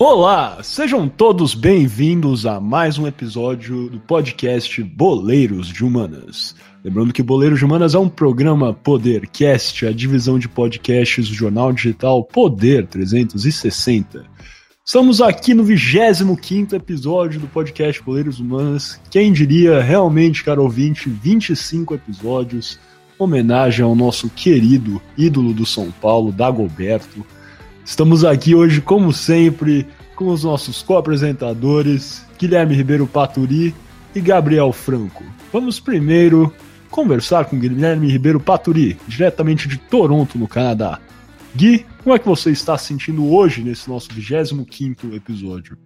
Olá, 0.00 0.62
sejam 0.62 1.08
todos 1.08 1.56
bem-vindos 1.56 2.46
a 2.46 2.60
mais 2.60 2.98
um 2.98 3.06
episódio 3.08 3.90
do 3.90 3.98
podcast 3.98 4.80
Boleiros 4.80 5.66
de 5.66 5.84
Humanas. 5.84 6.54
Lembrando 6.84 7.12
que 7.12 7.20
Boleiros 7.20 7.58
de 7.58 7.64
Humanas 7.64 7.96
é 7.96 7.98
um 7.98 8.08
programa 8.08 8.72
Podercast, 8.72 9.84
a 9.84 9.92
divisão 9.92 10.38
de 10.38 10.48
podcasts 10.48 11.26
do 11.28 11.34
jornal 11.34 11.72
digital 11.72 12.22
Poder 12.22 12.86
360. 12.86 14.24
Estamos 14.86 15.20
aqui 15.20 15.52
no 15.52 15.64
25 15.64 16.76
episódio 16.76 17.40
do 17.40 17.48
podcast 17.48 18.00
Boleiros 18.00 18.38
Humanas. 18.38 19.00
Quem 19.10 19.32
diria, 19.32 19.82
realmente, 19.82 20.44
caro 20.44 20.62
ouvinte, 20.62 21.10
25 21.10 21.94
episódios. 21.94 22.78
Homenagem 23.18 23.84
ao 23.84 23.96
nosso 23.96 24.30
querido 24.30 25.02
ídolo 25.16 25.52
do 25.52 25.66
São 25.66 25.90
Paulo, 25.90 26.30
Dagoberto 26.30 27.26
Estamos 27.88 28.22
aqui 28.22 28.54
hoje, 28.54 28.82
como 28.82 29.14
sempre, 29.14 29.88
com 30.14 30.26
os 30.26 30.44
nossos 30.44 30.82
co-apresentadores, 30.82 32.22
Guilherme 32.38 32.74
Ribeiro 32.74 33.06
Paturi 33.06 33.74
e 34.14 34.20
Gabriel 34.20 34.70
Franco. 34.74 35.24
Vamos 35.50 35.80
primeiro 35.80 36.52
conversar 36.90 37.46
com 37.46 37.58
Guilherme 37.58 38.06
Ribeiro 38.06 38.38
Paturi, 38.38 38.98
diretamente 39.08 39.66
de 39.66 39.78
Toronto, 39.78 40.36
no 40.36 40.46
Canadá. 40.46 41.00
Gui, 41.56 41.86
como 42.04 42.14
é 42.14 42.18
que 42.18 42.28
você 42.28 42.50
está 42.50 42.76
se 42.76 42.88
sentindo 42.88 43.32
hoje 43.32 43.64
nesse 43.64 43.88
nosso 43.88 44.10
25º 44.10 45.14
episódio? 45.14 45.78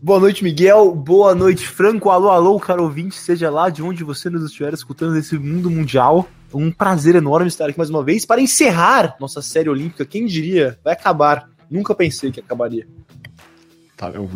Boa 0.00 0.20
noite, 0.20 0.44
Miguel. 0.44 0.94
Boa 0.94 1.34
noite, 1.34 1.66
Franco. 1.66 2.08
Alô, 2.08 2.30
alô, 2.30 2.60
caro 2.60 2.84
ouvinte, 2.84 3.16
seja 3.16 3.50
lá 3.50 3.68
de 3.68 3.82
onde 3.82 4.04
você 4.04 4.30
nos 4.30 4.44
estiver 4.44 4.72
escutando 4.72 5.14
nesse 5.14 5.36
mundo 5.36 5.68
mundial. 5.68 6.28
Um 6.54 6.70
prazer 6.70 7.16
enorme 7.16 7.48
estar 7.48 7.68
aqui 7.68 7.76
mais 7.76 7.90
uma 7.90 8.04
vez 8.04 8.24
para 8.24 8.40
encerrar 8.40 9.16
nossa 9.18 9.42
série 9.42 9.68
olímpica. 9.68 10.06
Quem 10.06 10.24
diria? 10.24 10.78
Vai 10.84 10.92
acabar. 10.92 11.50
Nunca 11.68 11.96
pensei 11.96 12.30
que 12.30 12.38
acabaria. 12.38 12.86
Tá, 13.96 14.10
eu, 14.10 14.30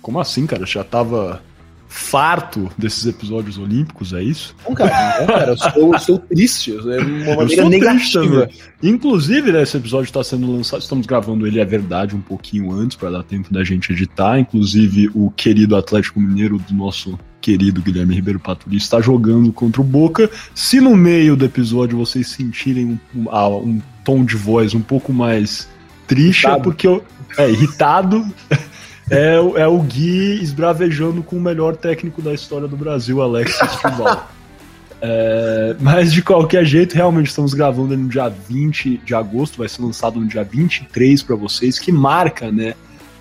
como 0.00 0.20
assim, 0.20 0.46
cara? 0.46 0.64
Já 0.64 0.84
tava 0.84 1.42
farto 1.88 2.70
desses 2.76 3.06
episódios 3.06 3.58
olímpicos, 3.58 4.12
é 4.12 4.22
isso? 4.22 4.54
Não, 4.66 4.74
cara, 4.74 5.20
não, 5.20 5.26
cara, 5.26 5.50
eu 5.52 5.56
sou, 5.56 5.94
eu 5.94 5.98
sou 5.98 6.18
triste, 6.18 6.72
é 6.72 7.00
uma 7.00 7.36
maneira 7.36 7.68
negativa. 7.68 8.48
Inclusive, 8.82 9.50
né, 9.50 9.62
esse 9.62 9.76
episódio 9.76 10.04
está 10.04 10.22
sendo 10.22 10.52
lançado, 10.52 10.80
estamos 10.80 11.06
gravando 11.06 11.46
ele, 11.46 11.58
é 11.58 11.64
verdade, 11.64 12.14
um 12.14 12.20
pouquinho 12.20 12.70
antes, 12.70 12.96
para 12.96 13.10
dar 13.10 13.22
tempo 13.22 13.52
da 13.52 13.64
gente 13.64 13.92
editar. 13.92 14.38
Inclusive, 14.38 15.10
o 15.14 15.30
querido 15.30 15.76
Atlético 15.76 16.20
Mineiro 16.20 16.58
do 16.58 16.74
nosso 16.74 17.18
querido 17.40 17.80
Guilherme 17.80 18.14
Ribeiro 18.14 18.40
Paturi 18.40 18.76
está 18.76 19.00
jogando 19.00 19.52
contra 19.52 19.80
o 19.80 19.84
Boca. 19.84 20.30
Se 20.54 20.80
no 20.80 20.94
meio 20.96 21.36
do 21.36 21.44
episódio 21.44 21.96
vocês 21.96 22.28
sentirem 22.28 23.00
um, 23.14 23.22
um, 23.22 23.56
um 23.56 23.82
tom 24.04 24.24
de 24.24 24.36
voz 24.36 24.74
um 24.74 24.80
pouco 24.80 25.12
mais 25.12 25.68
triste, 26.06 26.46
é 26.46 26.50
irritado. 26.50 26.60
é 26.60 26.62
porque 26.62 26.86
eu. 26.86 27.04
É, 27.38 27.50
irritado. 27.50 28.34
É, 29.10 29.34
é 29.34 29.66
o 29.66 29.78
Gui 29.78 30.42
esbravejando 30.42 31.22
com 31.22 31.36
o 31.36 31.40
melhor 31.40 31.76
técnico 31.76 32.20
da 32.20 32.32
história 32.34 32.68
do 32.68 32.76
Brasil, 32.76 33.20
Alex 33.20 33.60
Estival. 33.60 34.28
É, 35.00 35.76
mas 35.78 36.12
de 36.12 36.20
qualquer 36.22 36.64
jeito, 36.64 36.94
realmente 36.94 37.28
estamos 37.28 37.54
gravando 37.54 37.96
no 37.96 38.08
dia 38.08 38.28
20 38.28 38.98
de 39.04 39.14
agosto, 39.14 39.58
vai 39.58 39.68
ser 39.68 39.80
lançado 39.80 40.18
no 40.18 40.26
dia 40.26 40.42
23 40.42 41.22
para 41.22 41.36
vocês, 41.36 41.78
que 41.78 41.92
marca 41.92 42.50
né, 42.50 42.74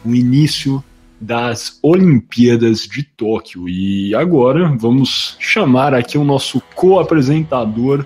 o 0.04 0.16
início 0.16 0.84
das 1.22 1.78
Olimpíadas 1.84 2.82
de 2.82 3.04
Tóquio. 3.04 3.70
E 3.70 4.16
agora 4.16 4.76
vamos 4.76 5.36
chamar 5.40 5.94
aqui 5.94 6.18
o 6.18 6.24
nosso 6.24 6.62
co-apresentador 6.76 8.06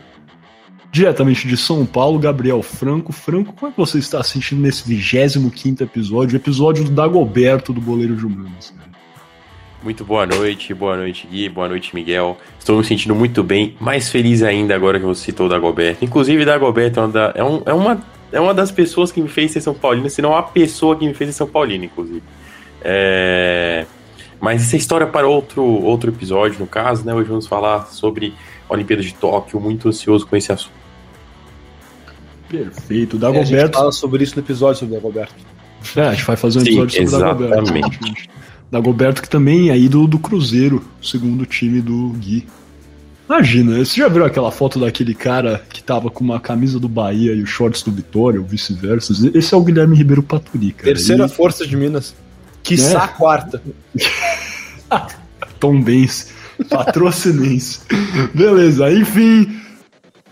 diretamente 0.92 1.48
de 1.48 1.56
São 1.56 1.86
Paulo, 1.86 2.20
Gabriel 2.20 2.62
Franco. 2.62 3.14
Franco, 3.14 3.54
como 3.54 3.70
é 3.70 3.72
que 3.72 3.78
você 3.78 3.98
está 3.98 4.22
sentindo 4.22 4.62
nesse 4.62 4.88
25 4.88 5.82
episódio, 5.82 6.36
episódio 6.36 6.84
do 6.84 6.92
Dagoberto 6.92 7.72
do 7.72 7.80
Boleiro 7.80 8.16
de 8.16 8.26
Humanos? 8.26 8.74
Muito 9.82 10.04
boa 10.04 10.28
noite, 10.28 10.74
boa 10.74 10.96
noite 10.96 11.28
Gui, 11.32 11.50
boa 11.50 11.68
noite 11.70 11.96
Miguel. 11.96 12.38
Estou 12.60 12.78
me 12.78 12.84
sentindo 12.84 13.16
muito 13.16 13.42
bem, 13.42 13.76
mais 13.80 14.10
feliz 14.10 14.44
ainda 14.44 14.76
agora 14.76 15.00
que 15.00 15.06
você 15.06 15.26
citou 15.26 15.48
o 15.48 15.50
Dagoberto. 15.50 16.04
Inclusive, 16.04 16.44
Dagoberto 16.46 17.00
é 17.00 17.04
uma, 17.04 17.32
é, 17.34 17.44
um, 17.44 17.62
é, 17.66 17.74
uma, 17.74 18.06
é 18.34 18.40
uma 18.40 18.54
das 18.54 18.70
pessoas 18.70 19.12
que 19.12 19.22
me 19.22 19.30
fez 19.30 19.52
ser 19.52 19.62
São 19.62 19.74
Paulino, 19.74 20.10
se 20.10 20.22
não 20.22 20.36
a 20.36 20.44
pessoa 20.44 20.96
que 20.96 21.08
me 21.08 21.14
fez 21.14 21.30
ser 21.32 21.38
São 21.38 21.48
Paulino, 21.48 21.86
inclusive. 21.86 22.22
É... 22.82 23.86
Mas 24.40 24.64
essa 24.64 24.76
história 24.76 25.08
para 25.08 25.28
outro, 25.28 25.64
outro 25.64 26.12
episódio, 26.12 26.60
no 26.60 26.68
caso, 26.68 27.06
né? 27.06 27.14
Hoje 27.14 27.30
vamos 27.30 27.48
falar 27.48 27.86
sobre 27.88 28.34
a 28.70 28.74
Olimpíada 28.74 29.02
de 29.02 29.14
Tóquio, 29.14 29.60
muito 29.60 29.88
ansioso 29.88 30.28
com 30.28 30.36
esse 30.36 30.52
assunto. 30.52 30.81
Perfeito. 32.52 33.16
O 33.16 33.20
Dagoberto. 33.20 33.56
É, 33.56 33.60
a 33.60 33.66
gente 33.66 33.74
fala 33.74 33.92
sobre 33.92 34.24
isso 34.24 34.36
no 34.36 34.42
episódio 34.42 34.80
sobre 34.80 34.96
o 34.96 34.98
Dagoberto. 34.98 35.36
É, 35.96 36.02
a 36.02 36.14
gente 36.14 36.26
vai 36.26 36.36
fazer 36.36 36.60
um 36.60 36.62
episódio 36.62 37.00
Sim, 37.00 37.08
sobre 37.08 37.46
o 37.46 37.50
Dagoberto. 37.50 38.14
Dagoberto, 38.70 39.22
que 39.22 39.30
também 39.30 39.70
é 39.70 39.78
ídolo 39.78 40.08
do 40.08 40.20
Cruzeiro, 40.20 40.86
segundo 41.02 41.46
time 41.46 41.82
do 41.82 42.10
Gui. 42.20 42.48
Imagina, 43.28 43.78
você 43.78 44.02
já 44.02 44.10
viu 44.10 44.26
aquela 44.26 44.52
foto 44.52 44.80
daquele 44.80 45.14
cara 45.14 45.64
que 45.70 45.82
tava 45.82 46.10
com 46.10 46.24
uma 46.24 46.40
camisa 46.40 46.78
do 46.78 46.90
Bahia 46.90 47.34
e 47.34 47.42
os 47.42 47.50
shorts 47.50 47.82
do 47.82 47.92
Vitória, 47.92 48.40
ou 48.40 48.46
vice-versa? 48.46 49.14
Esse 49.34 49.54
é 49.54 49.58
o 49.58 49.64
Guilherme 49.64 49.96
Ribeiro 49.96 50.22
Paturi, 50.22 50.74
cara. 50.74 50.84
Terceira 50.84 51.24
Ele... 51.24 51.32
força 51.32 51.66
de 51.66 51.76
Minas. 51.78 52.14
Que 52.62 52.76
é. 52.76 53.08
quarta. 53.18 53.62
Tom 55.60 55.82
Benz, 55.82 56.34
patrocinense. 56.70 57.80
Beleza, 58.34 58.92
enfim. 58.92 59.61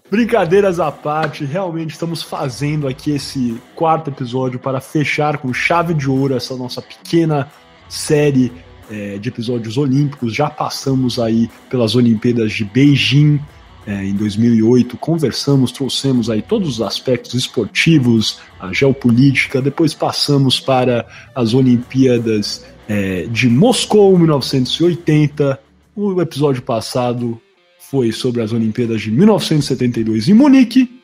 Brincadeiras 0.09 0.79
à 0.79 0.91
parte, 0.91 1.45
realmente 1.45 1.91
estamos 1.91 2.23
fazendo 2.23 2.87
aqui 2.87 3.11
esse 3.11 3.61
quarto 3.75 4.09
episódio 4.09 4.59
para 4.59 4.81
fechar 4.81 5.37
com 5.37 5.53
chave 5.53 5.93
de 5.93 6.09
ouro 6.09 6.35
essa 6.35 6.55
nossa 6.55 6.81
pequena 6.81 7.47
série 7.87 8.51
é, 8.89 9.19
de 9.19 9.29
episódios 9.29 9.77
olímpicos. 9.77 10.33
Já 10.33 10.49
passamos 10.49 11.19
aí 11.19 11.47
pelas 11.69 11.95
Olimpíadas 11.95 12.53
de 12.53 12.65
Beijing 12.65 13.39
é, 13.85 14.03
em 14.03 14.15
2008, 14.15 14.97
conversamos, 14.97 15.71
trouxemos 15.71 16.27
aí 16.29 16.41
todos 16.41 16.67
os 16.67 16.81
aspectos 16.81 17.35
esportivos, 17.35 18.39
a 18.59 18.73
geopolítica, 18.73 19.61
depois 19.61 19.93
passamos 19.93 20.59
para 20.59 21.07
as 21.35 21.53
Olimpíadas 21.53 22.65
é, 22.87 23.27
de 23.27 23.47
Moscou, 23.47 24.17
1980. 24.17 25.59
O 25.95 26.19
episódio 26.21 26.61
passado 26.61 27.39
foi 27.89 28.11
sobre 28.11 28.41
as 28.41 28.53
Olimpíadas 28.53 29.01
de 29.01 29.11
1972 29.11 30.29
em 30.29 30.33
Munique. 30.33 31.01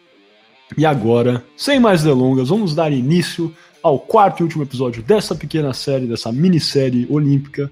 E 0.77 0.85
agora, 0.85 1.43
sem 1.57 1.79
mais 1.79 2.03
delongas, 2.03 2.49
vamos 2.49 2.75
dar 2.75 2.91
início 2.91 3.53
ao 3.81 3.99
quarto 3.99 4.39
e 4.39 4.43
último 4.43 4.63
episódio 4.63 5.01
dessa 5.01 5.35
pequena 5.35 5.73
série, 5.73 6.07
dessa 6.07 6.31
minissérie 6.31 7.07
olímpica, 7.09 7.69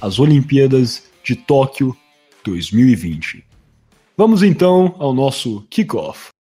as 0.00 0.18
Olimpíadas 0.18 1.04
de 1.22 1.36
Tóquio 1.36 1.96
2020. 2.44 3.44
Vamos 4.16 4.42
então 4.42 4.94
ao 4.98 5.14
nosso 5.14 5.62
kickoff. 5.70 6.33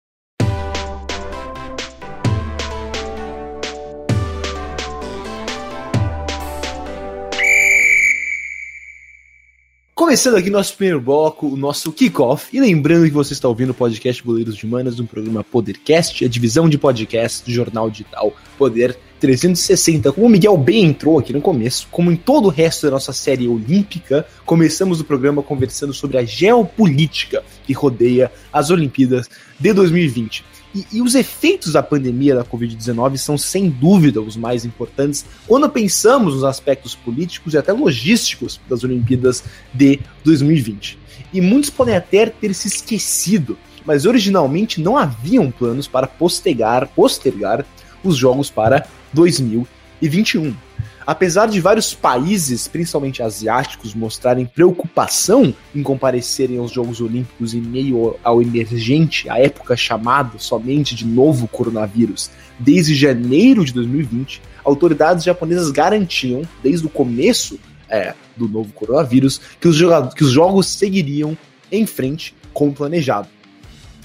Começando 10.03 10.35
aqui 10.35 10.49
nosso 10.49 10.75
primeiro 10.75 10.99
bloco, 10.99 11.47
o 11.47 11.55
nosso 11.55 11.89
kickoff. 11.89 12.49
E 12.51 12.59
lembrando 12.59 13.05
que 13.05 13.11
você 13.11 13.31
está 13.31 13.47
ouvindo 13.47 13.69
o 13.69 13.73
podcast 13.73 14.21
Boleiros 14.21 14.57
de 14.57 14.67
Manas, 14.67 14.99
um 14.99 15.05
programa 15.05 15.45
Podercast, 15.45 16.25
a 16.25 16.27
divisão 16.27 16.67
de 16.67 16.77
podcast 16.77 17.45
do 17.45 17.49
jornal 17.49 17.89
digital 17.89 18.33
Poder 18.57 18.99
360. 19.21 20.11
Como 20.11 20.27
o 20.27 20.29
Miguel 20.29 20.57
bem 20.57 20.83
entrou 20.83 21.17
aqui 21.17 21.31
no 21.31 21.39
começo, 21.39 21.87
como 21.89 22.11
em 22.11 22.17
todo 22.17 22.47
o 22.47 22.49
resto 22.49 22.85
da 22.85 22.91
nossa 22.91 23.13
série 23.13 23.47
olímpica, 23.47 24.27
começamos 24.45 24.99
o 24.99 25.05
programa 25.05 25.41
conversando 25.41 25.93
sobre 25.93 26.17
a 26.17 26.25
geopolítica 26.25 27.41
que 27.65 27.71
rodeia 27.71 28.29
as 28.51 28.69
Olimpíadas 28.71 29.29
de 29.57 29.71
2020. 29.71 30.43
E, 30.73 30.85
e, 30.93 31.01
os 31.01 31.13
efeitos 31.13 31.73
da 31.73 31.83
pandemia 31.83 32.35
da 32.35 32.43
Covid-19 32.43 33.17
são, 33.17 33.37
sem 33.37 33.69
dúvida, 33.69 34.19
os 34.19 34.35
mais 34.35 34.65
importantes 34.65 35.23
quando 35.47 35.69
pensamos 35.69 36.33
nos 36.33 36.43
aspectos 36.43 36.95
políticos 36.95 37.53
e 37.53 37.57
até 37.57 37.71
logísticos 37.71 38.59
das 38.67 38.83
Olimpíadas 38.83 39.43
de 39.73 39.99
2020. 40.23 40.97
E 41.31 41.39
muitos 41.39 41.69
podem 41.69 41.95
até 41.95 42.25
ter 42.25 42.53
se 42.53 42.67
esquecido, 42.67 43.57
mas 43.85 44.05
originalmente 44.05 44.81
não 44.81 44.97
haviam 44.97 45.51
planos 45.51 45.87
para 45.87 46.07
postergar, 46.07 46.87
postergar 46.87 47.65
os 48.03 48.17
Jogos 48.17 48.49
para 48.49 48.87
2021. 49.13 50.55
Apesar 51.05 51.47
de 51.47 51.59
vários 51.59 51.93
países, 51.93 52.67
principalmente 52.67 53.21
asiáticos, 53.21 53.93
mostrarem 53.93 54.45
preocupação 54.45 55.53
em 55.75 55.83
comparecerem 55.83 56.57
aos 56.57 56.71
Jogos 56.71 57.01
Olímpicos 57.01 57.53
em 57.53 57.61
meio 57.61 58.15
ao 58.23 58.41
emergente, 58.41 59.29
a 59.29 59.37
época 59.37 59.75
chamada 59.75 60.39
somente 60.39 60.95
de 60.95 61.05
novo 61.05 61.47
coronavírus, 61.47 62.31
desde 62.57 62.95
janeiro 62.95 63.65
de 63.65 63.73
2020, 63.73 64.41
autoridades 64.63 65.25
japonesas 65.25 65.71
garantiam, 65.71 66.43
desde 66.63 66.87
o 66.87 66.89
começo 66.89 67.59
é, 67.89 68.13
do 68.37 68.47
novo 68.47 68.71
coronavírus, 68.73 69.41
que 69.59 69.67
os, 69.67 69.77
que 70.15 70.23
os 70.23 70.31
jogos 70.31 70.67
seguiriam 70.67 71.37
em 71.71 71.85
frente 71.85 72.33
como 72.53 72.73
planejado. 72.73 73.27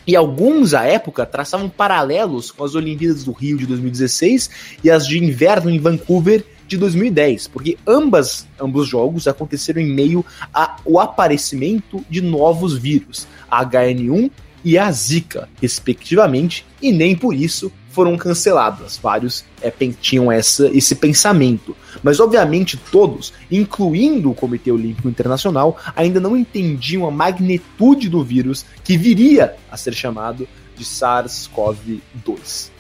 E 0.07 0.17
alguns, 0.17 0.73
à 0.73 0.85
época, 0.85 1.27
traçavam 1.27 1.69
paralelos 1.69 2.51
com 2.51 2.65
as 2.65 2.75
Olimpíadas 2.75 3.25
do 3.25 3.33
Rio 3.33 3.59
de 3.59 3.67
2016 3.67 4.51
e 4.83 4.91
as 4.91 5.07
de 5.07 5.23
inverno 5.23 5.71
em 5.71 5.79
Vancouver 5.79 6.45
de 6.69 6.77
2010, 6.77 7.49
porque 7.49 7.79
ambas, 7.87 8.47
ambos 8.61 8.87
jogos 8.87 9.27
aconteceram 9.27 9.81
em 9.81 9.91
meio 9.91 10.25
ao 10.53 11.01
aparecimento 11.01 12.05
de 12.09 12.21
novos 12.21 12.77
vírus, 12.77 13.27
a 13.51 13.65
HN1 13.65 14.31
e 14.65 14.77
a 14.77 14.91
Zika, 14.93 15.49
respectivamente, 15.61 16.67
e 16.81 16.93
nem 16.93 17.17
por 17.17 17.35
isso 17.35 17.73
foram 17.91 18.17
canceladas. 18.17 18.99
Vários 19.03 19.45
é, 19.63 19.73
tinham 20.01 20.31
essa, 20.31 20.69
esse 20.69 20.95
pensamento. 20.95 21.77
Mas, 22.03 22.21
obviamente, 22.21 22.77
todos, 22.93 23.33
incluindo 23.51 24.31
o 24.31 24.35
Comitê 24.35 24.71
Olímpico 24.71 25.09
Internacional, 25.09 25.77
ainda 25.97 26.21
não 26.21 26.37
entendiam 26.37 27.07
a 27.07 27.11
magnitude 27.11 28.09
do 28.09 28.23
vírus 28.23 28.65
que 28.85 28.97
viria 28.97 29.57
a 29.71 29.77
ser 29.77 29.95
chamado 29.95 30.47
de 30.77 30.85
SARS-CoV-2. 30.85 32.71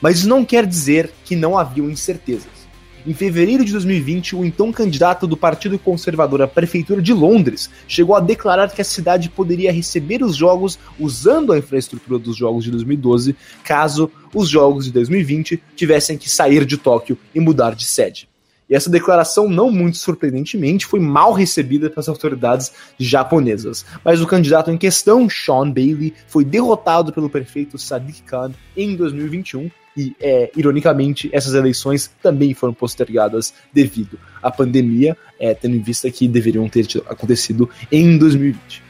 Mas 0.00 0.18
isso 0.18 0.28
não 0.28 0.44
quer 0.44 0.66
dizer 0.66 1.12
que 1.24 1.36
não 1.36 1.56
haviam 1.56 1.88
incertezas. 1.88 2.63
Em 3.06 3.12
fevereiro 3.12 3.62
de 3.66 3.72
2020, 3.72 4.34
o 4.34 4.46
então 4.46 4.72
candidato 4.72 5.26
do 5.26 5.36
Partido 5.36 5.78
Conservador 5.78 6.40
à 6.40 6.48
Prefeitura 6.48 7.02
de 7.02 7.12
Londres 7.12 7.68
chegou 7.86 8.16
a 8.16 8.20
declarar 8.20 8.70
que 8.72 8.80
a 8.80 8.84
cidade 8.84 9.28
poderia 9.28 9.70
receber 9.70 10.22
os 10.22 10.34
jogos 10.34 10.78
usando 10.98 11.52
a 11.52 11.58
infraestrutura 11.58 12.18
dos 12.18 12.34
jogos 12.34 12.64
de 12.64 12.70
2012, 12.70 13.36
caso 13.62 14.10
os 14.32 14.48
jogos 14.48 14.86
de 14.86 14.92
2020 14.92 15.62
tivessem 15.76 16.16
que 16.16 16.30
sair 16.30 16.64
de 16.64 16.78
Tóquio 16.78 17.18
e 17.34 17.40
mudar 17.40 17.74
de 17.74 17.84
sede. 17.84 18.26
E 18.70 18.74
essa 18.74 18.88
declaração, 18.88 19.50
não 19.50 19.70
muito 19.70 19.98
surpreendentemente, 19.98 20.86
foi 20.86 20.98
mal 20.98 21.34
recebida 21.34 21.90
pelas 21.90 22.08
autoridades 22.08 22.72
japonesas. 22.98 23.84
Mas 24.02 24.22
o 24.22 24.26
candidato 24.26 24.70
em 24.70 24.78
questão, 24.78 25.28
Sean 25.28 25.70
Bailey, 25.70 26.14
foi 26.26 26.42
derrotado 26.42 27.12
pelo 27.12 27.28
prefeito 27.28 27.76
Sadiq 27.76 28.22
Khan 28.22 28.52
em 28.74 28.96
2021 28.96 29.68
e, 29.96 30.14
é, 30.20 30.50
ironicamente, 30.56 31.28
essas 31.32 31.54
eleições 31.54 32.10
também 32.22 32.54
foram 32.54 32.74
postergadas 32.74 33.54
devido 33.72 34.18
à 34.42 34.50
pandemia, 34.50 35.16
é, 35.38 35.54
tendo 35.54 35.76
em 35.76 35.80
vista 35.80 36.10
que 36.10 36.26
deveriam 36.26 36.68
ter 36.68 36.86
acontecido 37.06 37.68
em 37.90 38.18
2020. 38.18 38.82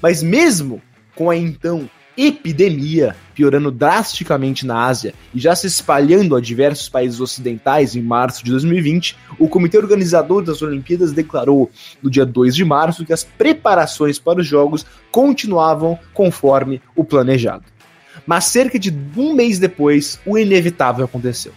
Mas 0.00 0.22
mesmo 0.22 0.80
com 1.14 1.30
a 1.30 1.36
então 1.36 1.88
epidemia 2.16 3.16
piorando 3.34 3.70
drasticamente 3.70 4.64
na 4.64 4.84
Ásia 4.84 5.12
e 5.34 5.40
já 5.40 5.54
se 5.56 5.66
espalhando 5.66 6.36
a 6.36 6.40
diversos 6.40 6.88
países 6.88 7.20
ocidentais 7.20 7.96
em 7.96 8.02
março 8.02 8.44
de 8.44 8.52
2020, 8.52 9.16
o 9.38 9.48
comitê 9.48 9.76
organizador 9.76 10.42
das 10.42 10.62
Olimpíadas 10.62 11.12
declarou 11.12 11.70
no 12.00 12.08
dia 12.08 12.24
2 12.24 12.54
de 12.54 12.64
março 12.64 13.04
que 13.04 13.12
as 13.12 13.24
preparações 13.24 14.18
para 14.18 14.40
os 14.40 14.46
Jogos 14.46 14.86
continuavam 15.10 15.98
conforme 16.12 16.80
o 16.94 17.04
planejado. 17.04 17.73
Mas 18.26 18.46
cerca 18.46 18.78
de 18.78 18.94
um 19.16 19.34
mês 19.34 19.58
depois, 19.58 20.18
o 20.24 20.38
inevitável 20.38 21.04
aconteceu. 21.04 21.52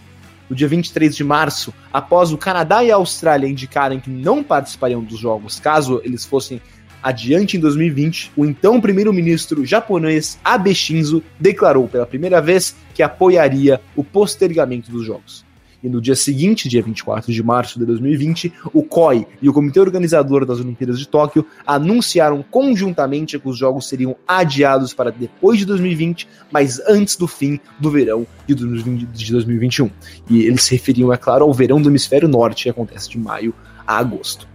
No 0.49 0.55
dia 0.55 0.67
23 0.67 1.15
de 1.15 1.23
março, 1.23 1.73
após 1.91 2.31
o 2.31 2.37
Canadá 2.37 2.83
e 2.83 2.91
a 2.91 2.95
Austrália 2.95 3.47
indicarem 3.47 3.99
que 3.99 4.09
não 4.09 4.43
participariam 4.43 5.03
dos 5.03 5.19
Jogos 5.19 5.59
caso 5.59 6.01
eles 6.03 6.25
fossem 6.25 6.61
adiante 7.01 7.57
em 7.57 7.59
2020, 7.59 8.31
o 8.35 8.45
então 8.45 8.81
primeiro-ministro 8.81 9.65
japonês 9.65 10.37
Abe 10.43 10.73
Shinzo 10.73 11.23
declarou 11.39 11.87
pela 11.87 12.05
primeira 12.05 12.41
vez 12.41 12.75
que 12.93 13.03
apoiaria 13.03 13.79
o 13.95 14.03
postergamento 14.03 14.91
dos 14.91 15.05
Jogos. 15.05 15.46
E 15.83 15.89
no 15.89 16.01
dia 16.01 16.15
seguinte, 16.15 16.67
dia 16.67 16.81
24 16.81 17.31
de 17.31 17.43
março 17.43 17.77
de 17.77 17.85
2020, 17.85 18.51
o 18.73 18.83
COI 18.83 19.27
e 19.41 19.47
o 19.47 19.53
Comitê 19.53 19.79
Organizador 19.79 20.45
das 20.45 20.59
Olimpíadas 20.59 20.99
de 20.99 21.07
Tóquio 21.07 21.45
anunciaram 21.65 22.43
conjuntamente 22.43 23.37
que 23.37 23.47
os 23.47 23.57
Jogos 23.57 23.87
seriam 23.87 24.15
adiados 24.27 24.93
para 24.93 25.11
depois 25.11 25.59
de 25.59 25.65
2020, 25.65 26.27
mas 26.51 26.79
antes 26.87 27.15
do 27.15 27.27
fim 27.27 27.59
do 27.79 27.91
verão 27.91 28.25
de 28.47 28.55
2021. 28.55 29.89
E 30.29 30.41
eles 30.41 30.63
se 30.63 30.75
referiam, 30.75 31.13
é 31.13 31.17
claro, 31.17 31.45
ao 31.45 31.53
verão 31.53 31.81
do 31.81 31.89
hemisfério 31.89 32.27
norte, 32.27 32.63
que 32.63 32.69
acontece 32.69 33.09
de 33.09 33.19
maio 33.19 33.53
a 33.85 33.97
agosto. 33.97 34.47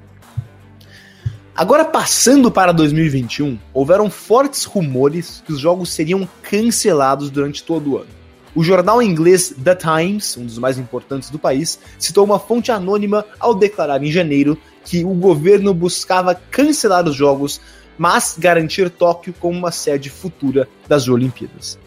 Agora, 1.54 1.84
passando 1.84 2.50
para 2.50 2.72
2021, 2.72 3.58
houveram 3.74 4.10
fortes 4.10 4.64
rumores 4.64 5.42
que 5.44 5.52
os 5.52 5.60
jogos 5.60 5.92
seriam 5.92 6.26
cancelados 6.42 7.30
durante 7.30 7.62
todo 7.62 7.92
o 7.92 7.98
ano. 7.98 8.21
O 8.54 8.62
jornal 8.62 9.02
inglês 9.02 9.54
The 9.64 9.74
Times, 9.74 10.36
um 10.36 10.44
dos 10.44 10.58
mais 10.58 10.78
importantes 10.78 11.30
do 11.30 11.38
país, 11.38 11.78
citou 11.98 12.22
uma 12.22 12.38
fonte 12.38 12.70
anônima 12.70 13.24
ao 13.40 13.54
declarar 13.54 14.02
em 14.02 14.12
janeiro 14.12 14.58
que 14.84 15.04
o 15.04 15.14
governo 15.14 15.72
buscava 15.72 16.34
cancelar 16.34 17.08
os 17.08 17.14
jogos, 17.14 17.60
mas 17.96 18.36
garantir 18.38 18.90
Tóquio 18.90 19.34
como 19.40 19.58
uma 19.58 19.70
sede 19.70 20.10
futura 20.10 20.68
das 20.86 21.08
Olimpíadas. 21.08 21.78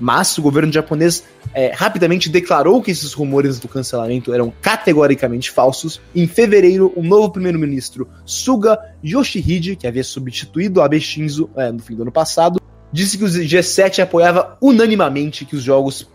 Mas 0.00 0.36
o 0.36 0.42
governo 0.42 0.72
japonês 0.72 1.24
é, 1.54 1.72
rapidamente 1.72 2.28
declarou 2.28 2.82
que 2.82 2.90
esses 2.90 3.12
rumores 3.12 3.60
do 3.60 3.68
cancelamento 3.68 4.32
eram 4.32 4.52
categoricamente 4.62 5.50
falsos. 5.50 6.00
Em 6.14 6.26
fevereiro, 6.26 6.92
o 6.96 7.02
novo 7.02 7.30
primeiro-ministro 7.30 8.08
Suga 8.24 8.78
Yoshihide, 9.04 9.76
que 9.76 9.86
havia 9.86 10.02
substituído 10.02 10.80
Abe 10.80 11.00
Shinzo 11.00 11.50
é, 11.54 11.70
no 11.70 11.80
fim 11.80 11.94
do 11.94 12.02
ano 12.02 12.12
passado, 12.12 12.60
disse 12.92 13.16
que 13.16 13.24
o 13.24 13.28
G7 13.28 14.02
apoiava 14.02 14.56
unanimamente 14.60 15.44
que 15.44 15.56
os 15.56 15.62
jogos 15.62 16.06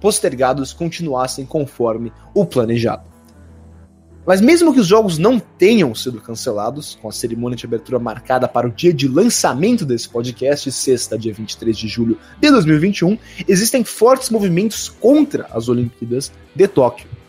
postergados 0.00 0.72
continuassem 0.72 1.44
conforme 1.44 2.12
o 2.34 2.44
planejado. 2.44 3.10
Mas 4.26 4.40
mesmo 4.40 4.72
que 4.72 4.80
os 4.80 4.86
jogos 4.86 5.18
não 5.18 5.40
tenham 5.40 5.94
sido 5.94 6.20
cancelados, 6.20 6.96
com 7.00 7.08
a 7.08 7.12
cerimônia 7.12 7.56
de 7.56 7.64
abertura 7.64 7.98
marcada 7.98 8.46
para 8.46 8.68
o 8.68 8.70
dia 8.70 8.92
de 8.92 9.08
lançamento 9.08 9.84
desse 9.84 10.08
podcast, 10.08 10.70
sexta, 10.70 11.18
dia 11.18 11.32
23 11.32 11.76
de 11.76 11.88
julho 11.88 12.18
de 12.38 12.50
2021, 12.50 13.18
existem 13.48 13.82
fortes 13.82 14.30
movimentos 14.30 14.88
contra 14.88 15.48
as 15.50 15.68
Olimpíadas 15.68 16.30
de 16.54 16.68
Tóquio. 16.68 17.19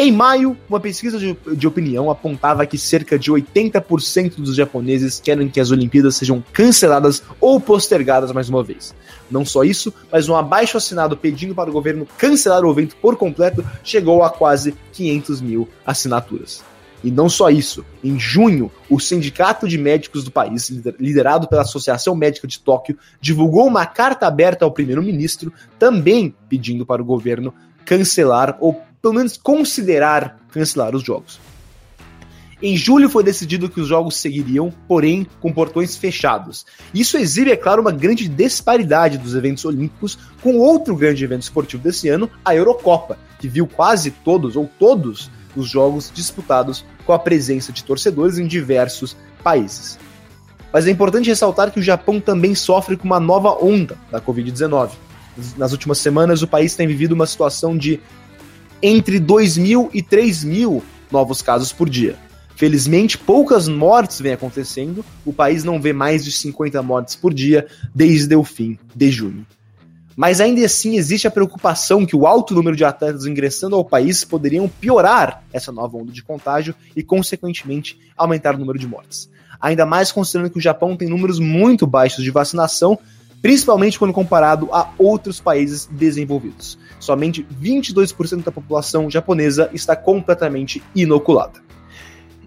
Em 0.00 0.12
maio, 0.12 0.56
uma 0.68 0.78
pesquisa 0.78 1.18
de, 1.18 1.36
de 1.56 1.66
opinião 1.66 2.08
apontava 2.08 2.64
que 2.64 2.78
cerca 2.78 3.18
de 3.18 3.32
80% 3.32 4.36
dos 4.36 4.54
japoneses 4.54 5.18
querem 5.18 5.48
que 5.48 5.58
as 5.58 5.72
Olimpíadas 5.72 6.14
sejam 6.14 6.40
canceladas 6.52 7.20
ou 7.40 7.58
postergadas 7.58 8.30
mais 8.30 8.48
uma 8.48 8.62
vez. 8.62 8.94
Não 9.28 9.44
só 9.44 9.64
isso, 9.64 9.92
mas 10.12 10.28
um 10.28 10.36
abaixo 10.36 10.76
assinado 10.76 11.16
pedindo 11.16 11.52
para 11.52 11.68
o 11.68 11.72
governo 11.72 12.06
cancelar 12.16 12.64
o 12.64 12.70
evento 12.70 12.94
por 13.02 13.16
completo 13.16 13.66
chegou 13.82 14.22
a 14.22 14.30
quase 14.30 14.72
500 14.92 15.40
mil 15.40 15.68
assinaturas. 15.84 16.62
E 17.02 17.10
não 17.10 17.28
só 17.28 17.50
isso, 17.50 17.84
em 18.02 18.20
junho, 18.20 18.70
o 18.88 19.00
Sindicato 19.00 19.66
de 19.66 19.78
Médicos 19.78 20.22
do 20.22 20.30
país, 20.30 20.70
liderado 21.00 21.48
pela 21.48 21.62
Associação 21.62 22.14
Médica 22.14 22.46
de 22.46 22.60
Tóquio, 22.60 22.96
divulgou 23.20 23.66
uma 23.66 23.84
carta 23.84 24.28
aberta 24.28 24.64
ao 24.64 24.70
primeiro-ministro, 24.70 25.52
também 25.76 26.32
pedindo 26.48 26.86
para 26.86 27.02
o 27.02 27.04
governo 27.04 27.52
cancelar 27.84 28.56
ou 28.60 28.80
pelo 29.00 29.14
menos 29.14 29.36
considerar 29.36 30.40
cancelar 30.50 30.94
os 30.94 31.02
jogos. 31.02 31.40
Em 32.60 32.76
julho 32.76 33.08
foi 33.08 33.22
decidido 33.22 33.68
que 33.68 33.80
os 33.80 33.86
jogos 33.86 34.16
seguiriam, 34.16 34.72
porém 34.88 35.24
com 35.40 35.52
portões 35.52 35.96
fechados. 35.96 36.66
Isso 36.92 37.16
exibe, 37.16 37.52
é 37.52 37.56
claro, 37.56 37.80
uma 37.80 37.92
grande 37.92 38.26
disparidade 38.28 39.16
dos 39.16 39.36
eventos 39.36 39.64
olímpicos 39.64 40.18
com 40.42 40.56
outro 40.56 40.96
grande 40.96 41.22
evento 41.22 41.42
esportivo 41.42 41.84
desse 41.84 42.08
ano, 42.08 42.28
a 42.44 42.56
Eurocopa, 42.56 43.16
que 43.38 43.46
viu 43.46 43.64
quase 43.64 44.10
todos 44.10 44.56
ou 44.56 44.68
todos 44.78 45.30
os 45.54 45.68
jogos 45.68 46.10
disputados 46.12 46.84
com 47.06 47.12
a 47.12 47.18
presença 47.18 47.72
de 47.72 47.84
torcedores 47.84 48.38
em 48.38 48.46
diversos 48.46 49.16
países. 49.42 49.96
Mas 50.72 50.86
é 50.86 50.90
importante 50.90 51.28
ressaltar 51.28 51.70
que 51.70 51.78
o 51.78 51.82
Japão 51.82 52.20
também 52.20 52.56
sofre 52.56 52.96
com 52.96 53.04
uma 53.04 53.20
nova 53.20 53.50
onda 53.64 53.96
da 54.10 54.20
Covid-19. 54.20 54.90
Nas 55.56 55.70
últimas 55.70 55.98
semanas, 55.98 56.42
o 56.42 56.48
país 56.48 56.74
tem 56.74 56.88
vivido 56.88 57.12
uma 57.12 57.26
situação 57.26 57.78
de 57.78 58.00
entre 58.82 59.18
2 59.18 59.58
mil 59.58 59.90
e 59.92 60.02
3 60.02 60.44
mil 60.44 60.82
novos 61.10 61.42
casos 61.42 61.72
por 61.72 61.88
dia. 61.88 62.16
Felizmente, 62.54 63.16
poucas 63.16 63.68
mortes 63.68 64.20
vêm 64.20 64.32
acontecendo, 64.32 65.04
o 65.24 65.32
país 65.32 65.62
não 65.62 65.80
vê 65.80 65.92
mais 65.92 66.24
de 66.24 66.32
50 66.32 66.82
mortes 66.82 67.14
por 67.14 67.32
dia 67.32 67.66
desde 67.94 68.34
o 68.34 68.42
fim 68.42 68.76
de 68.94 69.10
junho. 69.10 69.46
Mas 70.16 70.40
ainda 70.40 70.64
assim 70.64 70.96
existe 70.96 71.28
a 71.28 71.30
preocupação 71.30 72.04
que 72.04 72.16
o 72.16 72.26
alto 72.26 72.52
número 72.52 72.74
de 72.74 72.84
atletas 72.84 73.24
ingressando 73.24 73.76
ao 73.76 73.84
país 73.84 74.24
poderiam 74.24 74.68
piorar 74.68 75.44
essa 75.52 75.70
nova 75.70 75.96
onda 75.96 76.10
de 76.10 76.24
contágio 76.24 76.74
e, 76.96 77.04
consequentemente, 77.04 77.96
aumentar 78.16 78.56
o 78.56 78.58
número 78.58 78.76
de 78.76 78.88
mortes. 78.88 79.30
Ainda 79.60 79.86
mais 79.86 80.10
considerando 80.10 80.50
que 80.50 80.58
o 80.58 80.60
Japão 80.60 80.96
tem 80.96 81.08
números 81.08 81.38
muito 81.38 81.86
baixos 81.86 82.24
de 82.24 82.32
vacinação, 82.32 82.98
principalmente 83.40 83.98
quando 83.98 84.12
comparado 84.12 84.68
a 84.72 84.90
outros 84.98 85.40
países 85.40 85.88
desenvolvidos 85.90 86.78
somente 86.98 87.46
22% 87.60 88.42
da 88.42 88.52
população 88.52 89.10
japonesa 89.10 89.70
está 89.72 89.94
completamente 89.94 90.82
inoculada. 90.94 91.60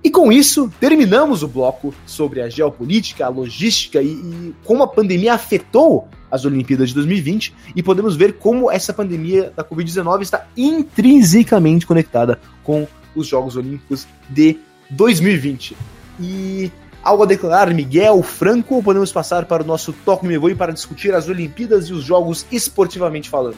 E 0.03 0.09
com 0.09 0.31
isso, 0.31 0.71
terminamos 0.79 1.43
o 1.43 1.47
bloco 1.47 1.93
sobre 2.07 2.41
a 2.41 2.49
geopolítica, 2.49 3.25
a 3.25 3.29
logística 3.29 4.01
e, 4.01 4.07
e, 4.07 4.55
como 4.63 4.81
a 4.81 4.87
pandemia 4.87 5.33
afetou 5.33 6.07
as 6.29 6.43
Olimpíadas 6.43 6.89
de 6.89 6.95
2020 6.95 7.53
e 7.75 7.83
podemos 7.83 8.15
ver 8.15 8.33
como 8.33 8.71
essa 8.71 8.93
pandemia 8.93 9.53
da 9.55 9.63
Covid-19 9.63 10.21
está 10.21 10.47
intrinsecamente 10.57 11.85
conectada 11.85 12.39
com 12.63 12.87
os 13.15 13.27
Jogos 13.27 13.55
Olímpicos 13.55 14.07
de 14.27 14.57
2020. 14.89 15.77
E 16.19 16.71
algo 17.03 17.23
a 17.23 17.25
declarar, 17.25 17.73
Miguel 17.73 18.21
Franco, 18.23 18.75
ou 18.75 18.83
podemos 18.83 19.11
passar 19.11 19.45
para 19.45 19.63
o 19.63 19.65
nosso 19.65 19.93
Toque 19.93 20.25
Me 20.25 20.37
Voe 20.37 20.55
para 20.55 20.71
discutir 20.71 21.13
as 21.13 21.27
Olimpíadas 21.27 21.87
e 21.87 21.93
os 21.93 22.03
Jogos 22.03 22.45
esportivamente 22.51 23.29
falando? 23.29 23.57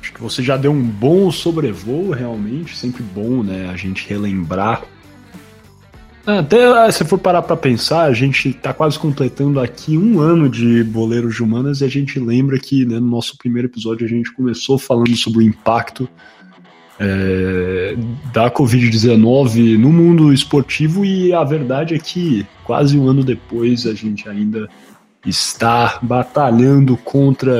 Acho 0.00 0.12
que 0.12 0.20
você 0.20 0.42
já 0.42 0.56
deu 0.56 0.72
um 0.72 0.82
bom 0.82 1.30
sobrevoo, 1.30 2.10
realmente. 2.10 2.76
Sempre 2.76 3.02
bom, 3.02 3.42
né? 3.42 3.70
A 3.70 3.76
gente 3.76 4.08
relembrar. 4.08 4.82
Até 6.26 6.66
ah, 6.66 6.90
se 6.90 7.04
for 7.04 7.18
parar 7.18 7.42
para 7.42 7.56
pensar, 7.56 8.02
a 8.02 8.12
gente 8.12 8.50
está 8.50 8.72
quase 8.72 8.96
completando 8.96 9.58
aqui 9.58 9.98
um 9.98 10.20
ano 10.20 10.48
de 10.48 10.84
Boleiros 10.84 11.34
de 11.34 11.42
Humanas 11.42 11.80
e 11.80 11.84
a 11.84 11.88
gente 11.88 12.20
lembra 12.20 12.58
que 12.60 12.84
né, 12.84 13.00
no 13.00 13.08
nosso 13.08 13.36
primeiro 13.36 13.66
episódio 13.66 14.06
a 14.06 14.08
gente 14.08 14.32
começou 14.32 14.78
falando 14.78 15.16
sobre 15.16 15.40
o 15.40 15.42
impacto 15.42 16.08
é, 16.98 17.96
da 18.32 18.50
Covid-19 18.50 19.78
no 19.78 19.90
mundo 19.92 20.32
esportivo 20.32 21.04
e 21.04 21.32
a 21.32 21.42
verdade 21.42 21.94
é 21.94 21.98
que 21.98 22.46
quase 22.64 22.98
um 22.98 23.08
ano 23.08 23.24
depois 23.24 23.86
a 23.86 23.94
gente 23.94 24.28
ainda 24.28 24.68
está 25.24 25.98
batalhando 26.02 26.96
contra 26.96 27.52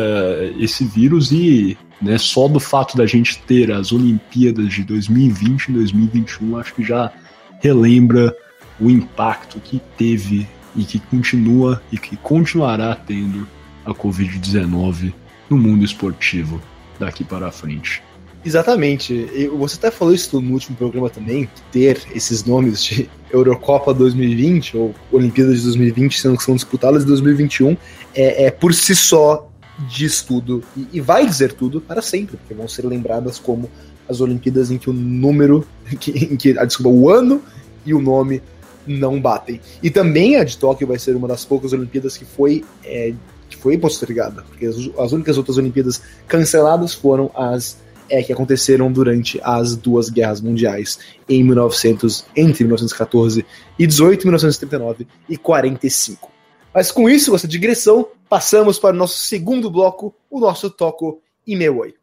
esse 0.58 0.84
vírus 0.84 1.30
e 1.32 1.76
né, 2.00 2.18
só 2.18 2.48
do 2.48 2.58
fato 2.58 2.96
da 2.96 3.06
gente 3.06 3.38
ter 3.40 3.70
as 3.70 3.92
Olimpíadas 3.92 4.72
de 4.72 4.82
2020 4.82 5.68
e 5.68 5.72
2021 5.72 6.56
acho 6.56 6.74
que 6.74 6.82
já 6.82 7.12
relembra 7.60 8.34
o 8.80 8.90
impacto 8.90 9.60
que 9.60 9.80
teve 9.96 10.46
e 10.74 10.84
que 10.84 10.98
continua 10.98 11.80
e 11.92 11.98
que 11.98 12.16
continuará 12.16 12.94
tendo 12.94 13.46
a 13.84 13.92
Covid-19 13.92 15.12
no 15.48 15.56
mundo 15.56 15.84
esportivo 15.84 16.60
daqui 16.98 17.22
para 17.22 17.52
frente. 17.52 18.02
Exatamente. 18.44 19.48
Você 19.56 19.76
até 19.76 19.90
falou 19.90 20.12
isso 20.12 20.40
no 20.40 20.52
último 20.52 20.76
programa 20.76 21.08
também, 21.08 21.48
ter 21.70 22.02
esses 22.14 22.44
nomes 22.44 22.82
de 22.82 23.08
Eurocopa 23.32 23.94
2020 23.94 24.76
ou 24.76 24.94
Olimpíadas 25.10 25.58
de 25.58 25.62
2020 25.64 26.20
sendo 26.20 26.36
que 26.36 26.42
são 26.42 26.54
disputadas 26.54 27.04
em 27.04 27.06
2021 27.06 27.76
é, 28.14 28.46
é 28.46 28.50
por 28.50 28.74
si 28.74 28.94
só 28.94 29.48
diz 29.88 30.20
tudo 30.22 30.62
e, 30.76 30.86
e, 30.92 31.00
vai 31.00 31.26
dizer 31.26 31.54
tudo 31.54 31.80
para 31.80 32.02
sempre, 32.02 32.36
porque 32.36 32.52
vão 32.52 32.68
ser 32.68 32.84
lembradas 32.84 33.38
como 33.38 33.70
as 34.08 34.20
Olimpíadas 34.20 34.70
em 34.70 34.76
que 34.76 34.90
o 34.90 34.92
número, 34.92 35.66
que, 35.98 36.10
em 36.10 36.36
que, 36.36 36.58
a, 36.58 36.64
desculpa, 36.64 36.90
o 36.90 37.08
ano 37.08 37.40
e 37.86 37.94
o 37.94 38.00
nome 38.00 38.42
não 38.86 39.20
batem. 39.20 39.60
E 39.82 39.90
também 39.90 40.36
a 40.36 40.44
de 40.44 40.58
Tóquio 40.58 40.86
vai 40.86 40.98
ser 40.98 41.14
uma 41.16 41.28
das 41.28 41.44
poucas 41.44 41.72
Olimpíadas 41.72 42.16
que 42.16 42.24
foi 42.24 42.64
é, 42.84 43.14
que 43.48 43.56
foi 43.56 43.76
postergada, 43.76 44.42
porque 44.42 44.66
as, 44.66 44.76
as 44.98 45.12
únicas 45.12 45.36
outras 45.36 45.58
Olimpíadas 45.58 46.02
canceladas 46.26 46.94
foram 46.94 47.30
as 47.34 47.76
é, 48.12 48.22
que 48.22 48.30
aconteceram 48.30 48.92
durante 48.92 49.40
as 49.42 49.74
duas 49.74 50.10
guerras 50.10 50.38
mundiais 50.38 50.98
em 51.26 51.42
1900, 51.42 52.26
entre 52.36 52.62
1914 52.62 53.46
e 53.78 53.86
18, 53.86 54.24
1939 54.24 55.06
e 55.26 55.38
45. 55.38 56.30
Mas 56.74 56.92
com 56.92 57.08
isso, 57.08 57.34
essa 57.34 57.48
digressão, 57.48 58.06
passamos 58.28 58.78
para 58.78 58.94
o 58.94 58.98
nosso 58.98 59.18
segundo 59.18 59.70
bloco, 59.70 60.14
o 60.30 60.38
nosso 60.38 60.68
Toco 60.68 61.22
Imewoi. 61.46 61.94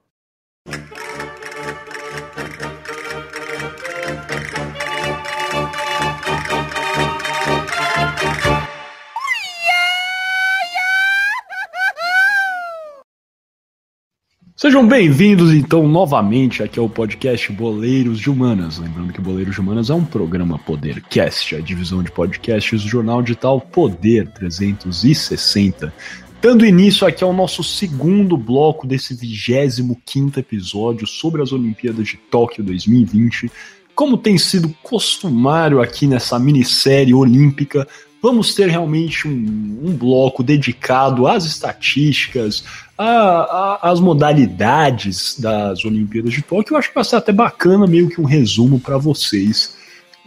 Sejam 14.60 14.86
bem-vindos, 14.86 15.54
então, 15.54 15.88
novamente 15.88 16.62
aqui 16.62 16.78
ao 16.78 16.90
podcast 16.90 17.50
Boleiros 17.50 18.20
de 18.20 18.30
Humanas. 18.30 18.78
Lembrando 18.78 19.14
que 19.14 19.22
Boleiros 19.22 19.56
de 19.56 19.62
Humanas 19.62 19.90
é 19.90 19.94
um 19.94 20.04
programa 20.04 20.60
Podercast, 20.60 21.56
a 21.56 21.62
divisão 21.62 22.04
de 22.04 22.12
podcasts 22.12 22.84
do 22.84 22.90
jornal 22.90 23.22
digital 23.22 23.62
Poder 23.62 24.28
360. 24.34 25.94
Dando 26.42 26.66
início 26.66 27.08
aqui 27.08 27.24
ao 27.24 27.32
nosso 27.32 27.64
segundo 27.64 28.36
bloco 28.36 28.86
desse 28.86 29.16
25 29.16 30.38
episódio 30.38 31.08
sobre 31.08 31.42
as 31.42 31.54
Olimpíadas 31.54 32.10
de 32.10 32.18
Tóquio 32.18 32.62
2020. 32.62 33.50
Como 33.96 34.18
tem 34.18 34.38
sido 34.38 34.76
costumário 34.84 35.82
aqui 35.82 36.06
nessa 36.06 36.38
minissérie 36.38 37.14
olímpica, 37.14 37.88
vamos 38.22 38.54
ter 38.54 38.68
realmente 38.68 39.28
um, 39.28 39.80
um 39.84 39.96
bloco 39.96 40.44
dedicado 40.44 41.28
às 41.28 41.46
estatísticas, 41.46 42.64
a, 42.98 43.90
a, 43.90 43.96
modalidades 43.96 45.40
das 45.40 45.86
Olimpíadas 45.86 46.34
de 46.34 46.42
Tóquio. 46.42 46.74
Eu 46.74 46.78
acho 46.78 46.90
que 46.90 46.96
vai 46.96 47.04
ser 47.04 47.16
até 47.16 47.32
bacana, 47.32 47.88
meio 47.88 48.10
que 48.10 48.20
um 48.20 48.26
resumo 48.26 48.80
para 48.80 48.98
vocês, 48.98 49.76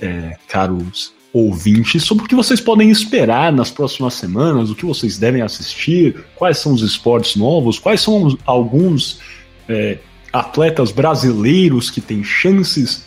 é, 0.01 0.37
caros 0.49 1.13
ouvintes, 1.33 2.05
sobre 2.05 2.25
o 2.25 2.29
que 2.29 2.35
vocês 2.35 2.61
podem 2.61 2.91
esperar 2.91 3.53
nas 3.53 3.71
próximas 3.71 4.15
semanas, 4.15 4.71
o 4.71 4.75
que 4.75 4.85
vocês 4.85 5.17
devem 5.17 5.41
assistir, 5.41 6.25
quais 6.35 6.59
são 6.59 6.75
os 6.75 6.83
esportes 6.83 7.37
novos, 7.37 7.79
quais 7.79 8.01
são 8.01 8.37
alguns 8.45 9.21
é, 9.69 9.99
atletas 10.33 10.93
brasileiros 10.93 11.91
que 11.91 12.01
têm 12.01 12.23
chances 12.23 13.07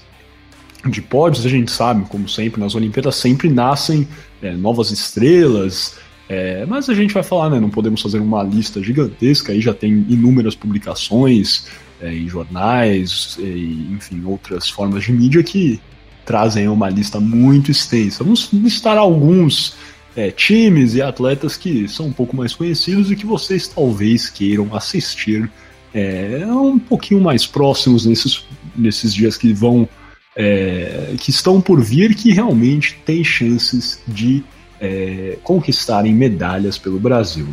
de 0.89 1.01
pódios. 1.01 1.45
A 1.45 1.49
gente 1.49 1.71
sabe, 1.71 2.07
como 2.09 2.27
sempre, 2.27 2.59
nas 2.59 2.75
Olimpíadas 2.75 3.15
sempre 3.15 3.49
nascem 3.49 4.07
é, 4.41 4.51
novas 4.53 4.91
estrelas. 4.91 5.95
É, 6.27 6.65
mas 6.65 6.89
a 6.89 6.93
gente 6.93 7.13
vai 7.13 7.23
falar, 7.23 7.49
né? 7.49 7.59
Não 7.59 7.69
podemos 7.69 8.01
fazer 8.01 8.19
uma 8.19 8.41
lista 8.43 8.81
gigantesca, 8.81 9.51
aí 9.51 9.61
já 9.61 9.73
tem 9.73 9.91
inúmeras 10.09 10.55
publicações 10.55 11.67
é, 12.01 12.13
em 12.13 12.27
jornais, 12.27 13.37
e, 13.39 13.89
enfim, 13.91 14.23
outras 14.25 14.69
formas 14.69 15.03
de 15.03 15.11
mídia 15.11 15.43
que 15.43 15.79
trazem 16.25 16.67
uma 16.67 16.89
lista 16.89 17.19
muito 17.19 17.69
extensa. 17.69 18.23
Vamos 18.23 18.49
listar 18.51 18.97
alguns 18.97 19.75
é, 20.15 20.31
times 20.31 20.95
e 20.95 21.01
atletas 21.01 21.55
que 21.55 21.87
são 21.87 22.07
um 22.07 22.11
pouco 22.11 22.35
mais 22.35 22.55
conhecidos 22.55 23.11
e 23.11 23.15
que 23.15 23.25
vocês 23.25 23.67
talvez 23.67 24.29
queiram 24.29 24.75
assistir 24.75 25.49
é, 25.93 26.45
um 26.47 26.79
pouquinho 26.79 27.21
mais 27.21 27.45
próximos 27.45 28.05
nesses, 28.05 28.45
nesses 28.75 29.13
dias 29.13 29.37
que 29.37 29.53
vão 29.53 29.87
é, 30.35 31.13
que 31.19 31.29
estão 31.29 31.61
por 31.61 31.81
vir 31.81 32.13
que 32.15 32.31
realmente 32.31 32.99
têm 33.05 33.23
chances 33.23 34.01
de 34.07 34.43
é, 34.79 35.37
conquistarem 35.43 36.13
medalhas 36.13 36.77
pelo 36.77 36.99
Brasil. 36.99 37.47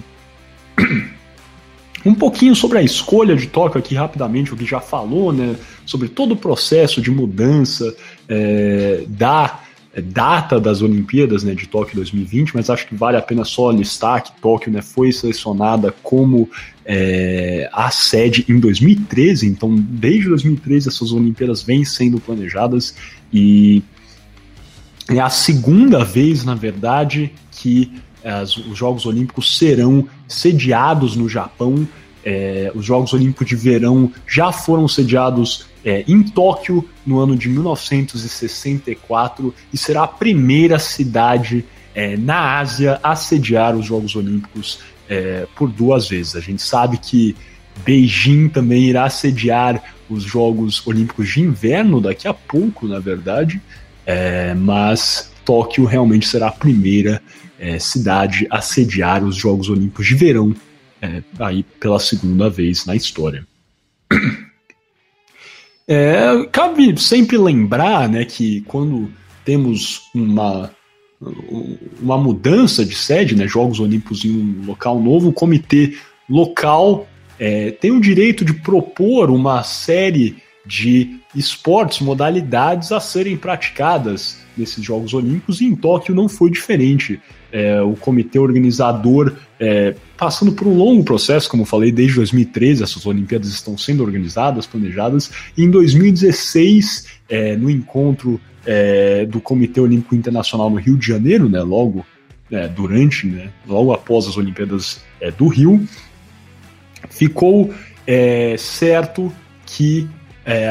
Um 2.05 2.15
pouquinho 2.15 2.57
sobre 2.57 2.79
a 2.79 2.83
escolha 2.83 3.37
de 3.37 3.47
Tóquio 3.47 3.79
aqui 3.79 3.95
rapidamente, 3.95 4.53
o 4.53 4.57
que 4.57 4.67
já 4.67 4.81
falou, 4.81 5.33
né, 5.33 5.55
sobre 5.87 6.09
todo 6.09 6.33
o 6.33 6.37
processo 6.37 7.01
de 7.01 7.13
mudança 7.13 7.95
é, 8.29 9.05
da 9.07 9.61
data 10.01 10.59
das 10.59 10.81
Olimpíadas 10.81 11.45
né, 11.45 11.55
de 11.55 11.67
Tóquio 11.67 11.97
2020, 11.97 12.55
mas 12.55 12.71
acho 12.71 12.87
que 12.87 12.95
vale 12.95 13.17
a 13.17 13.23
pena 13.23 13.45
só 13.45 13.71
listar 13.71 14.23
que 14.23 14.33
Tóquio 14.41 14.73
né, 14.73 14.81
foi 14.81 15.13
selecionada 15.13 15.95
como 16.03 16.49
é, 16.85 17.69
a 17.73 17.91
sede 17.91 18.45
em 18.49 18.59
2013, 18.59 19.47
então 19.47 19.75
desde 19.77 20.29
2013 20.29 20.89
essas 20.89 21.13
Olimpíadas 21.13 21.63
vêm 21.63 21.85
sendo 21.85 22.19
planejadas 22.19 22.95
e 23.33 23.83
é 25.11 25.21
a 25.21 25.31
segunda 25.31 26.05
vez, 26.05 26.45
na 26.45 26.55
verdade, 26.55 27.33
que 27.51 27.93
as, 28.25 28.57
os 28.57 28.79
Jogos 28.79 29.05
Olímpicos 29.05 29.59
serão 29.59 30.07
sediados 30.29 31.17
no 31.17 31.29
Japão. 31.29 31.87
É, 32.25 32.71
os 32.75 32.85
Jogos 32.85 33.13
Olímpicos 33.13 33.49
de 33.49 33.57
Verão 33.57 34.13
já 34.27 34.53
foram 34.53 34.87
sediados 34.87 35.67
é, 35.85 36.05
em 36.07 36.23
Tóquio 36.23 36.89
no 37.05 37.19
ano 37.19 37.37
de 37.37 37.49
1964 37.49 39.53
e 39.73 39.77
será 39.77 40.05
a 40.05 40.09
primeira 40.09 40.79
cidade 40.79 41.65
é, 41.95 42.17
na 42.17 42.59
Ásia 42.59 43.01
a 43.03 43.17
sediar 43.17 43.77
os 43.77 43.87
Jogos 43.87 44.15
Olímpicos 44.15 44.79
é, 45.09 45.47
por 45.57 45.69
duas 45.69 46.09
vezes. 46.09 46.37
A 46.37 46.41
gente 46.41 46.63
sabe 46.63 46.99
que 46.99 47.35
Beijing 47.85 48.49
também 48.49 48.85
irá 48.85 49.11
sediar 49.11 49.83
os 50.09 50.23
Jogos 50.23 50.87
Olímpicos 50.87 51.31
de 51.31 51.41
Inverno 51.41 52.01
daqui 52.01 52.29
a 52.29 52.35
pouco, 52.35 52.87
na 52.87 52.99
verdade, 52.99 53.61
é, 54.07 54.55
mas 54.55 55.33
Tóquio 55.45 55.85
realmente 55.85 56.29
será 56.29 56.49
a 56.49 56.53
primeira 56.53 57.23
é, 57.59 57.79
cidade 57.79 58.47
a 58.51 58.61
sediar 58.61 59.25
os 59.25 59.37
Jogos 59.37 59.69
Olímpicos 59.69 60.07
de 60.07 60.15
Verão, 60.15 60.55
é, 61.03 61.23
aí 61.41 61.65
pela 61.81 61.99
segunda 61.99 62.49
vez 62.49 62.87
na 62.87 62.95
história. 62.95 63.45
É, 65.89 66.47
cabe 66.53 66.99
sempre 66.99 67.37
lembrar 67.37 68.09
né, 68.09 68.25
que 68.25 68.61
quando 68.63 69.11
temos 69.45 70.03
uma 70.15 70.71
uma 72.01 72.19
mudança 72.19 72.85
de 72.85 72.97
sede, 72.97 73.37
né, 73.37 73.47
Jogos 73.47 73.79
Olímpicos 73.79 74.25
em 74.25 74.31
um 74.31 74.67
local 74.67 75.01
novo, 75.01 75.29
o 75.29 75.33
comitê 75.33 75.97
local 76.29 77.07
é, 77.39 77.71
tem 77.71 77.93
o 77.93 78.01
direito 78.01 78.45
de 78.45 78.53
propor 78.53 79.31
uma 79.31 79.63
série 79.63 80.43
de 80.67 81.21
esportes, 81.35 82.01
modalidades 82.01 82.91
a 82.91 82.99
serem 82.99 83.37
praticadas 83.37 84.42
nesses 84.57 84.85
Jogos 84.85 85.15
Olímpicos 85.15 85.61
e 85.61 85.67
em 85.67 85.75
Tóquio 85.75 86.15
não 86.15 86.29
foi 86.29 86.51
diferente. 86.51 87.21
É, 87.51 87.81
o 87.83 87.95
comitê 87.95 88.39
organizador, 88.39 89.35
é, 89.61 89.95
passando 90.17 90.53
por 90.53 90.67
um 90.67 90.75
longo 90.75 91.05
processo, 91.05 91.51
como 91.51 91.65
falei, 91.65 91.93
desde 91.93 92.17
2013, 92.17 92.83
essas 92.83 93.05
Olimpíadas 93.05 93.49
estão 93.49 93.77
sendo 93.77 94.03
organizadas, 94.03 94.67
planejadas, 94.67 95.31
e 95.57 95.63
em 95.63 95.71
2016, 95.71 97.07
é, 97.29 97.57
no 97.57 97.69
encontro 97.69 98.41
é, 98.65 99.27
do 99.27 99.41
Comitê 99.41 99.81
Olímpico 99.81 100.15
Internacional 100.15 100.71
no 100.71 100.77
Rio 100.77 100.97
de 100.97 101.07
Janeiro, 101.07 101.49
né, 101.49 101.61
logo 101.63 102.05
é, 102.51 102.69
durante, 102.69 103.27
né, 103.27 103.51
logo 103.67 103.93
após 103.93 104.27
as 104.27 104.37
Olimpíadas 104.37 105.03
é, 105.21 105.31
do 105.31 105.49
Rio, 105.49 105.87
ficou 107.11 107.73
certo 108.59 109.33
que 109.65 110.09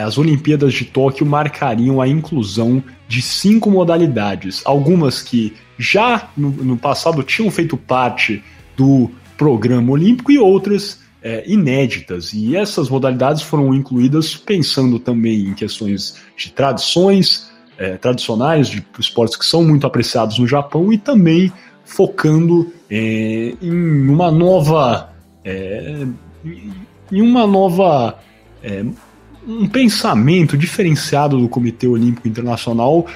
as 0.03 0.17
Olimpíadas 0.17 0.73
de 0.73 0.83
Tóquio 0.83 1.25
marcariam 1.25 2.01
a 2.01 2.07
inclusão 2.07 2.83
de 3.11 3.21
cinco 3.21 3.69
modalidades, 3.69 4.61
algumas 4.63 5.21
que 5.21 5.53
já 5.77 6.29
no, 6.37 6.49
no 6.49 6.77
passado 6.77 7.21
tinham 7.23 7.51
feito 7.51 7.75
parte 7.75 8.41
do 8.77 9.11
programa 9.37 9.91
olímpico 9.91 10.31
e 10.31 10.39
outras 10.39 11.01
é, 11.21 11.43
inéditas. 11.45 12.31
E 12.31 12.55
essas 12.55 12.87
modalidades 12.87 13.41
foram 13.41 13.75
incluídas 13.75 14.37
pensando 14.37 14.97
também 14.97 15.41
em 15.47 15.53
questões 15.53 16.21
de 16.37 16.53
tradições 16.53 17.51
é, 17.77 17.97
tradicionais, 17.97 18.69
de 18.69 18.81
esportes 18.97 19.35
que 19.35 19.45
são 19.45 19.61
muito 19.61 19.85
apreciados 19.85 20.39
no 20.39 20.47
Japão 20.47 20.93
e 20.93 20.97
também 20.97 21.51
focando 21.83 22.71
é, 22.89 23.53
em 23.61 24.07
uma 24.07 24.31
nova. 24.31 25.09
É, 25.43 26.07
em 27.11 27.21
uma 27.21 27.45
nova. 27.45 28.17
Um 29.47 29.67
pensamento 29.67 30.57
diferenciado 30.57 31.39
do 31.39 31.49
Comitê 31.49 31.87
Olímpico 31.87 32.27
Internacional 32.27 33.07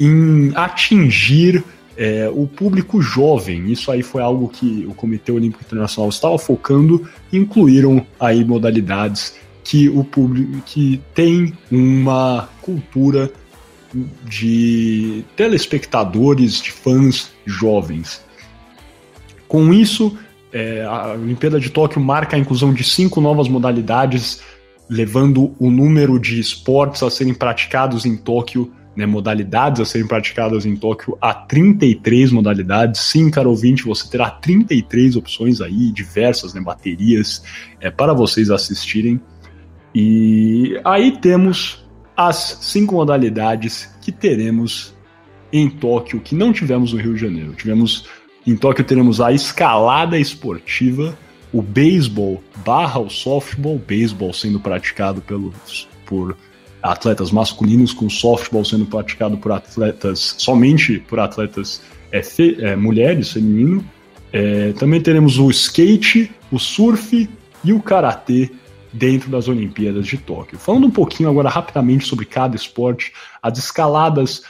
em 0.00 0.52
atingir 0.54 1.62
é, 1.96 2.30
o 2.32 2.46
público 2.46 3.02
jovem. 3.02 3.70
Isso 3.70 3.90
aí 3.90 4.02
foi 4.02 4.22
algo 4.22 4.48
que 4.48 4.86
o 4.88 4.94
Comitê 4.94 5.32
Olímpico 5.32 5.64
Internacional 5.64 6.08
estava 6.08 6.38
focando. 6.38 7.08
Incluíram 7.32 8.06
aí 8.18 8.44
modalidades 8.44 9.34
que 9.64 9.88
o 9.88 10.02
público 10.02 10.62
que 10.64 11.00
tem 11.14 11.52
uma 11.70 12.48
cultura 12.62 13.30
de 14.24 15.24
telespectadores, 15.36 16.60
de 16.60 16.70
fãs 16.70 17.30
jovens. 17.44 18.22
Com 19.46 19.72
isso, 19.72 20.16
é, 20.52 20.84
a 20.84 21.12
Olimpíada 21.12 21.60
de 21.60 21.70
Tóquio 21.70 22.00
marca 22.00 22.36
a 22.36 22.38
inclusão 22.38 22.72
de 22.72 22.84
cinco 22.84 23.20
novas 23.20 23.48
modalidades, 23.48 24.40
levando 24.88 25.54
o 25.58 25.70
número 25.70 26.18
de 26.18 26.40
esportes 26.40 27.02
a 27.02 27.10
serem 27.10 27.34
praticados 27.34 28.06
em 28.06 28.16
Tóquio, 28.16 28.72
né, 28.96 29.06
modalidades 29.06 29.80
a 29.80 29.84
serem 29.84 30.08
praticadas 30.08 30.66
em 30.66 30.74
Tóquio, 30.74 31.16
a 31.20 31.32
33 31.32 32.32
modalidades. 32.32 33.00
Sim, 33.00 33.30
caro 33.30 33.50
ouvinte, 33.50 33.84
você 33.84 34.08
terá 34.10 34.30
33 34.30 35.16
opções 35.16 35.60
aí, 35.60 35.92
diversas, 35.92 36.54
né, 36.54 36.60
baterias, 36.60 37.42
é, 37.80 37.90
para 37.90 38.12
vocês 38.12 38.50
assistirem. 38.50 39.20
E 39.94 40.80
aí 40.84 41.18
temos 41.18 41.86
as 42.16 42.58
cinco 42.62 42.96
modalidades 42.96 43.94
que 44.00 44.10
teremos 44.10 44.94
em 45.52 45.70
Tóquio, 45.70 46.20
que 46.20 46.34
não 46.34 46.52
tivemos 46.52 46.92
no 46.92 46.98
Rio 46.98 47.14
de 47.14 47.20
Janeiro. 47.20 47.52
Tivemos 47.52 48.06
em 48.50 48.56
Tóquio 48.56 48.84
teremos 48.84 49.20
a 49.20 49.32
escalada 49.32 50.18
esportiva, 50.18 51.16
o 51.52 51.60
beisebol 51.60 52.42
barra 52.64 52.98
o 52.98 53.10
softball, 53.10 53.78
beisebol 53.78 54.32
sendo 54.32 54.60
praticado 54.60 55.20
pelos, 55.20 55.88
por 56.06 56.36
atletas 56.82 57.30
masculinos, 57.30 57.92
com 57.92 58.08
softball 58.08 58.64
sendo 58.64 58.86
praticado 58.86 59.36
por 59.36 59.52
atletas, 59.52 60.34
somente 60.38 60.98
por 61.08 61.20
atletas 61.20 61.82
é, 62.12 62.22
fe, 62.22 62.56
é, 62.60 62.76
mulheres, 62.76 63.32
feminino. 63.32 63.84
É, 64.32 64.72
também 64.72 65.00
teremos 65.00 65.38
o 65.38 65.50
skate, 65.50 66.30
o 66.50 66.58
surf 66.58 67.28
e 67.64 67.72
o 67.72 67.80
karatê 67.80 68.50
dentro 68.92 69.30
das 69.30 69.48
Olimpíadas 69.48 70.06
de 70.06 70.16
Tóquio. 70.16 70.58
Falando 70.58 70.86
um 70.86 70.90
pouquinho 70.90 71.28
agora 71.28 71.48
rapidamente 71.48 72.06
sobre 72.06 72.24
cada 72.24 72.56
esporte, 72.56 73.12
as 73.42 73.58
escaladas, 73.58 74.42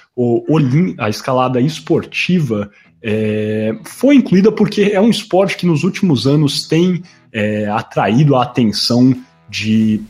a 0.99 1.09
escalada 1.09 1.61
esportiva 1.61 2.71
é, 3.03 3.79
foi 3.85 4.17
incluída 4.17 4.51
porque 4.51 4.91
é 4.93 5.01
um 5.01 5.11
esporte 5.11 5.57
que 5.57 5.67
nos 5.67 5.85
últimos 5.85 6.27
anos 6.27 6.67
tem 6.67 7.03
é, 7.33 7.67
atraído 7.67 8.37
a 8.37 8.43
atenção 8.43 9.15
de 9.49 10.01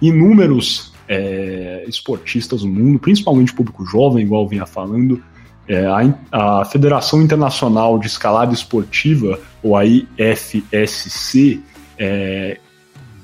inúmeros 0.00 0.92
é, 1.08 1.84
esportistas 1.88 2.60
do 2.60 2.68
mundo, 2.68 2.98
principalmente 2.98 3.52
público 3.52 3.84
jovem, 3.84 4.24
igual 4.24 4.42
eu 4.42 4.48
vinha 4.48 4.66
falando. 4.66 5.22
É, 5.66 5.84
a, 5.86 6.60
a, 6.60 6.64
Federação 6.64 7.20
Internacional 7.20 7.98
de 7.98 8.06
Escalada 8.06 8.54
Esportiva, 8.54 9.38
ou 9.62 9.76
a 9.76 9.84
IFSC, 9.84 11.60
é, 11.98 12.58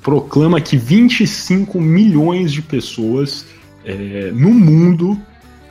proclama 0.05 0.61
que 0.61 0.77
25 0.77 1.81
milhões 1.81 2.53
de 2.53 2.61
pessoas 2.61 3.43
é, 3.83 4.29
no 4.35 4.51
mundo 4.51 5.19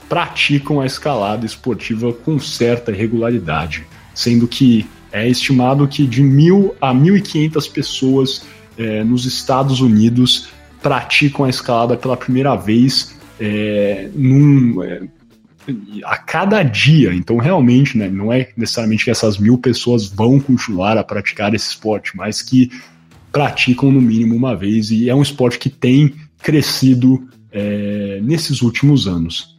praticam 0.09 0.81
a 0.81 0.87
escalada 0.87 1.47
esportiva 1.47 2.12
com 2.12 2.37
certa 2.40 2.90
regularidade, 2.90 3.87
sendo 4.12 4.49
que 4.49 4.85
é 5.12 5.29
estimado 5.29 5.87
que 5.87 6.05
de 6.05 6.20
mil 6.20 6.75
a 6.81 6.92
1.500 6.92 7.73
pessoas 7.73 8.44
é, 8.77 9.05
nos 9.05 9.25
Estados 9.25 9.81
Unidos 9.81 10.49
praticam 10.83 11.44
a 11.44 11.49
escalada 11.49 11.97
pela 11.97 12.16
primeira 12.16 12.57
vez 12.57 13.16
é, 13.38 14.09
num, 14.16 14.83
é, 14.83 15.03
a 16.05 16.16
cada 16.16 16.61
dia. 16.64 17.14
Então, 17.14 17.37
realmente, 17.37 17.97
né, 17.97 18.09
não 18.09 18.33
é 18.33 18.49
necessariamente 18.57 19.05
que 19.05 19.12
essas 19.12 19.38
mil 19.38 19.59
pessoas 19.59 20.09
vão 20.09 20.40
continuar 20.40 20.99
a 20.99 21.05
praticar 21.05 21.55
esse 21.55 21.68
esporte, 21.68 22.16
mas 22.16 22.42
que 22.42 22.68
praticam 23.35 23.90
no 23.90 24.01
mínimo 24.01 24.37
uma 24.37 24.55
vez. 24.55 24.92
E 24.92 25.11
é 25.11 25.14
um 25.14 25.20
esporte 25.20 25.59
que 25.59 25.68
tem 25.68 26.14
crescido 26.40 27.29
é, 27.51 28.20
nesses 28.23 28.62
últimos 28.62 29.09
anos. 29.09 29.59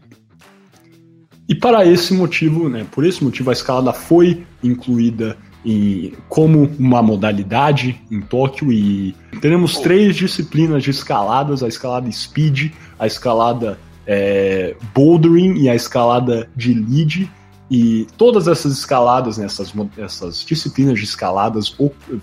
E 1.47 1.53
para 1.53 1.85
esse 1.85 2.13
motivo, 2.13 2.69
né, 2.69 2.87
por 2.89 3.05
esse 3.05 3.21
motivo, 3.21 3.49
a 3.49 3.53
escalada 3.53 3.91
foi 3.91 4.45
incluída 4.63 5.37
em, 5.65 6.13
como 6.29 6.71
uma 6.79 7.03
modalidade 7.03 8.01
em 8.09 8.21
Tóquio 8.21 8.71
e 8.71 9.13
teremos 9.41 9.77
três 9.79 10.15
disciplinas 10.15 10.81
de 10.81 10.91
escaladas: 10.91 11.61
a 11.61 11.67
escalada 11.67 12.09
speed, 12.09 12.71
a 12.97 13.05
escalada 13.05 13.77
é, 14.07 14.73
bouldering 14.93 15.55
e 15.55 15.69
a 15.69 15.75
escalada 15.75 16.49
de 16.55 16.73
lead. 16.73 17.29
E 17.69 18.07
todas 18.15 18.47
essas 18.47 18.71
escaladas, 18.71 19.37
né, 19.37 19.45
essas, 19.45 19.73
essas 19.97 20.45
disciplinas 20.45 20.97
de 20.97 21.03
escaladas 21.03 21.75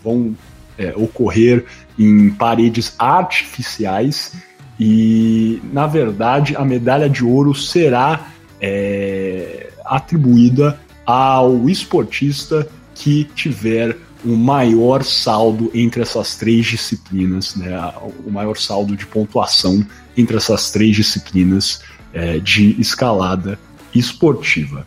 vão 0.03 0.35
é, 0.83 0.93
ocorrer 0.97 1.65
em 1.99 2.31
paredes 2.31 2.95
artificiais. 2.99 4.33
E, 4.79 5.61
na 5.73 5.87
verdade, 5.87 6.57
a 6.57 6.65
medalha 6.65 7.09
de 7.09 7.25
ouro 7.25 7.55
será 7.55 8.29
é, 8.61 9.71
atribuída 9.85 10.79
ao 11.07 11.69
esportista 11.69 12.67
que 12.95 13.25
tiver 13.35 13.97
o 14.25 14.37
maior 14.37 15.03
saldo 15.03 15.71
entre 15.75 16.03
essas 16.03 16.37
três 16.37 16.67
disciplinas, 16.67 17.57
né, 17.57 17.77
o 18.25 18.31
maior 18.31 18.57
saldo 18.57 18.97
de 18.97 19.05
pontuação 19.07 19.85
entre 20.17 20.37
essas 20.37 20.71
três 20.71 20.95
disciplinas 20.95 21.83
é, 22.13 22.39
de 22.39 22.81
escalada 22.81 23.59
esportiva. 23.95 24.87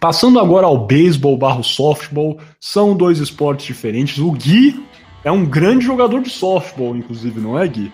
Passando 0.00 0.38
agora 0.38 0.66
ao 0.66 0.86
beisebol 0.86 1.36
barro 1.36 1.64
softball, 1.64 2.38
são 2.60 2.96
dois 2.96 3.18
esportes 3.18 3.66
diferentes. 3.66 4.18
O 4.18 4.30
Gui 4.30 4.80
é 5.24 5.32
um 5.32 5.44
grande 5.44 5.84
jogador 5.84 6.22
de 6.22 6.30
softball, 6.30 6.96
inclusive, 6.96 7.40
não 7.40 7.58
é, 7.58 7.66
Gui? 7.66 7.92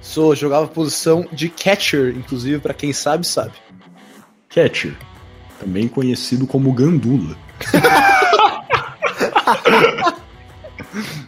Sou, 0.00 0.34
jogava 0.34 0.66
posição 0.66 1.26
de 1.32 1.48
catcher, 1.48 2.14
inclusive, 2.16 2.58
para 2.58 2.74
quem 2.74 2.92
sabe, 2.92 3.26
sabe. 3.26 3.52
Catcher, 4.48 4.94
também 5.58 5.88
conhecido 5.88 6.46
como 6.46 6.72
Gandula. 6.72 7.36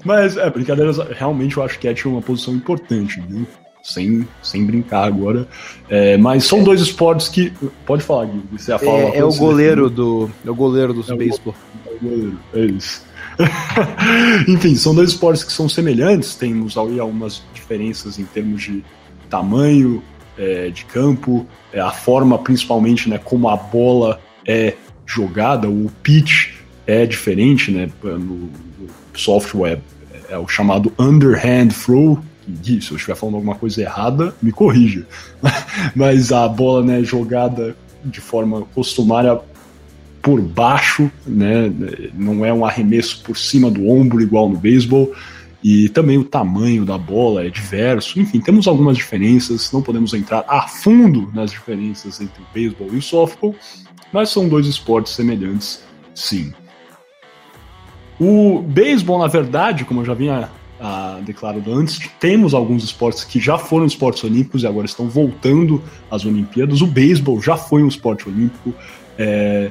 Mas, 0.04 0.36
é, 0.36 0.48
brincadeiras, 0.50 0.98
realmente 0.98 1.56
eu 1.56 1.62
acho 1.62 1.80
Catcher 1.80 2.10
uma 2.10 2.22
posição 2.22 2.54
importante, 2.54 3.20
viu? 3.20 3.46
Sem, 3.82 4.26
sem 4.42 4.64
brincar 4.64 5.04
agora. 5.04 5.46
É, 5.88 6.16
mas 6.16 6.44
são 6.44 6.62
dois 6.62 6.80
esportes 6.80 7.28
que. 7.28 7.52
Pode 7.84 8.02
falar, 8.02 8.26
Gui. 8.26 8.42
Você 8.52 8.72
é, 8.72 9.18
é 9.18 9.24
o 9.24 9.32
goleiro 9.32 9.88
do. 9.88 10.30
É 10.44 10.50
o 10.50 10.54
goleiro 10.54 10.92
do 10.92 11.12
é 11.12 11.16
beisebol. 11.16 11.54
É 11.86 11.90
o 11.90 11.98
goleiro, 12.00 12.38
é 12.54 12.60
isso. 12.62 13.05
Enfim, 14.48 14.74
são 14.74 14.94
dois 14.94 15.10
esportes 15.10 15.44
que 15.44 15.52
são 15.52 15.68
semelhantes, 15.68 16.34
temos 16.34 16.76
aí 16.76 16.98
algumas 16.98 17.42
diferenças 17.54 18.18
em 18.18 18.24
termos 18.24 18.62
de 18.62 18.84
tamanho, 19.28 20.02
é, 20.38 20.70
de 20.70 20.84
campo, 20.84 21.46
é, 21.72 21.80
a 21.80 21.90
forma 21.90 22.38
principalmente 22.38 23.08
né, 23.08 23.18
como 23.18 23.48
a 23.48 23.56
bola 23.56 24.20
é 24.46 24.74
jogada, 25.04 25.68
o 25.68 25.90
pitch 26.02 26.56
é 26.86 27.04
diferente, 27.04 27.70
né? 27.70 27.90
No, 28.02 28.48
software 29.14 29.80
é, 30.12 30.34
é 30.34 30.38
o 30.38 30.46
chamado 30.46 30.92
underhand 30.98 31.68
throw, 31.68 32.20
se 32.62 32.90
eu 32.90 32.96
estiver 32.96 33.16
falando 33.16 33.36
alguma 33.36 33.54
coisa 33.54 33.80
errada, 33.80 34.34
me 34.40 34.52
corrija. 34.52 35.06
Mas 35.94 36.30
a 36.32 36.46
bola 36.46 36.84
né, 36.84 37.02
jogada 37.02 37.74
de 38.04 38.20
forma 38.20 38.62
costumária 38.74 39.40
por 40.26 40.40
baixo, 40.40 41.08
né? 41.24 41.72
Não 42.12 42.44
é 42.44 42.52
um 42.52 42.66
arremesso 42.66 43.22
por 43.22 43.38
cima 43.38 43.70
do 43.70 43.88
ombro 43.88 44.20
igual 44.20 44.48
no 44.48 44.56
beisebol 44.56 45.12
e 45.62 45.88
também 45.90 46.18
o 46.18 46.24
tamanho 46.24 46.84
da 46.84 46.98
bola 46.98 47.46
é 47.46 47.48
diverso. 47.48 48.18
Enfim, 48.18 48.40
temos 48.40 48.66
algumas 48.66 48.96
diferenças, 48.96 49.70
não 49.70 49.80
podemos 49.80 50.12
entrar 50.14 50.44
a 50.48 50.62
fundo 50.62 51.30
nas 51.32 51.52
diferenças 51.52 52.20
entre 52.20 52.42
o 52.42 52.46
beisebol 52.52 52.88
e 52.92 52.96
o 52.96 53.02
softball, 53.02 53.54
mas 54.12 54.28
são 54.30 54.48
dois 54.48 54.66
esportes 54.66 55.12
semelhantes, 55.12 55.84
sim. 56.12 56.52
O 58.18 58.62
beisebol, 58.62 59.20
na 59.20 59.28
verdade, 59.28 59.84
como 59.84 60.00
eu 60.00 60.04
já 60.06 60.14
vinha 60.14 60.50
ah, 60.80 61.20
declarado 61.24 61.72
antes. 61.72 62.00
Temos 62.18 62.52
alguns 62.52 62.82
esportes 62.82 63.22
que 63.22 63.38
já 63.38 63.56
foram 63.58 63.86
esportes 63.86 64.24
olímpicos 64.24 64.64
e 64.64 64.66
agora 64.66 64.86
estão 64.86 65.08
voltando 65.08 65.80
às 66.10 66.24
Olimpíadas. 66.24 66.82
O 66.82 66.86
beisebol 66.88 67.40
já 67.40 67.56
foi 67.56 67.84
um 67.84 67.88
esporte 67.88 68.28
olímpico. 68.28 68.74
É, 69.16 69.70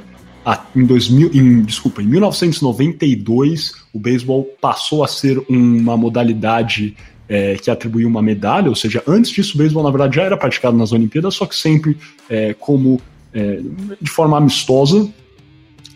em 0.76 0.86
2000, 0.86 1.32
em, 1.34 1.62
desculpa, 1.64 2.02
em 2.02 2.08
1992, 2.08 3.74
o 3.94 4.00
beisebol 4.00 4.44
passou 4.62 5.04
a 5.04 5.08
ser 5.08 5.44
uma 5.50 5.98
modalidade 5.98 6.96
é, 7.28 7.56
que 7.56 7.72
atribuía 7.72 8.08
uma 8.08 8.22
medalha, 8.22 8.70
ou 8.70 8.76
seja, 8.76 9.02
antes 9.08 9.32
disso 9.32 9.56
o 9.56 9.58
beisebol 9.58 9.84
na 9.84 9.90
verdade 9.90 10.18
já 10.18 10.24
era 10.24 10.38
praticado 10.38 10.78
nas 10.78 10.92
Olimpíadas, 10.92 11.34
só 11.34 11.46
que 11.46 11.56
sempre 11.56 11.98
é, 12.30 12.54
como 12.54 13.02
é, 13.34 13.60
de 14.00 14.10
forma 14.10 14.38
amistosa. 14.38 15.10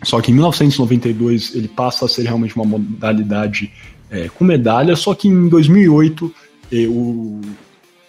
Só 0.02 0.20
que 0.20 0.30
em 0.30 0.34
1992 0.34 1.54
ele 1.54 1.68
passa 1.68 2.06
a 2.06 2.08
ser 2.08 2.22
realmente 2.22 2.56
uma 2.56 2.64
modalidade 2.64 3.70
é, 4.10 4.28
com 4.28 4.44
medalha, 4.44 4.96
só 4.96 5.14
que 5.14 5.28
em 5.28 5.48
2008 5.48 6.34
é, 6.72 6.86
o, 6.88 7.40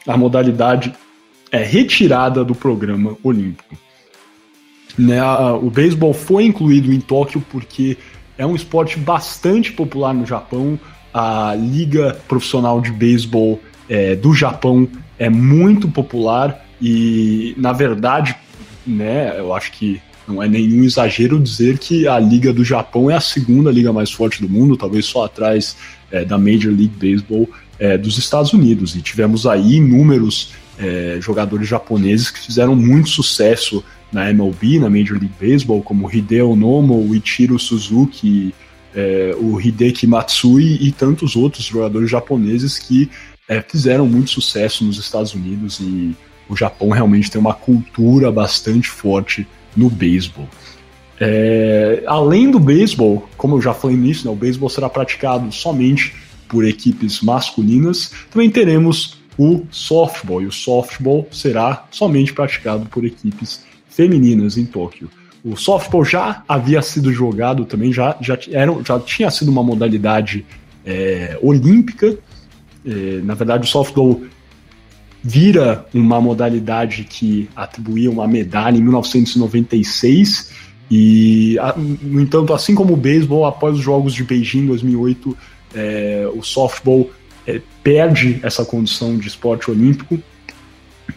a 0.08 0.18
modalidade 0.18 0.94
é 1.52 1.62
retirada 1.62 2.44
do 2.44 2.56
programa 2.56 3.18
olímpico. 3.22 3.76
Né, 4.98 5.24
o 5.62 5.70
beisebol 5.70 6.14
foi 6.14 6.46
incluído 6.46 6.92
em 6.92 7.00
Tóquio 7.00 7.44
porque 7.50 7.98
é 8.38 8.46
um 8.46 8.56
esporte 8.56 9.00
bastante 9.00 9.72
popular 9.72 10.14
no 10.14 10.26
Japão. 10.26 10.80
A 11.14 11.56
liga 11.56 12.18
profissional 12.28 12.82
de 12.82 12.92
beisebol 12.92 13.60
é, 13.90 14.16
do 14.16 14.34
Japão 14.34 14.88
é 15.18 15.30
muito 15.30 15.88
popular 15.88 16.66
e, 16.82 17.54
na 17.58 17.72
verdade, 17.72 18.36
né, 18.86 19.36
eu 19.38 19.54
acho 19.54 19.72
que 19.72 20.02
não 20.28 20.42
é 20.42 20.48
nenhum 20.48 20.84
exagero 20.84 21.40
dizer 21.40 21.78
que 21.78 22.08
a 22.08 22.18
liga 22.20 22.54
do 22.54 22.64
Japão 22.64 23.10
é 23.10 23.16
a 23.16 23.22
segunda 23.22 23.72
liga 23.72 23.92
mais 23.92 24.12
forte 24.12 24.42
do 24.42 24.50
mundo, 24.50 24.78
talvez 24.78 25.06
só 25.06 25.26
atrás 25.26 25.76
é, 26.12 26.24
da 26.24 26.38
Major 26.38 26.72
League 26.72 26.94
Baseball 26.96 27.50
é, 27.78 27.98
dos 27.98 28.18
Estados 28.18 28.54
Unidos. 28.54 28.96
E 28.96 29.02
tivemos 29.02 29.46
aí 29.46 29.76
inúmeros 29.76 30.54
é, 30.80 31.18
jogadores 31.20 31.68
japoneses 31.68 32.32
que 32.32 32.40
fizeram 32.40 32.76
muito 32.76 33.10
sucesso 33.10 33.84
na 34.12 34.30
MLB, 34.30 34.80
na 34.80 34.90
Major 34.90 35.18
League 35.18 35.34
Baseball, 35.40 35.82
como 35.82 36.12
Hideo 36.12 36.56
Nomo, 36.56 37.08
o 37.08 37.16
Ichiro 37.16 37.58
Suzuki, 37.58 38.54
é, 38.94 39.36
o 39.40 39.60
Hideki 39.60 40.06
Matsui 40.06 40.78
e 40.82 40.92
tantos 40.92 41.36
outros 41.36 41.66
jogadores 41.66 42.10
japoneses 42.10 42.78
que 42.78 43.10
é, 43.48 43.62
fizeram 43.62 44.06
muito 44.06 44.32
sucesso 44.32 44.84
nos 44.84 44.98
Estados 44.98 45.34
Unidos 45.34 45.80
e 45.80 46.16
o 46.50 46.56
Japão 46.56 46.90
realmente 46.90 47.32
tem 47.32 47.40
uma 47.40 47.54
cultura 47.54 48.32
bastante 48.32 48.90
forte 48.90 49.48
no 49.76 49.90
beisebol. 49.90 50.48
É, 51.20 52.04
além 52.08 52.50
do 52.50 52.60
beisebol, 52.60 53.30
como 53.38 53.56
eu 53.56 53.62
já 53.62 53.74
falei 53.74 53.96
nisso, 53.96 54.26
né, 54.26 54.32
o 54.32 54.36
beisebol 54.36 54.70
será 54.70 54.90
praticado 54.90 55.52
somente 55.52 56.14
por 56.50 56.66
equipes 56.66 57.22
masculinas. 57.22 58.12
Também 58.30 58.50
teremos 58.50 59.22
o 59.38 59.66
softball, 59.72 60.42
e 60.42 60.46
o 60.46 60.52
softball 60.52 61.28
será 61.32 61.86
somente 61.90 62.34
praticado 62.34 62.86
por 62.88 63.06
equipes 63.06 63.64
femininas 64.02 64.58
em 64.58 64.66
Tóquio. 64.66 65.10
O 65.44 65.56
softball 65.56 66.04
já 66.04 66.44
havia 66.48 66.82
sido 66.82 67.14
jogado 67.14 67.66
também, 67.66 67.94
já, 67.94 68.18
já, 68.20 68.38
era, 68.52 68.76
já 68.84 69.00
tinha 69.00 69.30
sido 69.30 69.50
uma 69.50 69.64
modalidade 69.64 70.44
é, 70.84 71.38
olímpica. 71.42 72.18
É, 72.84 73.22
na 73.24 73.36
verdade, 73.36 73.66
o 73.66 73.68
softball 73.68 74.24
vira 75.24 75.86
uma 75.94 76.20
modalidade 76.20 77.04
que 77.04 77.48
atribuía 77.56 78.10
uma 78.10 78.28
medalha 78.28 78.78
em 78.78 78.82
1996. 78.82 80.52
E, 80.90 81.58
no 82.02 82.22
entanto, 82.22 82.54
assim 82.54 82.74
como 82.74 82.94
o 82.94 82.98
beisebol, 82.98 83.46
após 83.46 83.76
os 83.76 83.84
Jogos 83.84 84.14
de 84.14 84.24
Beijing 84.24 84.62
em 84.62 84.68
2008, 84.68 85.38
é, 85.76 86.30
o 86.34 86.42
softball 86.42 87.10
é, 87.46 87.62
perde 87.84 88.40
essa 88.42 88.66
condição 88.66 89.16
de 89.18 89.28
esporte 89.28 89.70
olímpico 89.70 90.20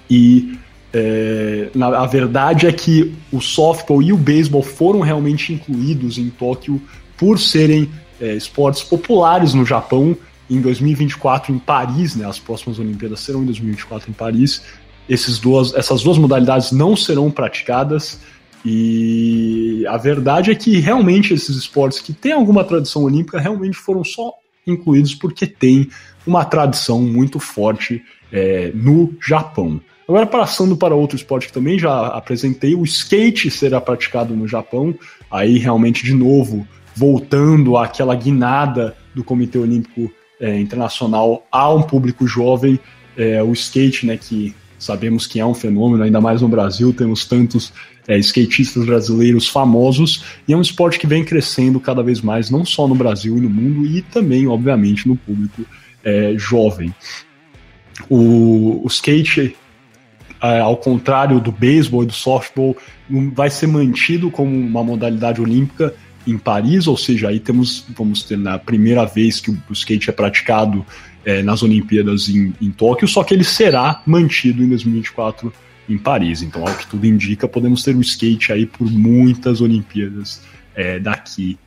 e 0.09 0.59
é, 0.95 1.71
na, 1.75 1.89
a 1.99 2.07
verdade 2.07 2.69
é 2.69 2.73
que 2.73 3.13
o 3.33 3.41
softball 3.41 4.01
e 4.01 4.13
o 4.13 4.17
beisebol 4.17 4.63
foram 4.63 5.01
realmente 5.01 5.53
incluídos 5.53 6.19
em 6.19 6.31
Tóquio 6.31 6.81
por 7.17 7.39
serem 7.39 7.91
é, 8.21 8.35
esportes 8.35 8.85
populares 8.85 9.55
no 9.55 9.67
Japão. 9.67 10.17
Em 10.49 10.61
2024 10.61 11.53
em 11.53 11.59
Paris, 11.59 12.15
né, 12.15 12.25
as 12.25 12.39
próximas 12.39 12.79
Olimpíadas 12.79 13.21
serão 13.21 13.43
em 13.43 13.47
2024 13.47 14.11
em 14.11 14.13
Paris. 14.13 14.63
Esses 15.09 15.41
duas, 15.41 15.75
essas 15.75 16.03
duas 16.05 16.17
modalidades 16.17 16.71
não 16.71 16.97
serão 16.97 17.29
praticadas. 17.29 18.21
E 18.65 19.85
a 19.89 19.97
verdade 19.97 20.53
é 20.53 20.55
que 20.55 20.79
realmente 20.79 21.35
esses 21.35 21.57
esportes 21.57 22.01
que 22.01 22.13
têm 22.13 22.33
alguma 22.33 22.63
tradição 22.63 23.03
olímpica 23.03 23.41
realmente 23.41 23.77
foram 23.77 24.05
só 24.05 24.33
incluídos 24.65 25.15
porque 25.15 25.47
tem 25.47 25.89
uma 26.25 26.45
tradição 26.45 27.03
muito 27.03 27.41
forte 27.41 28.01
é, 28.33 28.71
no 28.75 29.13
Japão. 29.21 29.81
Agora, 30.07 30.27
passando 30.27 30.77
para 30.77 30.95
outro 30.95 31.17
esporte 31.17 31.47
que 31.47 31.53
também 31.53 31.79
já 31.79 32.09
apresentei, 32.09 32.75
o 32.75 32.85
skate 32.85 33.51
será 33.51 33.81
praticado 33.81 34.37
no 34.37 34.47
Japão. 34.47 34.95
Aí, 35.31 35.59
realmente, 35.59 36.05
de 36.05 36.13
novo, 36.13 36.67
voltando 36.95 37.77
àquela 37.77 38.15
guinada 38.15 38.95
do 39.15 39.25
Comitê 39.25 39.59
Olímpico 39.59 40.13
é, 40.41 40.59
Internacional 40.59 41.47
a 41.51 41.73
um 41.73 41.83
público 41.83 42.27
jovem, 42.27 42.79
é, 43.17 43.43
o 43.43 43.53
skate, 43.53 44.07
né, 44.07 44.17
que 44.17 44.55
sabemos 44.79 45.27
que 45.27 45.41
é 45.41 45.47
um 45.47 45.55
fenômeno, 45.55 46.03
ainda 46.03 46.21
mais 46.21 46.43
no 46.43 46.49
Brasil, 46.49 46.93
temos 46.93 47.25
tantos 47.25 47.73
é, 48.07 48.19
skatistas 48.19 48.85
brasileiros 48.85 49.49
famosos, 49.49 50.25
e 50.47 50.53
é 50.53 50.57
um 50.57 50.61
esporte 50.61 50.99
que 50.99 51.07
vem 51.07 51.25
crescendo 51.25 51.81
cada 51.81 52.03
vez 52.03 52.21
mais, 52.21 52.51
não 52.51 52.65
só 52.65 52.87
no 52.87 52.95
Brasil 52.95 53.39
e 53.39 53.41
no 53.41 53.49
mundo, 53.49 53.87
e 53.87 54.03
também, 54.03 54.47
obviamente, 54.47 55.09
no 55.09 55.17
público 55.17 55.65
é, 56.05 56.35
jovem. 56.37 56.95
O, 58.11 58.83
o 58.85 58.87
skate 58.89 59.57
ao 60.61 60.77
contrário 60.77 61.41
do 61.41 61.51
beisebol 61.51 62.03
e 62.03 62.07
do 62.07 62.13
softball, 62.13 62.77
vai 63.33 63.51
ser 63.51 63.67
mantido 63.67 64.31
como 64.31 64.55
uma 64.55 64.83
modalidade 64.83 65.41
olímpica 65.41 65.95
em 66.27 66.39
Paris, 66.39 66.87
ou 66.87 66.97
seja, 66.97 67.29
aí 67.29 67.39
temos, 67.39 67.85
vamos 67.97 68.23
ter 68.23 68.39
na 68.39 68.59
primeira 68.59 69.05
vez 69.05 69.41
que 69.41 69.51
o, 69.51 69.59
skate 69.73 70.11
é 70.11 70.13
praticado 70.13 70.85
é, 71.25 71.43
nas 71.43 71.63
Olimpíadas 71.63 72.29
em, 72.29 72.55
em 72.61 72.71
Tóquio, 72.71 73.07
só 73.07 73.23
que 73.23 73.35
ele 73.35 73.45
será 73.45 74.03
mantido 74.07 74.63
em 74.63 74.69
2024 74.69 75.53
em 75.89 75.99
Paris. 75.99 76.43
Então, 76.43 76.67
ao 76.67 76.75
que 76.75 76.87
tudo 76.87 77.07
indica, 77.07 77.47
podemos 77.47 77.83
ter 77.83 77.95
o 77.95 78.01
skate 78.01 78.53
aí 78.53 78.67
por 78.67 78.91
muitas 78.91 79.61
Olimpíadas 79.61 80.43
é, 80.75 80.99
daqui 80.99 81.59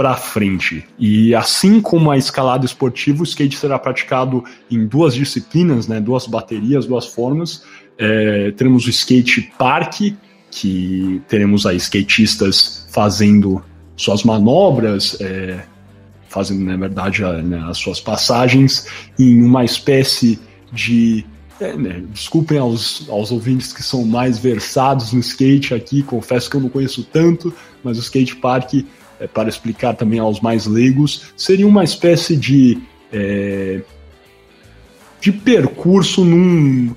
para 0.00 0.16
frente. 0.16 0.86
E 0.98 1.34
assim 1.34 1.78
como 1.78 2.10
a 2.10 2.16
escalada 2.16 2.64
esportiva, 2.64 3.20
o 3.20 3.24
skate 3.24 3.54
será 3.58 3.78
praticado 3.78 4.42
em 4.70 4.86
duas 4.86 5.14
disciplinas, 5.14 5.86
né, 5.86 6.00
duas 6.00 6.26
baterias, 6.26 6.86
duas 6.86 7.06
formas. 7.06 7.64
É, 8.02 8.50
teremos 8.52 8.86
o 8.86 8.90
skate 8.90 9.52
park, 9.58 10.14
que 10.50 11.20
teremos 11.28 11.66
aí 11.66 11.76
skatistas 11.76 12.88
fazendo 12.90 13.62
suas 13.94 14.24
manobras, 14.24 15.18
é, 15.20 15.60
fazendo, 16.30 16.64
na 16.64 16.78
verdade, 16.78 17.22
a, 17.22 17.34
né, 17.34 17.62
as 17.68 17.76
suas 17.76 18.00
passagens 18.00 18.86
em 19.18 19.42
uma 19.42 19.66
espécie 19.66 20.40
de. 20.72 21.26
É, 21.60 21.76
né, 21.76 22.02
desculpem 22.10 22.56
aos, 22.56 23.06
aos 23.10 23.30
ouvintes 23.30 23.70
que 23.70 23.82
são 23.82 24.02
mais 24.02 24.38
versados 24.38 25.12
no 25.12 25.20
skate 25.20 25.74
aqui, 25.74 26.02
confesso 26.02 26.48
que 26.48 26.56
eu 26.56 26.60
não 26.62 26.70
conheço 26.70 27.04
tanto, 27.04 27.52
mas 27.84 27.98
o 27.98 28.00
skate 28.00 28.36
park, 28.36 28.82
é, 29.20 29.26
para 29.26 29.50
explicar 29.50 29.94
também 29.94 30.18
aos 30.18 30.40
mais 30.40 30.64
leigos, 30.64 31.32
seria 31.36 31.66
uma 31.66 31.84
espécie 31.84 32.34
de. 32.34 32.80
É, 33.12 33.82
de 35.20 35.30
percurso 35.30 36.24
num, 36.24 36.94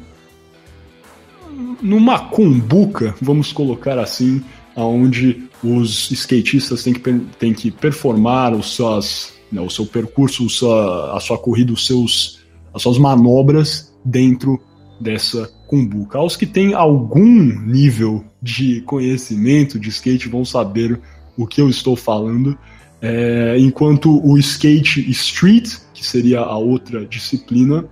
numa 1.83 2.17
cumbuca, 2.17 3.13
vamos 3.21 3.51
colocar 3.51 3.99
assim, 3.99 4.41
onde 4.75 5.43
os 5.61 6.09
skatistas 6.11 6.83
têm 6.83 6.93
que, 6.93 7.19
têm 7.37 7.53
que 7.53 7.69
performar 7.69 8.53
os 8.53 8.75
seus, 8.75 9.33
né, 9.51 9.61
o 9.61 9.69
seu 9.69 9.85
percurso, 9.85 10.49
sua, 10.49 11.15
a 11.15 11.19
sua 11.19 11.37
corrida, 11.37 11.73
os 11.73 11.85
seus, 11.85 12.39
as 12.73 12.81
suas 12.81 12.97
manobras 12.97 13.93
dentro 14.03 14.59
dessa 14.99 15.49
cumbuca. 15.67 16.17
Aos 16.17 16.35
que 16.37 16.45
têm 16.45 16.73
algum 16.73 17.43
nível 17.65 18.23
de 18.41 18.81
conhecimento 18.81 19.79
de 19.79 19.89
skate 19.89 20.29
vão 20.29 20.45
saber 20.45 20.99
o 21.37 21.45
que 21.45 21.61
eu 21.61 21.69
estou 21.69 21.95
falando. 21.95 22.57
É, 23.01 23.57
enquanto 23.59 24.25
o 24.25 24.37
skate 24.37 25.09
street, 25.11 25.75
que 25.93 26.05
seria 26.05 26.39
a 26.39 26.57
outra 26.57 27.05
disciplina, 27.05 27.85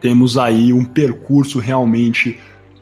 temos 0.00 0.38
aí 0.38 0.72
um 0.72 0.84
percurso 0.84 1.58
realmente 1.58 2.38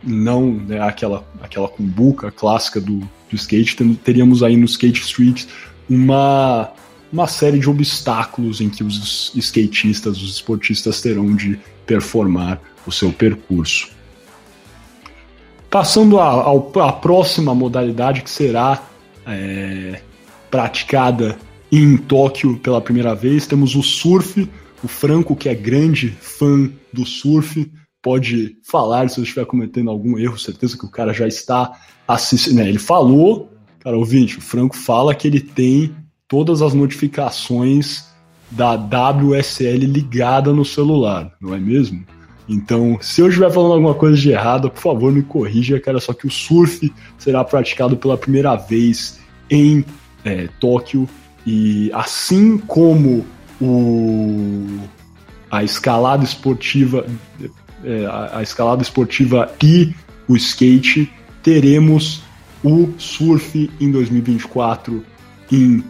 não 0.06 0.52
né, 0.52 0.80
aquela, 0.80 1.26
aquela 1.42 1.68
cumbuca 1.68 2.30
clássica 2.30 2.80
do, 2.80 3.00
do 3.00 3.34
skate, 3.34 3.76
teríamos 3.96 4.42
aí 4.42 4.56
no 4.56 4.64
Skate 4.64 5.02
Street 5.02 5.44
uma, 5.88 6.70
uma 7.12 7.26
série 7.26 7.58
de 7.58 7.68
obstáculos 7.68 8.60
em 8.60 8.70
que 8.70 8.84
os 8.84 9.32
skatistas, 9.34 10.22
os 10.22 10.36
esportistas 10.36 11.00
terão 11.00 11.34
de 11.34 11.58
performar 11.84 12.60
o 12.86 12.92
seu 12.92 13.12
percurso. 13.12 13.88
Passando 15.68 16.18
à 16.20 16.92
próxima 16.92 17.54
modalidade 17.54 18.22
que 18.22 18.30
será 18.30 18.82
é, 19.26 20.00
praticada 20.50 21.36
em 21.70 21.96
Tóquio 21.96 22.56
pela 22.58 22.80
primeira 22.80 23.14
vez, 23.14 23.46
temos 23.46 23.74
o 23.74 23.82
surf. 23.82 24.48
o 24.82 24.88
Franco, 24.88 25.34
que 25.34 25.48
é 25.48 25.54
grande 25.54 26.16
fã 26.20 26.70
do 26.92 27.04
surf, 27.04 27.68
pode 28.06 28.56
falar 28.62 29.10
se 29.10 29.18
eu 29.18 29.24
estiver 29.24 29.44
cometendo 29.44 29.90
algum 29.90 30.16
erro, 30.16 30.38
certeza 30.38 30.78
que 30.78 30.86
o 30.86 30.88
cara 30.88 31.12
já 31.12 31.26
está 31.26 31.72
assistindo. 32.06 32.58
Né? 32.58 32.68
Ele 32.68 32.78
falou, 32.78 33.50
cara, 33.80 33.98
ouvinte, 33.98 34.38
o 34.38 34.40
Franco 34.40 34.76
fala 34.76 35.12
que 35.12 35.26
ele 35.26 35.40
tem 35.40 35.92
todas 36.28 36.62
as 36.62 36.72
notificações 36.72 38.04
da 38.48 38.74
WSL 38.76 39.86
ligada 39.86 40.52
no 40.52 40.64
celular, 40.64 41.32
não 41.40 41.52
é 41.52 41.58
mesmo? 41.58 42.06
Então, 42.48 42.96
se 43.00 43.20
eu 43.20 43.26
estiver 43.26 43.50
falando 43.50 43.72
alguma 43.72 43.94
coisa 43.94 44.16
de 44.16 44.30
errado, 44.30 44.70
por 44.70 44.80
favor, 44.80 45.10
me 45.10 45.24
corrija, 45.24 45.80
cara. 45.80 45.98
Só 45.98 46.12
que 46.12 46.28
o 46.28 46.30
surf 46.30 46.92
será 47.18 47.42
praticado 47.42 47.96
pela 47.96 48.16
primeira 48.16 48.54
vez 48.54 49.18
em 49.50 49.84
é, 50.24 50.48
Tóquio 50.60 51.08
e 51.44 51.90
assim 51.92 52.56
como 52.56 53.26
o, 53.60 54.78
a 55.50 55.64
escalada 55.64 56.22
esportiva, 56.22 57.04
a, 58.10 58.38
a 58.38 58.42
escalada 58.42 58.82
esportiva 58.82 59.52
e 59.62 59.94
o 60.28 60.36
skate, 60.36 61.10
teremos 61.42 62.22
o 62.62 62.88
surf 62.98 63.70
em 63.80 63.90
2024 63.90 65.04
em 65.52 65.84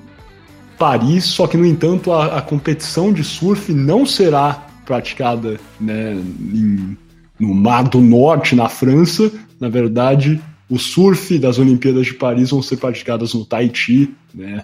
Paris, 0.79 1.25
só 1.25 1.47
que 1.47 1.57
no 1.57 1.65
entanto 1.65 2.13
a, 2.13 2.39
a 2.39 2.43
competição 2.43 3.13
de 3.13 3.25
surf 3.25 3.73
não 3.73 4.05
será 4.05 4.67
praticada 4.85 5.59
né, 5.81 6.13
em, 6.13 6.97
no 7.39 7.55
Mar 7.55 7.89
do 7.89 8.01
Norte, 8.01 8.55
na 8.55 8.69
França. 8.69 9.33
Na 9.59 9.69
verdade, 9.69 10.41
o 10.69 10.79
surf 10.79 11.39
das 11.39 11.59
Olimpíadas 11.59 12.07
de 12.07 12.15
Paris 12.15 12.51
vão 12.51 12.61
ser 12.61 12.77
praticadas 12.77 13.33
no 13.33 13.45
Tahiti, 13.45 14.15
né, 14.35 14.63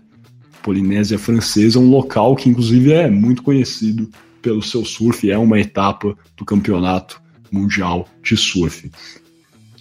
Polinésia 0.62 1.18
Francesa, 1.18 1.78
um 1.78 1.88
local 1.88 2.36
que 2.36 2.48
inclusive 2.48 2.92
é 2.92 3.10
muito 3.10 3.42
conhecido 3.42 4.08
pelo 4.42 4.62
seu 4.62 4.84
surf, 4.84 5.30
é 5.30 5.38
uma 5.38 5.58
etapa 5.58 6.16
do 6.36 6.44
campeonato 6.44 7.21
mundial 7.52 8.08
de 8.22 8.36
surf. 8.36 8.90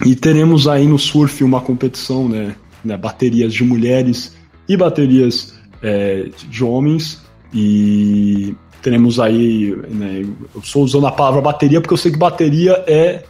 E 0.06 0.16
teremos 0.16 0.68
aí 0.68 0.86
no 0.86 1.00
surf 1.00 1.44
uma 1.44 1.62
competição, 1.62 2.28
né, 2.28 2.56
né 2.84 2.98
baterias 2.98 3.54
de 3.54 3.64
mulheres 3.64 4.36
e 4.68 4.76
baterias 4.76 5.56
é, 5.82 6.30
de 6.50 6.64
homens, 6.64 7.22
e 7.54 8.56
teremos 8.82 9.20
aí, 9.20 9.76
né, 9.90 10.26
eu 10.56 10.62
estou 10.62 10.84
usando 10.84 11.06
a 11.08 11.12
palavra 11.12 11.42
bateria 11.42 11.80
porque 11.80 11.94
eu 11.94 11.98
sei 11.98 12.12
que 12.12 12.18
bateria 12.18 12.84
é 12.88 13.24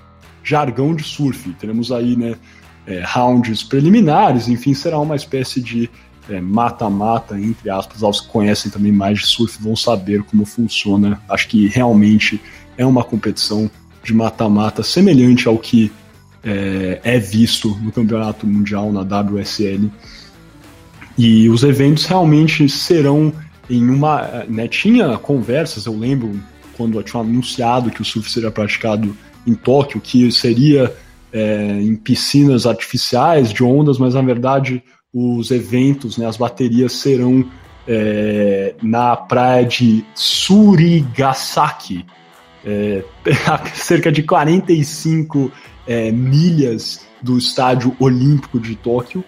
jargão 0.44 0.96
de 0.96 1.04
surf. 1.04 1.52
Teremos 1.54 1.92
aí, 1.92 2.16
né, 2.16 2.36
é, 2.88 3.04
rounds 3.06 3.64
preliminares, 3.64 4.48
enfim, 4.48 4.74
será 4.74 5.00
uma 5.00 5.16
espécie 5.16 5.62
de 5.62 5.90
é, 6.30 6.40
mata-mata, 6.40 7.36
é, 7.36 7.42
entre 7.42 7.70
aspas, 7.70 8.04
aos 8.04 8.22
que 8.22 8.28
conhecem 8.30 8.72
também 8.72 8.92
mais 8.92 9.20
de 9.20 9.28
surf 9.28 9.62
vão 9.62 9.76
saber 9.76 10.24
como 10.24 10.46
funciona. 10.46 11.22
Acho 11.28 11.48
que 11.48 11.68
realmente 11.68 12.42
é 12.78 12.86
uma 12.86 13.04
competição 13.04 13.70
de 14.04 14.14
mata-mata 14.14 14.84
semelhante 14.84 15.48
ao 15.48 15.58
que 15.58 15.92
é, 16.44 17.00
é 17.04 17.20
visto 17.20 17.78
no 17.82 17.92
Campeonato 17.92 18.48
Mundial, 18.48 18.92
na 18.92 19.02
WSL. 19.02 19.92
E 21.18 21.50
os 21.50 21.64
eventos 21.64 22.06
realmente 22.06 22.68
serão 22.70 23.34
em 23.70 23.88
uma. 23.90 24.46
Né, 24.48 24.68
tinha 24.68 25.18
conversas, 25.18 25.86
eu 25.86 25.98
lembro, 25.98 26.40
quando 26.76 27.02
tinha 27.04 27.22
anunciado 27.22 27.92
que 27.92 28.02
o 28.02 28.06
surf 28.06 28.30
seria 28.32 28.52
praticado 28.52 29.16
em 29.46 29.54
Tóquio, 29.54 30.02
que 30.02 30.32
seria 30.32 30.94
é, 31.32 31.80
em 31.80 31.96
piscinas 31.96 32.66
artificiais 32.66 33.52
de 33.54 33.64
ondas, 33.64 33.98
mas 33.98 34.14
na 34.14 34.22
verdade 34.22 34.84
os 35.14 35.52
eventos, 35.52 36.18
né, 36.18 36.26
as 36.26 36.38
baterias 36.38 36.94
serão 36.94 37.46
é, 37.88 38.76
na 38.82 39.16
praia 39.16 39.66
de 39.66 40.06
Surigasaki, 40.16 42.06
é, 42.66 43.04
cerca 43.74 44.12
de 44.12 44.24
45 44.24 45.52
é, 45.88 46.12
milhas 46.12 47.02
do 47.22 47.38
estádio 47.38 47.96
olímpico 48.00 48.60
de 48.60 48.76
Tóquio. 48.76 49.24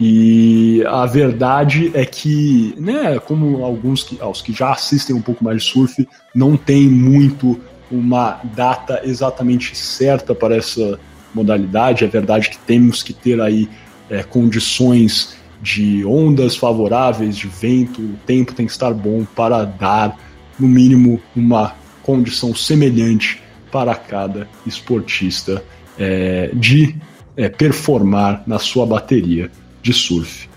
E 0.00 0.82
a 0.88 1.06
verdade 1.06 1.92
é 1.94 2.04
que, 2.04 2.74
né, 2.76 3.18
como 3.20 3.64
alguns 3.64 4.02
que, 4.02 4.20
aos 4.20 4.42
que 4.42 4.52
já 4.52 4.72
assistem 4.72 5.14
um 5.14 5.22
pouco 5.22 5.44
mais 5.44 5.62
de 5.62 5.70
surf, 5.70 6.08
não 6.34 6.56
tem 6.56 6.88
muito 6.88 7.60
uma 7.90 8.40
data 8.42 9.00
exatamente 9.04 9.76
certa 9.76 10.34
para 10.34 10.56
essa 10.56 10.98
modalidade. 11.32 12.04
É 12.04 12.08
verdade 12.08 12.50
que 12.50 12.58
temos 12.58 13.02
que 13.02 13.12
ter 13.12 13.40
aí 13.40 13.68
é, 14.10 14.22
condições 14.22 15.36
de 15.60 16.04
ondas 16.04 16.56
favoráveis, 16.56 17.36
de 17.36 17.46
vento, 17.46 18.02
o 18.02 18.16
tempo 18.26 18.52
tem 18.52 18.66
que 18.66 18.72
estar 18.72 18.92
bom 18.92 19.24
para 19.36 19.64
dar, 19.64 20.18
no 20.58 20.66
mínimo, 20.66 21.20
uma 21.36 21.74
condição 22.02 22.54
semelhante 22.54 23.42
para 23.70 23.94
cada 23.94 24.48
esportista 24.66 25.62
é, 25.98 26.50
de 26.54 26.96
é, 27.36 27.48
performar 27.48 28.42
na 28.46 28.58
sua 28.58 28.86
bateria 28.86 29.50
de 29.82 29.92
surf. 29.92 30.48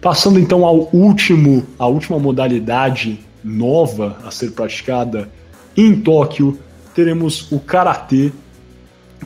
Passando 0.00 0.38
então 0.38 0.64
ao 0.64 0.88
último, 0.92 1.66
a 1.78 1.86
última 1.86 2.18
modalidade 2.18 3.20
nova 3.44 4.18
a 4.24 4.30
ser 4.30 4.52
praticada 4.52 5.30
em 5.76 6.00
Tóquio, 6.00 6.58
teremos 6.94 7.50
o 7.50 7.58
karatê. 7.58 8.32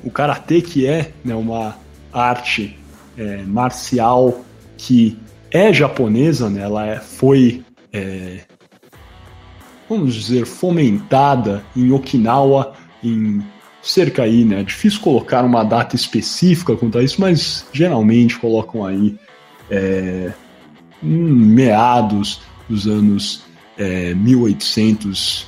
O 0.05 0.11
karatê 0.11 0.61
que 0.61 0.87
é 0.87 1.13
né, 1.25 1.35
uma 1.35 1.77
arte 2.13 2.79
é, 3.17 3.43
marcial 3.43 4.43
que 4.77 5.19
é 5.51 5.73
japonesa, 5.73 6.51
né, 6.51 6.63
ela 6.63 6.87
é, 6.87 7.01
foi, 7.01 7.65
é, 7.93 8.41
vamos 9.89 10.15
dizer, 10.15 10.47
fomentada 10.47 11.65
em 11.77 11.93
Okinawa 11.93 12.75
em 13.03 13.43
cerca 13.83 14.25
aí, 14.25 14.45
né? 14.45 14.63
Difícil 14.65 15.01
colocar 15.01 15.45
uma 15.45 15.63
data 15.63 15.95
específica 15.95 16.75
quanto 16.77 16.99
a 16.99 17.03
isso, 17.03 17.21
mas 17.21 17.67
geralmente 17.73 18.39
colocam 18.39 18.85
aí 18.85 19.17
é, 19.71 20.33
meados 21.03 22.41
dos 22.69 22.87
anos 22.87 23.45
é, 23.79 24.15
1800, 24.15 25.47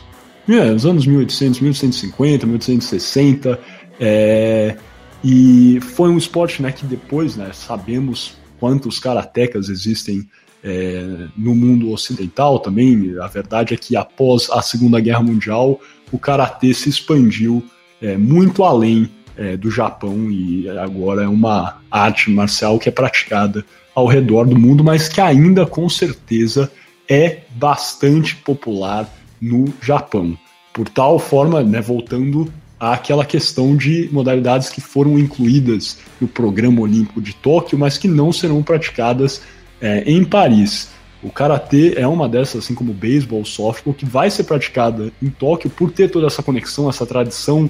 é, 0.49 0.73
os 0.73 0.87
anos 0.87 1.07
1800, 1.07 1.61
1850, 1.61 2.47
1860, 2.47 3.61
é, 3.99 4.77
e 5.25 5.81
foi 5.81 6.11
um 6.11 6.19
esporte 6.19 6.63
né, 6.63 6.71
que 6.71 6.87
depois 6.87 7.37
né, 7.37 7.51
sabemos 7.53 8.37
quantos 8.61 8.99
karatecas 9.01 9.69
existem 9.69 10.29
é, 10.69 11.29
no 11.35 11.55
mundo 11.55 11.91
ocidental 11.91 12.59
também. 12.59 13.17
A 13.21 13.27
verdade 13.27 13.73
é 13.73 13.77
que 13.77 13.97
após 13.97 14.51
a 14.51 14.61
Segunda 14.61 15.01
Guerra 15.01 15.23
Mundial, 15.23 15.81
o 16.13 16.19
karatê 16.19 16.75
se 16.75 16.91
expandiu 16.91 17.65
é, 18.03 18.17
muito 18.19 18.63
além 18.63 19.09
é, 19.37 19.57
do 19.57 19.71
Japão 19.71 20.31
e 20.31 20.69
agora 20.69 21.23
é 21.23 21.29
uma 21.29 21.79
arte 21.91 22.31
marcial 22.31 22.79
que 22.79 22.89
é 22.89 22.93
praticada 22.93 23.65
ao 23.95 24.07
redor 24.07 24.47
do 24.47 24.59
mundo, 24.59 24.85
mas 24.85 25.09
que 25.09 25.21
ainda 25.21 25.65
com 25.65 25.89
certeza 25.89 26.71
é 27.09 27.39
bastante 27.53 28.37
popular 28.37 29.09
no 29.41 29.73
Japão. 29.81 30.37
Por 30.73 30.89
tal 30.89 31.19
forma, 31.19 31.63
né, 31.63 31.81
voltando 31.81 32.53
àquela 32.79 33.25
questão 33.25 33.75
de 33.75 34.09
modalidades 34.13 34.69
que 34.69 34.81
foram 34.81 35.19
incluídas 35.19 35.99
no 36.21 36.29
programa 36.29 36.83
olímpico 36.83 37.21
de 37.21 37.35
Tóquio, 37.35 37.79
mas 37.79 37.97
que 37.97 38.07
não 38.07 38.33
serão 38.33 38.63
praticadas 38.63 39.41
é, 39.81 40.03
em 40.11 40.25
Paris. 40.25 40.91
O 41.23 41.31
karatê 41.31 41.95
é 41.97 42.07
uma 42.07 42.29
dessas, 42.29 42.65
assim 42.65 42.75
como 42.75 42.93
o 42.93 42.95
beisebol, 42.95 43.41
o 43.41 43.47
softball, 43.47 43.95
que 43.95 44.07
vai 44.07 44.31
ser 44.31 44.45
praticada 44.45 45.13
em 45.21 45.29
Tóquio 45.29 45.69
por 45.69 45.91
ter 45.91 46.11
toda 46.11 46.27
essa 46.27 46.43
conexão, 46.43 46.89
essa 46.89 47.05
tradição 47.05 47.69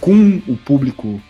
com 0.00 0.40
o 0.46 0.56
público 0.56 1.20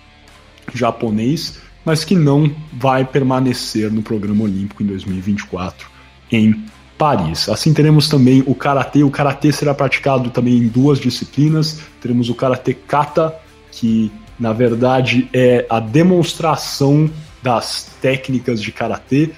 japonês, 0.75 1.59
mas 1.85 2.05
que 2.05 2.15
não 2.15 2.55
vai 2.73 3.05
permanecer 3.05 3.91
no 3.91 4.03
programa 4.03 4.45
olímpico 4.45 4.83
em 4.83 4.87
2024 4.87 5.89
em 6.31 6.65
Paris. 6.99 7.49
Assim 7.49 7.73
teremos 7.73 8.09
também 8.09 8.45
o 8.47 8.55
karatê. 8.55 9.03
O 9.03 9.11
karatê 9.11 9.51
será 9.51 9.73
praticado 9.73 10.29
também 10.29 10.59
em 10.59 10.69
duas 10.69 10.99
disciplinas. 10.99 11.81
Teremos 12.01 12.29
o 12.29 12.35
karatê 12.35 12.75
kata, 12.75 13.35
que 13.73 14.13
na 14.39 14.53
verdade 14.53 15.29
é 15.33 15.67
a 15.71 15.81
demonstração 15.81 17.11
das 17.43 17.91
técnicas 18.03 18.61
de 18.61 18.71
karatê, 18.71 19.31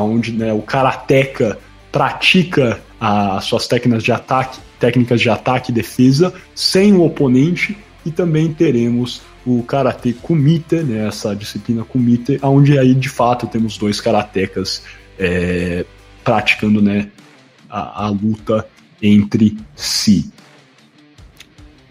onde 0.00 0.32
né, 0.32 0.52
o 0.52 0.62
karateka 0.62 1.58
pratica 1.90 2.80
as 3.00 3.44
suas 3.44 3.66
técnicas 3.66 4.02
de 4.02 4.12
ataque, 4.12 4.58
técnicas 4.78 5.20
de 5.20 5.28
ataque 5.28 5.70
e 5.70 5.74
defesa 5.74 6.32
sem 6.54 6.94
o 6.94 7.04
oponente, 7.04 7.76
e 8.04 8.10
também 8.10 8.52
teremos 8.52 9.22
o 9.44 9.62
Karate 9.62 10.12
Kumite, 10.12 10.76
né, 10.76 11.08
essa 11.08 11.34
disciplina 11.34 11.84
Kumite, 11.84 12.38
onde 12.42 12.78
aí 12.78 12.94
de 12.94 13.08
fato 13.08 13.46
temos 13.46 13.76
dois 13.76 14.00
karatecas 14.00 14.84
é, 15.18 15.84
praticando 16.22 16.80
né, 16.80 17.10
a, 17.68 18.06
a, 18.06 18.08
luta 18.08 18.66
entre 19.02 19.56
si. 19.74 20.30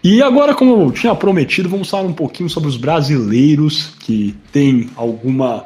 E 0.02 0.22
agora, 0.22 0.54
como 0.54 0.82
eu 0.82 0.90
tinha 0.90 1.14
prometido, 1.14 1.68
vamos 1.68 1.88
falar 1.88 2.08
um 2.08 2.12
pouquinho 2.12 2.48
sobre 2.48 2.68
os 2.68 2.76
brasileiros 2.76 3.94
que 4.00 4.34
têm 4.50 4.90
alguma. 4.96 5.64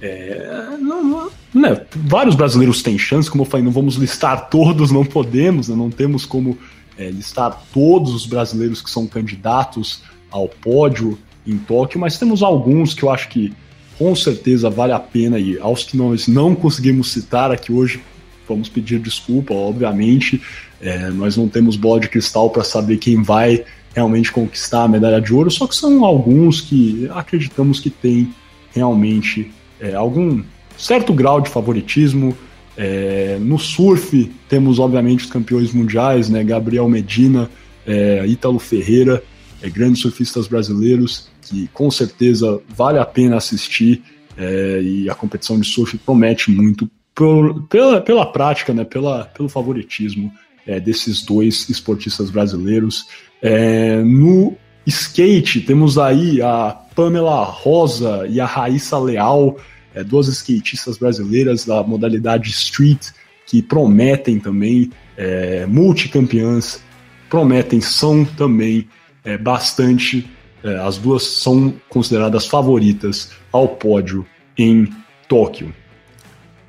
É, 0.00 0.76
não, 0.80 1.30
né, 1.56 1.80
vários 1.94 2.34
brasileiros 2.34 2.82
têm 2.82 2.98
chance, 2.98 3.30
como 3.30 3.42
eu 3.42 3.46
falei, 3.46 3.64
não 3.64 3.72
vamos 3.72 3.96
listar 3.96 4.48
todos, 4.48 4.90
não 4.90 5.04
podemos, 5.04 5.68
né, 5.68 5.76
não 5.76 5.90
temos 5.90 6.26
como 6.26 6.58
é, 6.98 7.10
listar 7.10 7.62
todos 7.72 8.14
os 8.14 8.26
brasileiros 8.26 8.82
que 8.82 8.90
são 8.90 9.06
candidatos 9.06 10.02
ao 10.30 10.48
pódio 10.48 11.18
em 11.46 11.56
Tóquio, 11.56 12.00
mas 12.00 12.18
temos 12.18 12.42
alguns 12.42 12.92
que 12.92 13.02
eu 13.02 13.10
acho 13.10 13.28
que 13.28 13.52
com 13.98 14.14
certeza 14.14 14.68
vale 14.68 14.92
a 14.92 15.00
pena 15.00 15.38
e 15.38 15.58
aos 15.58 15.84
que 15.84 15.96
nós 15.96 16.28
não 16.28 16.54
conseguimos 16.54 17.12
citar 17.12 17.50
aqui 17.50 17.72
hoje, 17.72 18.00
vamos 18.46 18.68
pedir 18.68 18.98
desculpa, 18.98 19.54
obviamente. 19.54 20.42
É, 20.80 21.08
nós 21.08 21.36
não 21.36 21.48
temos 21.48 21.76
bola 21.76 22.00
de 22.00 22.08
cristal 22.08 22.50
para 22.50 22.62
saber 22.62 22.98
quem 22.98 23.22
vai 23.22 23.64
realmente 23.94 24.30
conquistar 24.30 24.84
a 24.84 24.88
medalha 24.88 25.20
de 25.22 25.32
ouro, 25.32 25.50
só 25.50 25.66
que 25.66 25.74
são 25.74 26.04
alguns 26.04 26.60
que 26.60 27.08
acreditamos 27.14 27.80
que 27.80 27.88
tem 27.88 28.28
realmente 28.74 29.50
é, 29.80 29.94
algum 29.94 30.42
certo 30.76 31.12
grau 31.12 31.40
de 31.40 31.50
favoritismo. 31.50 32.36
É, 32.76 33.38
no 33.40 33.58
surf, 33.58 34.30
temos 34.48 34.78
obviamente 34.78 35.24
os 35.24 35.30
campeões 35.30 35.72
mundiais, 35.72 36.28
né? 36.28 36.44
Gabriel 36.44 36.88
Medina, 36.88 37.50
é, 37.86 38.26
Ítalo 38.26 38.58
Ferreira, 38.58 39.22
é, 39.62 39.70
grandes 39.70 40.02
surfistas 40.02 40.46
brasileiros, 40.46 41.28
que 41.42 41.68
com 41.72 41.90
certeza 41.90 42.60
vale 42.68 42.98
a 42.98 43.04
pena 43.04 43.36
assistir. 43.36 44.02
É, 44.38 44.82
e 44.82 45.08
a 45.08 45.14
competição 45.14 45.58
de 45.58 45.66
surf 45.66 45.96
promete 45.98 46.50
muito 46.50 46.90
por, 47.14 47.62
pela, 47.68 48.00
pela 48.02 48.26
prática, 48.26 48.74
né, 48.74 48.84
pela, 48.84 49.24
pelo 49.24 49.48
favoritismo 49.48 50.30
é, 50.66 50.78
desses 50.78 51.22
dois 51.22 51.68
esportistas 51.70 52.28
brasileiros. 52.28 53.06
É, 53.40 54.02
no 54.02 54.54
skate, 54.84 55.62
temos 55.62 55.96
aí 55.96 56.42
a 56.42 56.76
Pamela 56.94 57.42
Rosa 57.44 58.26
e 58.28 58.38
a 58.38 58.46
Raíssa 58.46 58.98
Leal, 58.98 59.56
é, 59.96 60.04
duas 60.04 60.28
skatistas 60.28 60.98
brasileiras 60.98 61.64
da 61.64 61.82
modalidade 61.82 62.50
street, 62.50 63.08
que 63.46 63.62
prometem 63.62 64.38
também, 64.38 64.90
é, 65.16 65.64
multicampeãs, 65.66 66.82
prometem, 67.30 67.80
são 67.80 68.24
também 68.24 68.86
é, 69.24 69.38
bastante. 69.38 70.28
É, 70.62 70.76
as 70.78 70.98
duas 70.98 71.22
são 71.22 71.72
consideradas 71.88 72.46
favoritas 72.46 73.30
ao 73.50 73.68
pódio 73.68 74.26
em 74.58 74.86
Tóquio. 75.28 75.74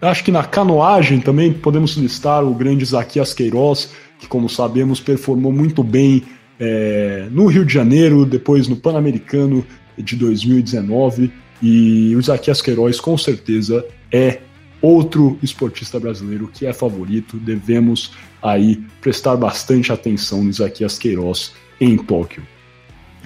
Acho 0.01 0.23
que 0.23 0.31
na 0.31 0.43
canoagem 0.43 1.19
também 1.19 1.51
podemos 1.51 1.97
listar 1.97 2.43
o 2.43 2.53
grande 2.53 2.85
Zaquias 2.85 3.33
Queiroz, 3.33 3.91
que, 4.19 4.27
como 4.27 4.47
sabemos, 4.47 4.99
performou 5.01 5.51
muito 5.51 5.83
bem 5.83 6.23
é, 6.59 7.27
no 7.31 7.47
Rio 7.47 7.65
de 7.65 7.73
Janeiro, 7.73 8.25
depois 8.25 8.67
no 8.67 8.75
Pan-Americano 8.75 9.65
de 9.97 10.15
2019. 10.15 11.31
E 11.61 12.15
o 12.15 12.21
Zaquias 12.21 12.61
Queiroz, 12.61 12.99
com 12.99 13.17
certeza, 13.17 13.85
é 14.11 14.39
outro 14.81 15.37
esportista 15.41 15.99
brasileiro 15.99 16.47
que 16.47 16.65
é 16.65 16.73
favorito. 16.73 17.37
Devemos 17.37 18.11
aí 18.41 18.83
prestar 19.01 19.35
bastante 19.35 19.91
atenção 19.91 20.43
no 20.43 20.53
Zaquias 20.53 20.97
Queiroz 20.97 21.53
em 21.79 21.97
Tóquio. 21.97 22.45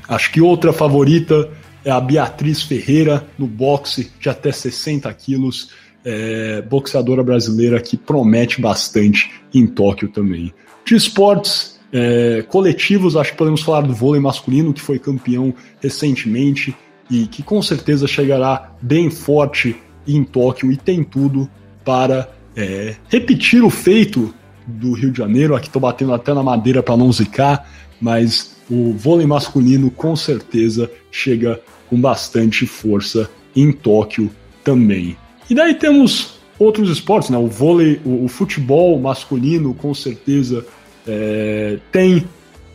Acho 0.08 0.32
que 0.32 0.42
outra 0.42 0.74
favorita 0.74 1.50
é 1.84 1.92
a 1.92 2.00
Beatriz 2.00 2.62
Ferreira, 2.62 3.28
no 3.38 3.48
boxe 3.48 4.12
de 4.20 4.30
até 4.30 4.52
60 4.52 5.12
quilos 5.14 5.72
é, 6.04 6.62
boxeadora 6.62 7.24
brasileira 7.24 7.80
que 7.80 7.98
promete 7.98 8.62
bastante 8.62 9.32
em 9.54 9.68
Tóquio 9.68 10.10
também. 10.10 10.54
De 10.86 10.96
esportes 10.96 11.80
é, 11.92 12.44
coletivos, 12.48 13.16
acho 13.16 13.32
que 13.32 13.38
podemos 13.38 13.62
falar 13.62 13.82
do 13.82 13.94
vôlei 13.94 14.22
masculino, 14.22 14.74
que 14.74 14.82
foi 14.82 14.98
campeão 14.98 15.54
recentemente 15.80 16.76
e 17.12 17.28
que 17.28 17.44
com 17.44 17.62
certeza 17.62 18.08
chegará 18.08 18.72
bem 18.82 19.12
forte 19.12 19.76
em 20.08 20.24
Tóquio 20.24 20.72
e 20.72 20.78
tem 20.78 21.04
tudo 21.04 21.48
para 21.84 22.32
é, 22.56 22.96
repetir 23.10 23.64
o 23.64 23.70
feito 23.70 24.34
do 24.66 24.94
Rio 24.94 25.12
de 25.12 25.18
Janeiro. 25.18 25.54
Aqui 25.54 25.68
estou 25.68 25.82
batendo 25.82 26.14
até 26.14 26.34
na 26.34 26.42
madeira 26.42 26.82
para 26.82 26.96
não 26.96 27.12
zicar, 27.12 27.70
mas 28.00 28.56
o 28.70 28.94
vôlei 28.94 29.28
masculino 29.28 29.92
com 29.92 30.16
certeza 30.16 30.90
chega 31.12 31.60
com 31.90 32.00
bastante 32.00 32.66
força 32.66 33.30
em 33.54 33.74
Tóquio 33.74 34.32
também. 34.64 35.18
E 35.50 35.54
daí 35.54 35.74
temos 35.74 36.40
outros 36.58 36.90
esportes, 36.90 37.30
né? 37.30 37.38
O 37.38 37.48
vôlei, 37.48 38.00
o, 38.06 38.24
o 38.24 38.28
futebol 38.30 38.98
masculino, 38.98 39.74
com 39.74 39.94
certeza, 39.94 40.66
é, 41.06 41.78
tem 41.92 42.24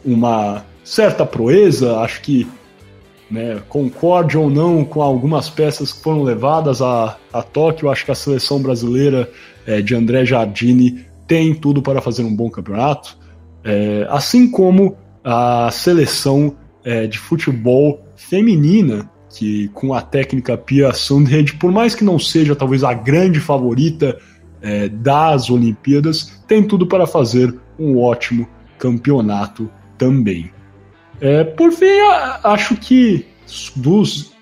uma 0.05 0.64
certa 0.85 1.25
proeza. 1.25 1.99
Acho 2.01 2.20
que 2.20 2.46
né, 3.30 3.60
concorde 3.68 4.38
ou 4.38 4.48
não 4.48 4.84
com 4.84 5.02
algumas 5.02 5.50
peças 5.50 5.92
que 5.92 6.02
foram 6.02 6.22
levadas 6.22 6.80
a, 6.80 7.16
a 7.32 7.42
Tóquio. 7.42 7.90
Acho 7.90 8.04
que 8.04 8.12
a 8.12 8.14
seleção 8.14 8.60
brasileira 8.60 9.30
é, 9.66 9.80
de 9.80 9.94
André 9.94 10.24
Jardini 10.24 11.04
tem 11.26 11.54
tudo 11.54 11.82
para 11.82 12.00
fazer 12.00 12.22
um 12.22 12.34
bom 12.34 12.48
campeonato, 12.48 13.18
é, 13.64 14.06
assim 14.08 14.48
como 14.48 14.96
a 15.24 15.68
seleção 15.72 16.56
é, 16.84 17.06
de 17.06 17.18
futebol 17.18 18.00
feminina 18.14 19.10
que 19.36 19.68
com 19.68 19.92
a 19.92 20.00
técnica 20.00 20.56
Pia 20.56 20.94
Sundhage, 20.94 21.54
por 21.54 21.70
mais 21.70 21.94
que 21.94 22.04
não 22.04 22.18
seja 22.18 22.56
talvez 22.56 22.82
a 22.82 22.94
grande 22.94 23.38
favorita 23.38 24.18
é, 24.62 24.88
das 24.88 25.50
Olimpíadas, 25.50 26.42
tem 26.46 26.66
tudo 26.66 26.86
para 26.86 27.06
fazer 27.06 27.54
um 27.78 27.98
ótimo 27.98 28.48
campeonato 28.78 29.70
também. 29.98 30.50
É, 31.20 31.44
por 31.44 31.72
fim, 31.72 31.98
acho 32.44 32.76
que 32.76 33.26
dos, 33.74 34.33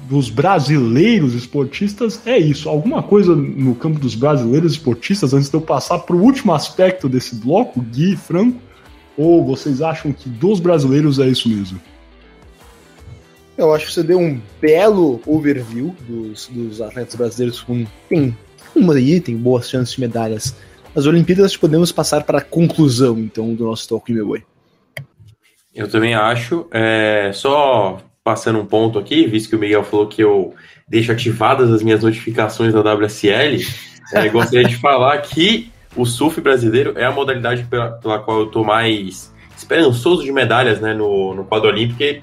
dos 0.00 0.28
brasileiros 0.28 1.34
esportistas 1.34 2.20
é 2.26 2.38
isso. 2.38 2.68
Alguma 2.68 3.02
coisa 3.02 3.34
no 3.34 3.74
campo 3.74 3.98
dos 3.98 4.14
brasileiros 4.14 4.72
esportistas, 4.72 5.32
antes 5.32 5.48
de 5.48 5.56
eu 5.56 5.60
passar 5.60 5.98
para 6.00 6.16
o 6.16 6.22
último 6.22 6.52
aspecto 6.52 7.08
desse 7.08 7.36
bloco, 7.36 7.80
Gui 7.80 8.16
Franco, 8.16 8.58
ou 9.16 9.44
vocês 9.44 9.80
acham 9.80 10.12
que 10.12 10.28
dos 10.28 10.58
brasileiros 10.58 11.18
é 11.18 11.28
isso 11.28 11.48
mesmo? 11.48 11.80
Eu 13.56 13.72
acho 13.72 13.86
que 13.86 13.92
você 13.92 14.02
deu 14.02 14.18
um 14.18 14.40
belo 14.60 15.20
overview 15.24 15.94
dos, 16.08 16.48
dos 16.48 16.80
atletas 16.80 17.14
brasileiros 17.14 17.60
com 17.60 17.86
tem 18.08 18.36
uma 18.74 18.94
aí, 18.94 19.20
tem 19.20 19.36
boas 19.36 19.70
chances 19.70 19.94
de 19.94 20.00
medalhas. 20.00 20.56
As 20.96 21.06
Olimpíadas 21.06 21.56
podemos 21.56 21.92
passar 21.92 22.24
para 22.24 22.38
a 22.38 22.42
conclusão, 22.42 23.18
então, 23.20 23.54
do 23.54 23.64
nosso 23.64 23.88
talk, 23.88 24.12
meu 24.12 24.26
boi. 24.26 24.42
Eu 25.74 25.88
também 25.88 26.14
acho. 26.14 26.66
É, 26.70 27.30
só 27.34 27.98
passando 28.22 28.58
um 28.58 28.66
ponto 28.66 28.98
aqui, 28.98 29.26
visto 29.26 29.50
que 29.50 29.56
o 29.56 29.58
Miguel 29.58 29.84
falou 29.84 30.06
que 30.06 30.22
eu 30.22 30.54
deixo 30.88 31.12
ativadas 31.12 31.70
as 31.70 31.82
minhas 31.82 32.02
notificações 32.02 32.72
da 32.72 32.80
WSL, 32.80 33.58
é, 34.12 34.28
gostaria 34.28 34.66
de 34.66 34.76
falar 34.76 35.18
que 35.18 35.70
o 35.96 36.06
surf 36.06 36.40
brasileiro 36.40 36.94
é 36.96 37.04
a 37.04 37.10
modalidade 37.10 37.64
pela, 37.64 37.92
pela 37.92 38.18
qual 38.18 38.40
eu 38.40 38.46
estou 38.46 38.64
mais 38.64 39.32
esperançoso 39.56 40.24
de 40.24 40.32
medalhas 40.32 40.80
né, 40.80 40.94
no, 40.94 41.34
no 41.34 41.44
quadro 41.44 41.68
olímpico, 41.68 42.22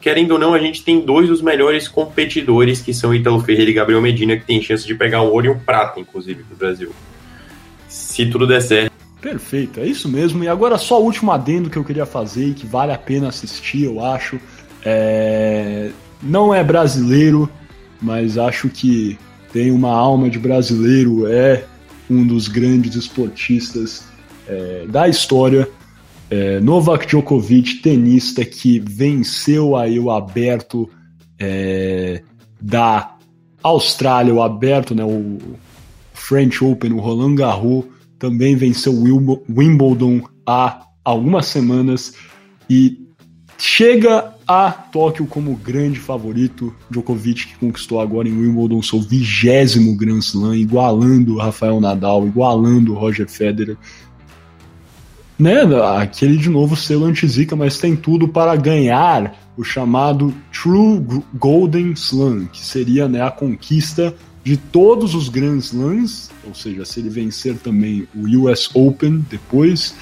querendo 0.00 0.32
ou 0.32 0.38
não, 0.38 0.52
a 0.52 0.58
gente 0.58 0.84
tem 0.84 1.00
dois 1.00 1.28
dos 1.28 1.40
melhores 1.40 1.86
competidores, 1.86 2.80
que 2.80 2.92
são 2.92 3.14
Italo 3.14 3.40
Ferreira 3.40 3.70
e 3.70 3.74
Gabriel 3.74 4.02
Medina, 4.02 4.36
que 4.36 4.44
tem 4.44 4.60
chance 4.60 4.86
de 4.86 4.94
pegar 4.94 5.22
um 5.22 5.30
ouro 5.30 5.46
e 5.46 5.48
um 5.50 5.58
prata, 5.58 6.00
inclusive, 6.00 6.42
pro 6.42 6.56
Brasil. 6.56 6.92
Se 7.88 8.26
tudo 8.26 8.46
der 8.46 8.60
certo. 8.60 8.91
Perfeito, 9.22 9.80
é 9.80 9.86
isso 9.86 10.08
mesmo. 10.08 10.44
E 10.44 10.48
agora 10.48 10.76
só 10.76 11.00
o 11.00 11.04
último 11.04 11.32
adendo 11.32 11.70
que 11.70 11.78
eu 11.78 11.84
queria 11.84 12.04
fazer 12.04 12.48
e 12.48 12.54
que 12.54 12.66
vale 12.66 12.92
a 12.92 12.98
pena 12.98 13.28
assistir, 13.28 13.84
eu 13.84 14.04
acho. 14.04 14.38
É... 14.84 15.90
Não 16.22 16.54
é 16.54 16.62
brasileiro, 16.62 17.48
mas 18.00 18.36
acho 18.36 18.68
que 18.68 19.18
tem 19.52 19.70
uma 19.70 19.92
alma 19.92 20.28
de 20.28 20.38
brasileiro, 20.38 21.26
é 21.26 21.64
um 22.10 22.26
dos 22.26 22.48
grandes 22.48 22.94
esportistas 22.96 24.04
é, 24.46 24.86
da 24.88 25.08
história 25.08 25.68
é, 26.32 26.60
Novak 26.60 27.06
Djokovic, 27.06 27.82
tenista 27.82 28.42
que 28.42 28.80
venceu 28.80 29.76
aí 29.76 30.00
o 30.00 30.10
aberto 30.10 30.88
é, 31.38 32.22
da 32.58 33.16
Austrália, 33.62 34.32
o 34.32 34.40
aberto, 34.40 34.94
né, 34.94 35.04
o 35.04 35.38
French 36.14 36.64
Open, 36.64 36.94
o 36.94 37.00
Roland 37.00 37.34
Garros, 37.34 37.84
também 38.22 38.54
venceu 38.54 38.94
Wimbledon 39.50 40.22
há 40.46 40.86
algumas 41.04 41.46
semanas 41.46 42.14
e 42.70 42.96
chega 43.58 44.32
a 44.46 44.70
Tóquio 44.70 45.26
como 45.26 45.56
grande 45.56 45.98
favorito. 45.98 46.72
Djokovic 46.88 47.48
que 47.48 47.58
conquistou 47.58 48.00
agora 48.00 48.28
em 48.28 48.32
Wimbledon 48.32 48.80
seu 48.80 49.00
vigésimo 49.00 49.96
Grand 49.96 50.20
Slam, 50.20 50.54
igualando 50.54 51.36
Rafael 51.36 51.80
Nadal, 51.80 52.24
igualando 52.24 52.94
Roger 52.94 53.28
Federer 53.28 53.76
né, 55.36 55.62
aquele 55.98 56.36
de 56.36 56.48
novo 56.48 56.76
selo 56.76 57.06
anti-zica, 57.06 57.56
mas 57.56 57.76
tem 57.78 57.96
tudo 57.96 58.28
para 58.28 58.54
ganhar 58.54 59.34
o 59.56 59.64
chamado 59.64 60.32
True 60.52 61.04
Golden 61.34 61.90
Slam, 61.94 62.46
que 62.46 62.64
seria 62.64 63.08
né, 63.08 63.20
a 63.20 63.32
conquista 63.32 64.14
de 64.44 64.56
todos 64.56 65.14
os 65.14 65.28
Grand 65.28 65.58
Slams, 65.58 66.30
ou 66.44 66.54
seja, 66.54 66.84
se 66.84 67.00
ele 67.00 67.08
vencer 67.08 67.56
também 67.56 68.06
o 68.14 68.26
US 68.44 68.70
Open 68.74 69.24
depois, 69.30 69.94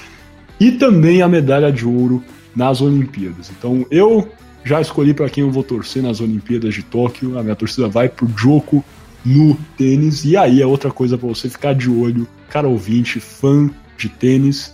e 0.59 0.71
também 0.71 1.21
a 1.21 1.27
medalha 1.27 1.71
de 1.71 1.85
ouro 1.85 2.23
nas 2.55 2.81
Olimpíadas. 2.81 3.51
Então 3.57 3.85
eu 3.89 4.27
já 4.63 4.79
escolhi 4.79 5.13
para 5.13 5.29
quem 5.29 5.43
eu 5.43 5.51
vou 5.51 5.63
torcer 5.63 6.03
nas 6.03 6.19
Olimpíadas 6.19 6.73
de 6.73 6.83
Tóquio, 6.83 7.37
a 7.37 7.43
minha 7.43 7.55
torcida 7.55 7.87
vai 7.87 8.09
pro 8.09 8.27
Joko 8.37 8.83
no 9.23 9.55
tênis, 9.77 10.25
e 10.25 10.35
aí 10.35 10.61
é 10.61 10.65
outra 10.65 10.91
coisa 10.91 11.17
para 11.17 11.27
você 11.27 11.49
ficar 11.49 11.73
de 11.73 11.89
olho, 11.89 12.27
cara 12.49 12.67
ouvinte, 12.67 13.19
fã 13.19 13.69
de 13.97 14.09
tênis, 14.09 14.73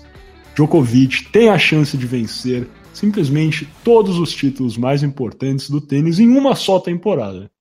Djokovic 0.57 1.25
tem 1.31 1.49
a 1.49 1.59
chance 1.59 1.95
de 1.95 2.07
vencer 2.07 2.67
simplesmente 2.91 3.69
todos 3.83 4.17
os 4.17 4.33
títulos 4.33 4.75
mais 4.75 5.03
importantes 5.03 5.69
do 5.69 5.79
tênis 5.79 6.17
em 6.17 6.29
uma 6.29 6.55
só 6.55 6.79
temporada. 6.79 7.51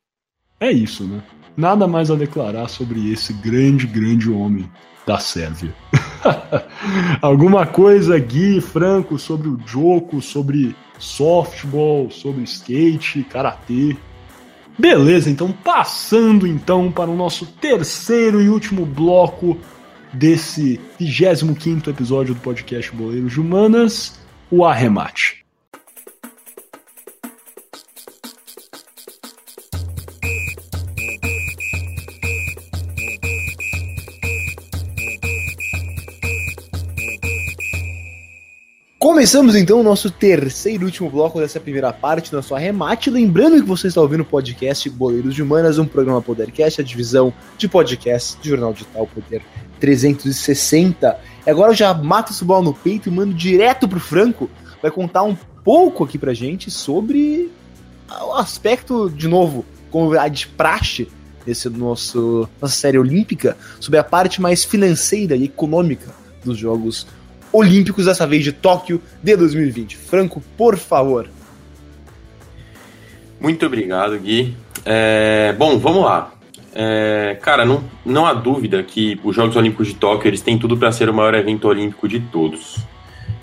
É 0.58 0.72
isso, 0.72 1.04
né? 1.04 1.22
Nada 1.56 1.86
mais 1.86 2.10
a 2.10 2.14
declarar 2.14 2.68
sobre 2.68 3.10
esse 3.10 3.32
grande, 3.32 3.86
grande 3.86 4.30
homem 4.30 4.70
da 5.06 5.18
Sérvia. 5.18 5.74
Alguma 7.22 7.66
coisa, 7.66 8.18
Gui, 8.18 8.60
Franco, 8.60 9.18
sobre 9.18 9.48
o 9.48 9.58
Joko, 9.64 10.20
sobre 10.20 10.76
softball, 10.98 12.10
sobre 12.10 12.42
skate, 12.42 13.22
karatê. 13.22 13.96
Beleza, 14.78 15.30
então 15.30 15.50
passando 15.50 16.46
então 16.46 16.92
para 16.92 17.10
o 17.10 17.16
nosso 17.16 17.46
terceiro 17.46 18.42
e 18.42 18.48
último 18.48 18.84
bloco 18.84 19.56
desse 20.12 20.78
25 20.98 21.88
episódio 21.88 22.34
do 22.34 22.40
podcast 22.40 22.94
Boleiros 22.94 23.32
de 23.32 23.40
Humanas, 23.40 24.20
o 24.50 24.64
arremate. 24.64 25.45
Começamos 39.26 39.56
então 39.56 39.80
o 39.80 39.82
nosso 39.82 40.08
terceiro 40.08 40.84
e 40.84 40.86
último 40.86 41.10
bloco 41.10 41.40
dessa 41.40 41.58
primeira 41.58 41.92
parte, 41.92 42.32
nosso 42.32 42.54
arremate. 42.54 43.10
Lembrando 43.10 43.60
que 43.60 43.66
você 43.66 43.88
está 43.88 44.00
ouvindo 44.00 44.20
o 44.20 44.24
podcast 44.24 44.88
Boleiros 44.88 45.34
de 45.34 45.42
Humanas, 45.42 45.78
um 45.78 45.84
programa 45.84 46.22
Podercast, 46.22 46.80
a 46.80 46.84
divisão 46.84 47.34
de 47.58 47.66
podcast 47.66 48.38
do 48.38 48.46
Jornal 48.46 48.72
Digital 48.72 49.04
Poder 49.08 49.42
360. 49.80 51.18
E 51.44 51.50
agora 51.50 51.72
eu 51.72 51.74
já 51.74 51.92
mato 51.92 52.30
esse 52.30 52.44
bola 52.44 52.62
no 52.62 52.72
peito 52.72 53.08
e 53.08 53.12
mando 53.12 53.34
direto 53.34 53.88
pro 53.88 53.98
Franco. 53.98 54.48
Vai 54.80 54.92
contar 54.92 55.24
um 55.24 55.36
pouco 55.64 56.04
aqui 56.04 56.18
pra 56.18 56.32
gente 56.32 56.70
sobre 56.70 57.50
o 58.08 58.32
aspecto, 58.34 59.10
de 59.10 59.26
novo, 59.26 59.66
como 59.90 60.16
a 60.16 60.28
de 60.28 60.46
praxe 60.46 61.08
desse 61.44 61.68
nosso 61.68 62.48
nossa 62.62 62.76
série 62.76 62.96
olímpica, 62.96 63.56
sobre 63.80 63.98
a 63.98 64.04
parte 64.04 64.40
mais 64.40 64.64
financeira 64.64 65.34
e 65.34 65.46
econômica 65.46 66.14
dos 66.44 66.56
Jogos 66.56 67.08
Olímpicos, 67.56 68.04
dessa 68.04 68.26
vez 68.26 68.44
de 68.44 68.52
Tóquio 68.52 69.00
de 69.22 69.34
2020. 69.34 69.96
Franco, 69.96 70.42
por 70.58 70.76
favor. 70.76 71.26
Muito 73.40 73.64
obrigado, 73.64 74.18
Gui. 74.18 74.54
É, 74.84 75.54
bom, 75.56 75.78
vamos 75.78 76.04
lá. 76.04 76.32
É, 76.74 77.38
cara, 77.40 77.64
não, 77.64 77.82
não 78.04 78.26
há 78.26 78.34
dúvida 78.34 78.82
que 78.82 79.18
os 79.24 79.34
Jogos 79.34 79.56
Olímpicos 79.56 79.88
de 79.88 79.94
Tóquio 79.94 80.28
eles 80.28 80.42
têm 80.42 80.58
tudo 80.58 80.76
para 80.76 80.92
ser 80.92 81.08
o 81.08 81.14
maior 81.14 81.34
evento 81.34 81.66
olímpico 81.66 82.06
de 82.06 82.20
todos. 82.20 82.76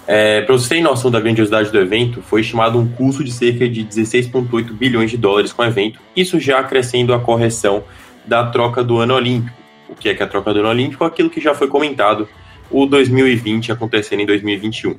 É, 0.05 0.41
para 0.41 0.53
você 0.53 0.75
ter 0.75 0.81
noção 0.81 1.09
da 1.09 1.19
grandiosidade 1.19 1.71
do 1.71 1.79
evento, 1.79 2.21
foi 2.21 2.41
estimado 2.41 2.77
um 2.77 2.87
custo 2.87 3.23
de 3.23 3.31
cerca 3.31 3.67
de 3.67 3.83
16,8 3.83 4.73
bilhões 4.73 5.09
de 5.09 5.17
dólares 5.17 5.51
com 5.51 5.63
o 5.63 5.65
evento, 5.65 5.99
isso 6.15 6.39
já 6.39 6.59
acrescendo 6.59 7.13
a 7.15 7.19
correção 7.19 7.83
da 8.25 8.45
troca 8.45 8.83
do 8.83 8.99
ano 8.99 9.15
olímpico. 9.15 9.57
O 9.89 9.95
que 9.95 10.09
é 10.09 10.13
que 10.13 10.21
é 10.21 10.25
a 10.25 10.29
troca 10.29 10.53
do 10.53 10.59
ano 10.59 10.69
olímpico? 10.69 11.03
Aquilo 11.03 11.31
que 11.31 11.41
já 11.41 11.55
foi 11.55 11.67
comentado 11.67 12.27
o 12.69 12.85
2020 12.85 13.71
acontecendo 13.71 14.21
em 14.21 14.25
2021. 14.25 14.95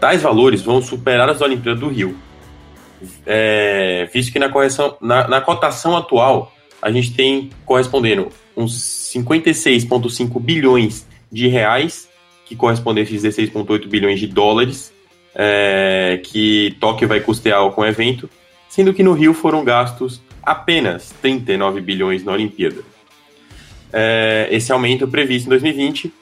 Tais 0.00 0.22
valores 0.22 0.62
vão 0.62 0.82
superar 0.82 1.28
as 1.28 1.40
Olimpíadas 1.40 1.80
do 1.80 1.88
Rio, 1.88 2.16
é, 3.26 4.08
visto 4.12 4.32
que 4.32 4.38
na, 4.38 4.48
correção, 4.48 4.96
na, 5.00 5.28
na 5.28 5.40
cotação 5.40 5.96
atual 5.96 6.52
a 6.80 6.90
gente 6.90 7.14
tem 7.14 7.50
correspondendo 7.64 8.28
uns 8.56 9.10
56,5 9.14 10.40
bilhões 10.40 11.06
de 11.32 11.48
reais, 11.48 12.08
que 12.44 12.54
correspondem 12.54 13.02
a 13.02 13.06
esses 13.06 13.22
16,8 13.22 13.88
bilhões 13.88 14.20
de 14.20 14.26
dólares, 14.26 14.92
é, 15.34 16.20
que 16.22 16.76
Tóquio 16.78 17.08
vai 17.08 17.20
custear 17.20 17.68
com 17.70 17.80
o 17.80 17.86
evento, 17.86 18.28
sendo 18.68 18.92
que 18.92 19.02
no 19.02 19.12
Rio 19.12 19.32
foram 19.32 19.64
gastos 19.64 20.20
apenas 20.42 21.10
39 21.22 21.80
bilhões 21.80 22.22
na 22.22 22.32
Olimpíada. 22.32 22.82
É, 23.92 24.48
esse 24.50 24.70
aumento 24.70 25.08
previsto 25.08 25.46
em 25.46 25.50
2020 25.50 26.12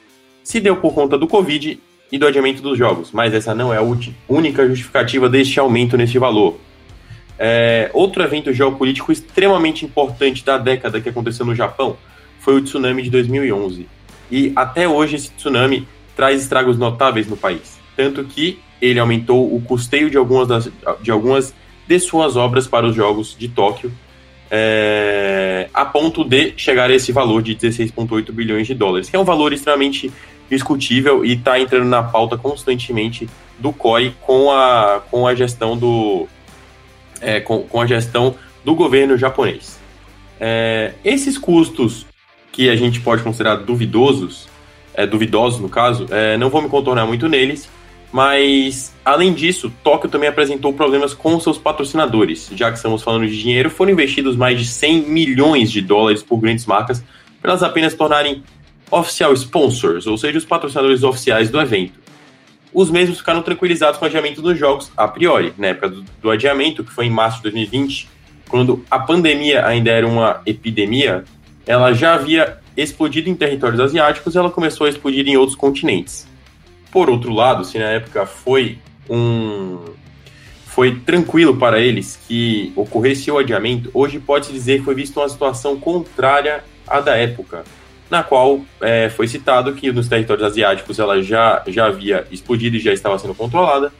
se 0.43 0.59
deu 0.59 0.75
por 0.77 0.93
conta 0.93 1.17
do 1.17 1.27
Covid 1.27 1.79
e 2.11 2.17
do 2.17 2.27
adiamento 2.27 2.61
dos 2.61 2.77
jogos, 2.77 3.11
mas 3.11 3.33
essa 3.33 3.55
não 3.55 3.73
é 3.73 3.77
a 3.77 3.83
única 4.29 4.67
justificativa 4.67 5.29
deste 5.29 5.59
aumento 5.59 5.97
nesse 5.97 6.19
valor. 6.19 6.59
É, 7.39 7.89
outro 7.93 8.21
evento 8.21 8.53
geopolítico 8.53 9.11
extremamente 9.11 9.83
importante 9.83 10.45
da 10.45 10.57
década 10.57 11.01
que 11.01 11.09
aconteceu 11.09 11.45
no 11.45 11.55
Japão 11.55 11.97
foi 12.39 12.55
o 12.55 12.61
tsunami 12.61 13.01
de 13.01 13.09
2011. 13.09 13.87
E 14.29 14.51
até 14.55 14.87
hoje 14.87 15.15
esse 15.15 15.31
tsunami 15.31 15.87
traz 16.15 16.41
estragos 16.41 16.77
notáveis 16.77 17.27
no 17.27 17.35
país, 17.35 17.79
tanto 17.95 18.23
que 18.23 18.59
ele 18.81 18.99
aumentou 18.99 19.55
o 19.55 19.61
custeio 19.61 20.09
de 20.09 20.17
algumas, 20.17 20.47
das, 20.47 20.69
de, 21.01 21.09
algumas 21.09 21.53
de 21.87 21.99
suas 21.99 22.35
obras 22.35 22.67
para 22.67 22.85
os 22.85 22.95
Jogos 22.95 23.35
de 23.37 23.47
Tóquio, 23.47 23.91
é, 24.51 25.69
a 25.73 25.85
ponto 25.85 26.23
de 26.23 26.53
chegar 26.57 26.89
a 26.89 26.93
esse 26.93 27.11
valor 27.11 27.41
de 27.41 27.55
16,8 27.55 28.31
bilhões 28.31 28.67
de 28.67 28.73
dólares, 28.73 29.09
que 29.09 29.15
é 29.15 29.19
um 29.19 29.23
valor 29.23 29.53
extremamente 29.53 30.11
discutível 30.49 31.25
e 31.25 31.33
está 31.33 31.59
entrando 31.59 31.85
na 31.85 32.03
pauta 32.03 32.37
constantemente 32.37 33.29
do 33.57 33.71
COI 33.71 34.13
com 34.21 34.51
a, 34.51 35.01
com 35.09 35.27
a 35.27 35.35
gestão 35.35 35.77
do 35.77 36.27
é, 37.21 37.39
com, 37.39 37.63
com, 37.63 37.79
a 37.79 37.87
gestão 37.87 38.35
do 38.63 38.75
governo 38.75 39.17
japonês. 39.17 39.79
É, 40.39 40.93
esses 41.03 41.37
custos 41.37 42.05
que 42.51 42.69
a 42.69 42.75
gente 42.75 42.99
pode 42.99 43.23
considerar 43.23 43.55
duvidosos, 43.55 44.47
é, 44.93 45.07
duvidosos 45.07 45.59
no 45.59 45.69
caso, 45.69 46.05
é, 46.11 46.37
não 46.37 46.49
vou 46.49 46.61
me 46.61 46.69
contornar 46.69 47.05
muito 47.05 47.27
neles, 47.29 47.69
mas 48.11 48.93
além 49.03 49.33
disso, 49.33 49.73
Tóquio 49.83 50.09
também 50.09 50.29
apresentou 50.29 50.71
problemas 50.73 51.15
com 51.15 51.39
seus 51.39 51.57
patrocinadores. 51.57 52.51
Já 52.53 52.69
que 52.69 52.77
estamos 52.77 53.01
falando 53.01 53.27
de 53.27 53.41
dinheiro, 53.41 53.71
foram 53.71 53.91
investidos 53.91 54.35
mais 54.35 54.59
de 54.59 54.65
100 54.65 55.01
milhões 55.03 55.71
de 55.71 55.81
dólares 55.81 56.21
por 56.21 56.37
grandes 56.37 56.65
marcas 56.65 57.03
para 57.41 57.51
elas 57.51 57.63
apenas 57.63 57.93
tornarem 57.93 58.43
oficial 58.93 59.33
sponsors, 59.33 60.05
ou 60.07 60.17
seja, 60.17 60.37
os 60.37 60.45
patrocinadores 60.45 61.03
oficiais 61.03 61.49
do 61.49 61.59
evento. 61.59 61.99
Os 62.73 62.89
mesmos 62.89 63.19
ficaram 63.19 63.41
tranquilizados 63.41 63.99
com 63.99 64.05
o 64.05 64.07
adiamento 64.07 64.41
dos 64.41 64.57
jogos 64.57 64.91
a 64.97 65.07
priori, 65.07 65.53
na 65.57 65.67
época 65.67 65.89
do, 65.89 66.05
do 66.21 66.31
adiamento, 66.31 66.83
que 66.83 66.91
foi 66.91 67.05
em 67.05 67.09
março 67.09 67.37
de 67.37 67.43
2020, 67.43 68.09
quando 68.49 68.83
a 68.89 68.99
pandemia 68.99 69.65
ainda 69.65 69.91
era 69.91 70.07
uma 70.07 70.41
epidemia, 70.45 71.23
ela 71.65 71.93
já 71.93 72.13
havia 72.15 72.57
explodido 72.75 73.29
em 73.29 73.35
territórios 73.35 73.79
asiáticos, 73.79 74.35
ela 74.35 74.49
começou 74.49 74.87
a 74.87 74.89
explodir 74.89 75.27
em 75.27 75.37
outros 75.37 75.55
continentes. 75.55 76.27
Por 76.91 77.09
outro 77.09 77.33
lado, 77.33 77.63
se 77.63 77.77
na 77.79 77.85
época 77.85 78.25
foi 78.25 78.77
um 79.09 79.79
foi 80.65 80.95
tranquilo 80.95 81.55
para 81.55 81.79
eles 81.79 82.19
que 82.27 82.73
ocorresse 82.75 83.29
o 83.29 83.37
adiamento, 83.37 83.91
hoje 83.93 84.19
pode-se 84.19 84.51
dizer 84.51 84.79
que 84.79 84.85
foi 84.85 84.95
visto 84.95 85.19
uma 85.19 85.29
situação 85.29 85.79
contrária 85.79 86.63
à 86.87 86.99
da 86.99 87.15
época, 87.15 87.63
na 88.09 88.23
qual 88.23 88.61
é, 88.81 89.09
foi 89.09 89.27
citado 89.27 89.73
que 89.73 89.91
nos 89.91 90.07
territórios 90.07 90.45
asiáticos 90.45 90.99
ela 90.99 91.21
já, 91.21 91.63
já 91.67 91.87
havia 91.87 92.27
explodido 92.31 92.77
e 92.77 92.79
já 92.79 92.93
estava 92.93 93.17
sendo 93.17 93.33
controlada, 93.33 93.91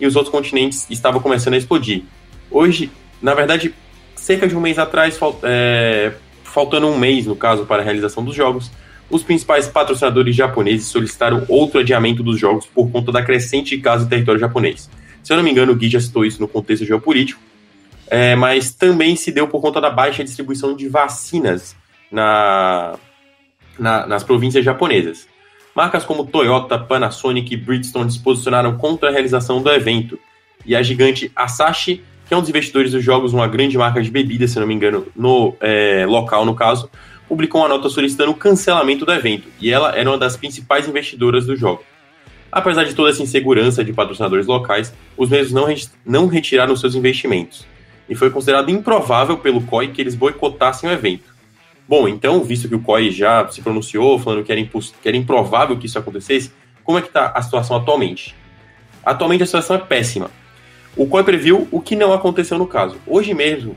e 0.00 0.06
os 0.06 0.16
outros 0.16 0.32
continentes 0.32 0.86
estavam 0.90 1.20
começando 1.20 1.54
a 1.54 1.56
explodir. 1.58 2.04
Hoje, 2.50 2.90
na 3.20 3.34
verdade, 3.34 3.74
cerca 4.16 4.48
de 4.48 4.56
um 4.56 4.60
mês 4.60 4.78
atrás, 4.78 5.18
fal 5.18 5.38
é, 5.42 6.12
faltando 6.42 6.88
um 6.88 6.98
mês, 6.98 7.26
no 7.26 7.36
caso, 7.36 7.64
para 7.64 7.82
a 7.82 7.84
realização 7.84 8.24
dos 8.24 8.34
jogos, 8.34 8.70
os 9.10 9.22
principais 9.22 9.66
patrocinadores 9.66 10.34
japoneses 10.34 10.86
solicitaram 10.86 11.44
outro 11.48 11.80
adiamento 11.80 12.22
dos 12.22 12.38
jogos 12.38 12.66
por 12.66 12.90
conta 12.90 13.10
da 13.12 13.22
crescente 13.22 13.76
caso 13.78 14.04
do 14.04 14.08
território 14.08 14.40
japonês. 14.40 14.88
Se 15.22 15.32
eu 15.32 15.36
não 15.36 15.44
me 15.44 15.50
engano, 15.50 15.72
o 15.72 15.76
Gui 15.76 15.88
já 15.88 16.00
citou 16.00 16.24
isso 16.24 16.40
no 16.40 16.48
contexto 16.48 16.84
geopolítico, 16.84 17.40
é, 18.08 18.34
mas 18.34 18.72
também 18.72 19.16
se 19.16 19.30
deu 19.30 19.46
por 19.46 19.60
conta 19.60 19.80
da 19.80 19.90
baixa 19.90 20.24
distribuição 20.24 20.74
de 20.74 20.88
vacinas 20.88 21.76
na, 22.10 22.94
na, 23.80 24.06
nas 24.06 24.22
províncias 24.22 24.64
japonesas. 24.64 25.26
Marcas 25.74 26.04
como 26.04 26.26
Toyota, 26.26 26.78
Panasonic 26.78 27.54
e 27.54 27.56
Bridgestone 27.56 28.10
se 28.10 28.18
posicionaram 28.20 28.76
contra 28.76 29.08
a 29.08 29.12
realização 29.12 29.62
do 29.62 29.70
evento. 29.70 30.18
E 30.66 30.76
a 30.76 30.82
gigante 30.82 31.32
Asahi, 31.34 32.02
que 32.26 32.34
é 32.34 32.36
um 32.36 32.40
dos 32.40 32.50
investidores 32.50 32.92
dos 32.92 33.02
jogos, 33.02 33.32
uma 33.32 33.48
grande 33.48 33.78
marca 33.78 34.02
de 34.02 34.10
bebida, 34.10 34.46
se 34.46 34.58
não 34.58 34.66
me 34.66 34.74
engano, 34.74 35.06
no 35.16 35.54
é, 35.60 36.04
local 36.06 36.44
no 36.44 36.54
caso, 36.54 36.90
publicou 37.28 37.60
uma 37.60 37.68
nota 37.68 37.88
solicitando 37.88 38.32
o 38.32 38.34
cancelamento 38.34 39.06
do 39.06 39.12
evento. 39.12 39.48
E 39.60 39.70
ela 39.70 39.96
era 39.96 40.10
uma 40.10 40.18
das 40.18 40.36
principais 40.36 40.86
investidoras 40.88 41.46
do 41.46 41.56
jogo. 41.56 41.82
Apesar 42.52 42.84
de 42.84 42.94
toda 42.94 43.10
essa 43.10 43.22
insegurança 43.22 43.84
de 43.84 43.92
patrocinadores 43.92 44.46
locais, 44.46 44.92
os 45.16 45.30
mesmos 45.30 45.52
não, 45.52 45.74
não 46.04 46.26
retiraram 46.26 46.74
seus 46.74 46.96
investimentos. 46.96 47.64
E 48.08 48.14
foi 48.16 48.28
considerado 48.28 48.70
improvável 48.70 49.38
pelo 49.38 49.62
COI 49.62 49.88
que 49.88 50.00
eles 50.00 50.16
boicotassem 50.16 50.90
o 50.90 50.92
evento. 50.92 51.29
Bom, 51.90 52.06
então, 52.06 52.44
visto 52.44 52.68
que 52.68 52.74
o 52.76 52.80
COI 52.80 53.10
já 53.10 53.48
se 53.48 53.60
pronunciou, 53.60 54.16
falando 54.16 54.44
que 54.44 54.52
era, 54.52 54.62
que 54.62 55.08
era 55.08 55.16
improvável 55.16 55.76
que 55.76 55.86
isso 55.86 55.98
acontecesse, 55.98 56.52
como 56.84 56.96
é 56.96 57.02
que 57.02 57.08
está 57.08 57.32
a 57.34 57.42
situação 57.42 57.76
atualmente? 57.76 58.32
Atualmente 59.04 59.42
a 59.42 59.46
situação 59.46 59.74
é 59.74 59.80
péssima. 59.80 60.30
O 60.96 61.08
COI 61.08 61.24
previu 61.24 61.66
o 61.68 61.80
que 61.80 61.96
não 61.96 62.12
aconteceu 62.12 62.56
no 62.58 62.66
caso. 62.68 62.96
Hoje 63.04 63.34
mesmo, 63.34 63.74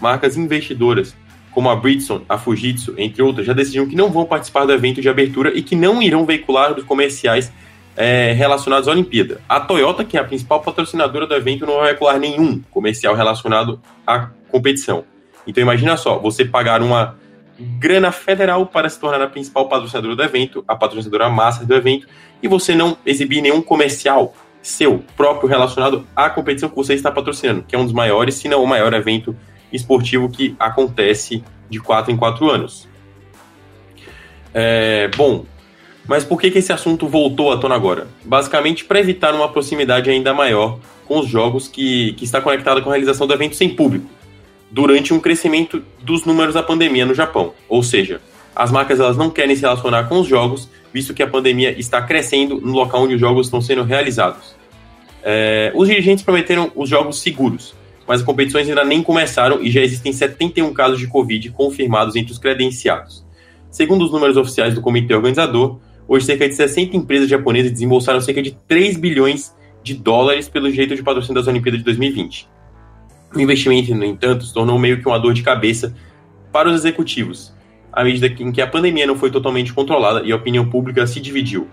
marcas 0.00 0.38
investidoras 0.38 1.14
como 1.50 1.68
a 1.68 1.76
Bridgestone, 1.76 2.24
a 2.30 2.38
Fujitsu, 2.38 2.94
entre 2.96 3.22
outras, 3.22 3.44
já 3.46 3.52
decidiram 3.52 3.86
que 3.86 3.94
não 3.94 4.08
vão 4.08 4.24
participar 4.24 4.64
do 4.64 4.72
evento 4.72 5.02
de 5.02 5.10
abertura 5.10 5.52
e 5.54 5.60
que 5.60 5.76
não 5.76 6.02
irão 6.02 6.24
veicular 6.24 6.72
os 6.72 6.84
comerciais 6.84 7.52
é, 7.94 8.32
relacionados 8.32 8.88
à 8.88 8.92
Olimpíada. 8.92 9.38
A 9.46 9.60
Toyota, 9.60 10.02
que 10.02 10.16
é 10.16 10.20
a 10.20 10.24
principal 10.24 10.62
patrocinadora 10.62 11.26
do 11.26 11.34
evento, 11.34 11.66
não 11.66 11.76
vai 11.76 11.94
colar 11.94 12.18
nenhum 12.18 12.62
comercial 12.70 13.14
relacionado 13.14 13.78
à 14.06 14.30
competição. 14.50 15.04
Então 15.46 15.60
imagina 15.60 15.98
só, 15.98 16.18
você 16.18 16.42
pagar 16.42 16.80
uma 16.80 17.19
grana 17.60 18.10
federal 18.10 18.66
para 18.66 18.88
se 18.88 18.98
tornar 18.98 19.20
a 19.20 19.28
principal 19.28 19.68
patrocinadora 19.68 20.16
do 20.16 20.22
evento, 20.22 20.64
a 20.66 20.74
patrocinadora 20.74 21.28
massa 21.28 21.64
do 21.64 21.74
evento, 21.74 22.08
e 22.42 22.48
você 22.48 22.74
não 22.74 22.96
exibir 23.04 23.42
nenhum 23.42 23.60
comercial 23.60 24.34
seu 24.62 25.02
próprio 25.16 25.48
relacionado 25.48 26.06
à 26.14 26.28
competição 26.28 26.68
que 26.68 26.76
você 26.76 26.94
está 26.94 27.10
patrocinando, 27.10 27.62
que 27.62 27.74
é 27.74 27.78
um 27.78 27.84
dos 27.84 27.92
maiores, 27.92 28.34
se 28.34 28.48
não 28.48 28.62
o 28.62 28.66
maior 28.66 28.92
evento 28.92 29.36
esportivo 29.72 30.28
que 30.28 30.56
acontece 30.58 31.44
de 31.68 31.78
quatro 31.78 32.12
em 32.12 32.16
quatro 32.16 32.50
anos. 32.50 32.88
É, 34.52 35.08
bom, 35.16 35.44
mas 36.06 36.24
por 36.24 36.40
que, 36.40 36.50
que 36.50 36.58
esse 36.58 36.72
assunto 36.72 37.06
voltou 37.06 37.52
à 37.52 37.58
tona 37.58 37.74
agora? 37.74 38.08
Basicamente 38.24 38.84
para 38.84 38.98
evitar 38.98 39.34
uma 39.34 39.48
proximidade 39.48 40.10
ainda 40.10 40.34
maior 40.34 40.78
com 41.06 41.20
os 41.20 41.28
jogos 41.28 41.68
que, 41.68 42.12
que 42.14 42.24
está 42.24 42.40
conectada 42.40 42.80
com 42.80 42.90
a 42.90 42.92
realização 42.92 43.26
do 43.26 43.34
evento 43.34 43.56
sem 43.56 43.68
público, 43.68 44.10
durante 44.70 45.12
um 45.12 45.20
crescimento 45.20 45.82
dos 46.02 46.24
números 46.24 46.54
da 46.54 46.62
pandemia 46.62 47.04
no 47.04 47.14
Japão. 47.14 47.52
Ou 47.68 47.82
seja, 47.82 48.20
as 48.54 48.70
marcas 48.70 49.00
elas 49.00 49.16
não 49.16 49.30
querem 49.30 49.54
se 49.56 49.62
relacionar 49.62 50.04
com 50.04 50.20
os 50.20 50.26
jogos, 50.26 50.68
visto 50.92 51.14
que 51.14 51.22
a 51.22 51.26
pandemia 51.26 51.78
está 51.78 52.02
crescendo 52.02 52.60
no 52.60 52.72
local 52.72 53.02
onde 53.02 53.14
os 53.14 53.20
jogos 53.20 53.46
estão 53.46 53.60
sendo 53.60 53.82
realizados. 53.82 54.54
É, 55.22 55.72
os 55.74 55.88
dirigentes 55.88 56.24
prometeram 56.24 56.70
os 56.74 56.88
jogos 56.88 57.20
seguros, 57.20 57.74
mas 58.06 58.20
as 58.20 58.26
competições 58.26 58.68
ainda 58.68 58.84
nem 58.84 59.02
começaram 59.02 59.62
e 59.62 59.70
já 59.70 59.80
existem 59.80 60.12
71 60.12 60.72
casos 60.72 60.98
de 60.98 61.06
Covid 61.06 61.50
confirmados 61.50 62.16
entre 62.16 62.32
os 62.32 62.38
credenciados. 62.38 63.24
Segundo 63.70 64.04
os 64.04 64.10
números 64.10 64.36
oficiais 64.36 64.74
do 64.74 64.80
comitê 64.80 65.14
organizador, 65.14 65.78
hoje 66.08 66.26
cerca 66.26 66.48
de 66.48 66.54
60 66.54 66.96
empresas 66.96 67.28
japonesas 67.28 67.70
desembolsaram 67.70 68.20
cerca 68.20 68.42
de 68.42 68.56
3 68.66 68.96
bilhões 68.96 69.54
de 69.82 69.94
dólares 69.94 70.48
pelo 70.48 70.70
jeito 70.70 70.94
de 70.94 71.02
patrocínio 71.02 71.36
das 71.36 71.46
Olimpíadas 71.46 71.78
de 71.80 71.84
2020. 71.84 72.48
O 73.34 73.40
investimento, 73.40 73.94
no 73.94 74.04
entanto, 74.04 74.44
se 74.44 74.52
tornou 74.52 74.78
meio 74.78 75.00
que 75.00 75.06
uma 75.06 75.18
dor 75.18 75.32
de 75.32 75.42
cabeça 75.42 75.94
para 76.52 76.68
os 76.68 76.74
executivos, 76.74 77.52
à 77.92 78.02
medida 78.02 78.26
em 78.26 78.50
que 78.50 78.60
a 78.60 78.66
pandemia 78.66 79.06
não 79.06 79.16
foi 79.16 79.30
totalmente 79.30 79.72
controlada 79.72 80.22
e 80.24 80.32
a 80.32 80.36
opinião 80.36 80.68
pública 80.68 81.06
se 81.06 81.20
dividiu. 81.20 81.68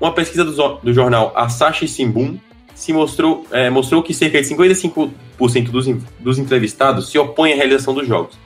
Uma 0.00 0.12
pesquisa 0.12 0.44
do, 0.44 0.74
do 0.82 0.92
jornal 0.92 1.32
Asahi 1.36 1.86
Shimbun 1.86 2.38
se 2.74 2.92
mostrou, 2.92 3.46
é, 3.52 3.68
mostrou 3.68 4.02
que 4.02 4.14
cerca 4.14 4.40
de 4.40 4.48
55% 4.48 5.10
dos, 5.70 5.86
dos 6.18 6.38
entrevistados 6.38 7.10
se 7.10 7.18
opõem 7.18 7.52
à 7.52 7.56
realização 7.56 7.94
dos 7.94 8.08
jogos, 8.08 8.38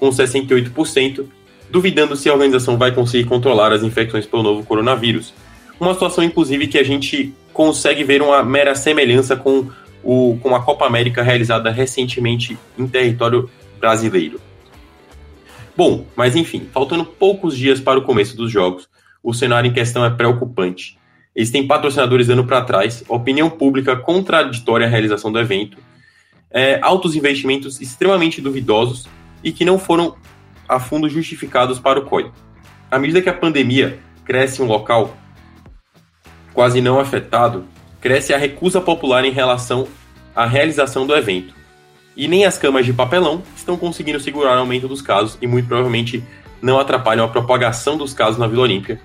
com 0.00 0.08
68% 0.08 1.26
duvidando 1.70 2.16
se 2.16 2.28
a 2.28 2.32
organização 2.32 2.78
vai 2.78 2.92
conseguir 2.92 3.24
controlar 3.24 3.72
as 3.72 3.82
infecções 3.82 4.26
pelo 4.26 4.42
novo 4.42 4.64
coronavírus. 4.64 5.34
Uma 5.78 5.92
situação, 5.92 6.22
inclusive, 6.22 6.68
que 6.68 6.78
a 6.78 6.84
gente 6.84 7.34
consegue 7.52 8.04
ver 8.04 8.22
uma 8.22 8.42
mera 8.42 8.74
semelhança 8.74 9.36
com, 9.36 9.68
o, 10.04 10.38
com 10.42 10.54
a 10.54 10.62
Copa 10.62 10.86
América 10.86 11.22
realizada 11.22 11.70
recentemente 11.70 12.58
em 12.78 12.86
território 12.86 13.50
brasileiro. 13.80 14.40
Bom, 15.76 16.06
mas 16.14 16.36
enfim, 16.36 16.68
faltando 16.72 17.04
poucos 17.04 17.56
dias 17.56 17.80
para 17.80 17.98
o 17.98 18.02
começo 18.02 18.36
dos 18.36 18.50
jogos, 18.50 18.88
o 19.22 19.32
cenário 19.32 19.68
em 19.68 19.72
questão 19.72 20.04
é 20.04 20.10
preocupante. 20.10 20.98
Eles 21.34 21.50
têm 21.50 21.66
patrocinadores 21.66 22.28
dando 22.28 22.44
para 22.44 22.62
trás, 22.62 23.02
opinião 23.08 23.50
pública 23.50 23.96
contraditória 23.96 24.86
à 24.86 24.90
realização 24.90 25.32
do 25.32 25.40
evento, 25.40 25.78
é, 26.50 26.78
altos 26.80 27.16
investimentos 27.16 27.80
extremamente 27.80 28.40
duvidosos 28.40 29.08
e 29.42 29.50
que 29.50 29.64
não 29.64 29.78
foram 29.78 30.14
a 30.68 30.78
fundo 30.78 31.08
justificados 31.08 31.80
para 31.80 31.98
o 31.98 32.04
COI. 32.04 32.30
À 32.88 32.98
medida 32.98 33.20
que 33.20 33.28
a 33.28 33.34
pandemia 33.34 33.98
cresce 34.24 34.62
em 34.62 34.64
um 34.64 34.68
local 34.68 35.16
quase 36.52 36.80
não 36.80 37.00
afetado, 37.00 37.64
cresce 38.04 38.34
a 38.34 38.36
recusa 38.36 38.82
popular 38.82 39.24
em 39.24 39.30
relação 39.30 39.88
à 40.36 40.44
realização 40.44 41.06
do 41.06 41.16
evento. 41.16 41.54
E 42.14 42.28
nem 42.28 42.44
as 42.44 42.58
camas 42.58 42.84
de 42.84 42.92
papelão 42.92 43.42
estão 43.56 43.78
conseguindo 43.78 44.20
segurar 44.20 44.56
o 44.56 44.58
aumento 44.58 44.86
dos 44.86 45.00
casos 45.00 45.38
e 45.40 45.46
muito 45.46 45.68
provavelmente 45.68 46.22
não 46.60 46.78
atrapalham 46.78 47.24
a 47.24 47.28
propagação 47.28 47.96
dos 47.96 48.12
casos 48.12 48.36
na 48.36 48.46
Vila 48.46 48.64
Olímpia, 48.64 49.00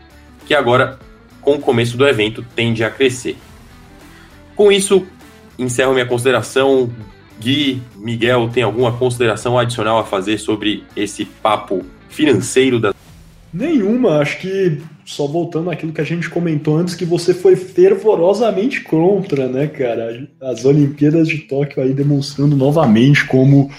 que 0.45 0.53
agora, 0.53 0.99
com 1.39 1.53
o 1.53 1.61
começo 1.61 1.95
do 1.95 2.05
evento, 2.05 2.45
tende 2.53 2.83
a 2.83 2.91
crescer. 2.91 3.37
Com 4.53 4.69
isso, 4.69 5.07
encerro 5.57 5.93
minha 5.93 6.05
consideração. 6.05 6.91
Gui, 7.39 7.81
Miguel, 7.95 8.49
tem 8.49 8.63
alguma 8.63 8.91
consideração 8.91 9.57
adicional 9.57 9.97
a 9.97 10.03
fazer 10.03 10.37
sobre 10.37 10.83
esse 10.93 11.23
papo 11.23 11.85
financeiro 12.09 12.81
da. 12.81 12.93
Nenhuma, 13.53 14.19
acho 14.19 14.39
que 14.39 14.79
só 15.05 15.25
voltando 15.25 15.71
àquilo 15.71 15.91
que 15.91 16.01
a 16.01 16.05
gente 16.05 16.29
comentou 16.29 16.77
antes, 16.77 16.93
que 16.93 17.05
você 17.05 17.33
foi 17.33 17.55
fervorosamente 17.55 18.81
contra, 18.81 19.47
né, 19.47 19.67
cara? 19.67 20.27
As 20.39 20.65
Olimpíadas 20.65 21.27
de 21.27 21.39
Tóquio 21.39 21.81
aí 21.81 21.93
demonstrando 21.93 22.55
novamente 22.55 23.25
como 23.25 23.71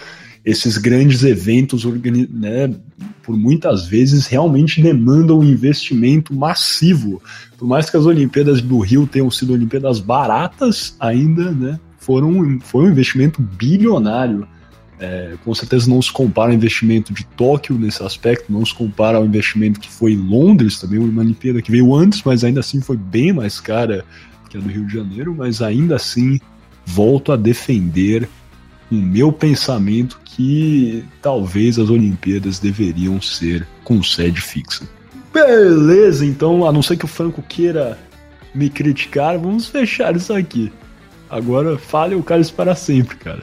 esses 0.45 0.77
grandes 0.77 1.23
eventos, 1.23 1.85
né, 1.85 2.75
por 3.23 3.37
muitas 3.37 3.87
vezes, 3.87 4.27
realmente 4.27 4.83
demandam 4.83 5.39
um 5.39 5.45
investimento 5.45 6.35
massivo. 6.35 7.23
Por 7.59 7.69
mais 7.69 7.89
que 7.89 7.97
as 7.97 8.07
Olimpíadas 8.07 8.61
do 8.61 8.79
Rio 8.81 9.07
tenham 9.07 9.31
sido 9.31 9.53
Olimpíadas 9.53 10.01
baratas, 10.01 10.97
ainda, 10.99 11.53
né, 11.53 11.79
foram, 11.99 12.59
foi 12.61 12.87
um 12.87 12.91
investimento 12.91 13.41
bilionário. 13.41 14.49
É, 15.01 15.35
com 15.43 15.55
certeza 15.55 15.89
não 15.89 16.03
se 16.03 16.13
compara 16.13 16.51
ao 16.51 16.55
investimento 16.55 17.15
de 17.15 17.25
Tóquio 17.25 17.79
nesse 17.79 18.03
aspecto, 18.03 18.53
não 18.53 18.65
se 18.67 18.75
compara 18.75 19.17
ao 19.17 19.25
investimento 19.25 19.81
que 19.81 19.91
foi 19.91 20.13
em 20.13 20.19
Londres, 20.19 20.79
também 20.79 20.99
uma 20.99 21.23
Olimpíada 21.23 21.63
que 21.63 21.71
veio 21.71 21.95
antes, 21.95 22.23
mas 22.23 22.45
ainda 22.45 22.61
assim 22.61 22.83
foi 22.83 22.99
bem 22.99 23.33
mais 23.33 23.59
cara 23.59 24.05
que 24.51 24.59
a 24.59 24.61
do 24.61 24.69
Rio 24.69 24.87
de 24.87 24.93
Janeiro, 24.93 25.35
mas 25.35 25.63
ainda 25.63 25.97
assim 25.97 26.39
volto 26.85 27.33
a 27.33 27.37
defender 27.37 28.29
o 28.91 28.97
meu 28.97 29.33
pensamento 29.33 30.21
que 30.25 31.05
talvez 31.23 31.79
as 31.79 31.89
Olimpíadas 31.89 32.59
deveriam 32.59 33.23
ser 33.23 33.67
com 33.85 34.03
sede 34.03 34.41
fixa. 34.41 34.87
Beleza, 35.33 36.27
então, 36.27 36.67
a 36.67 36.73
não 36.73 36.83
ser 36.83 36.97
que 36.97 37.05
o 37.05 37.09
Franco 37.09 37.41
queira 37.41 37.97
me 38.53 38.69
criticar, 38.69 39.39
vamos 39.39 39.69
fechar 39.69 40.17
isso 40.17 40.35
aqui. 40.35 40.73
Agora 41.29 41.79
fale 41.79 42.17
o 42.17 42.23
cara 42.23 42.43
para 42.57 42.75
sempre, 42.75 43.17
cara. 43.17 43.43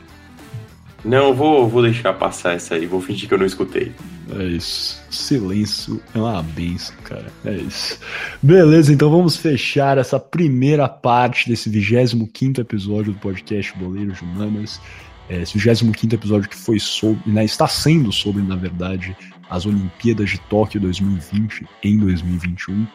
Não, 1.06 1.34
vou, 1.34 1.68
vou 1.68 1.82
deixar 1.82 2.14
passar 2.14 2.54
essa 2.54 2.76
aí, 2.76 2.86
vou 2.86 3.02
fingir 3.02 3.28
que 3.28 3.34
eu 3.34 3.38
não 3.38 3.46
escutei. 3.46 3.92
É 4.38 4.44
isso. 4.44 5.02
Silêncio 5.10 6.02
é 6.14 6.20
uma 6.20 6.44
benção, 6.44 6.96
cara. 7.04 7.28
É 7.46 7.56
isso. 7.56 8.00
Beleza, 8.42 8.94
então 8.94 9.10
vamos 9.10 9.38
fechar 9.38 9.98
essa 9.98 10.20
primeira 10.20 10.88
parte 10.90 11.48
desse 11.50 11.70
25 11.70 12.60
episódio 12.60 13.14
do 13.14 13.20
podcast 13.20 13.78
Boleiros 13.78 14.18
de 14.18 14.24
Humanas. 14.26 14.82
É, 15.30 15.42
esse 15.42 15.58
25 15.58 16.16
episódio 16.16 16.50
que 16.50 16.56
foi 16.56 16.80
sobre, 16.80 17.30
né, 17.30 17.46
está 17.46 17.68
sendo 17.68 18.12
sobre, 18.12 18.42
na 18.42 18.56
verdade, 18.56 19.16
as 19.50 19.66
Olimpíadas 19.66 20.30
de 20.30 20.40
Tóquio 20.42 20.80
2020 20.82 21.66
em 21.84 21.98
2021. 21.98 22.86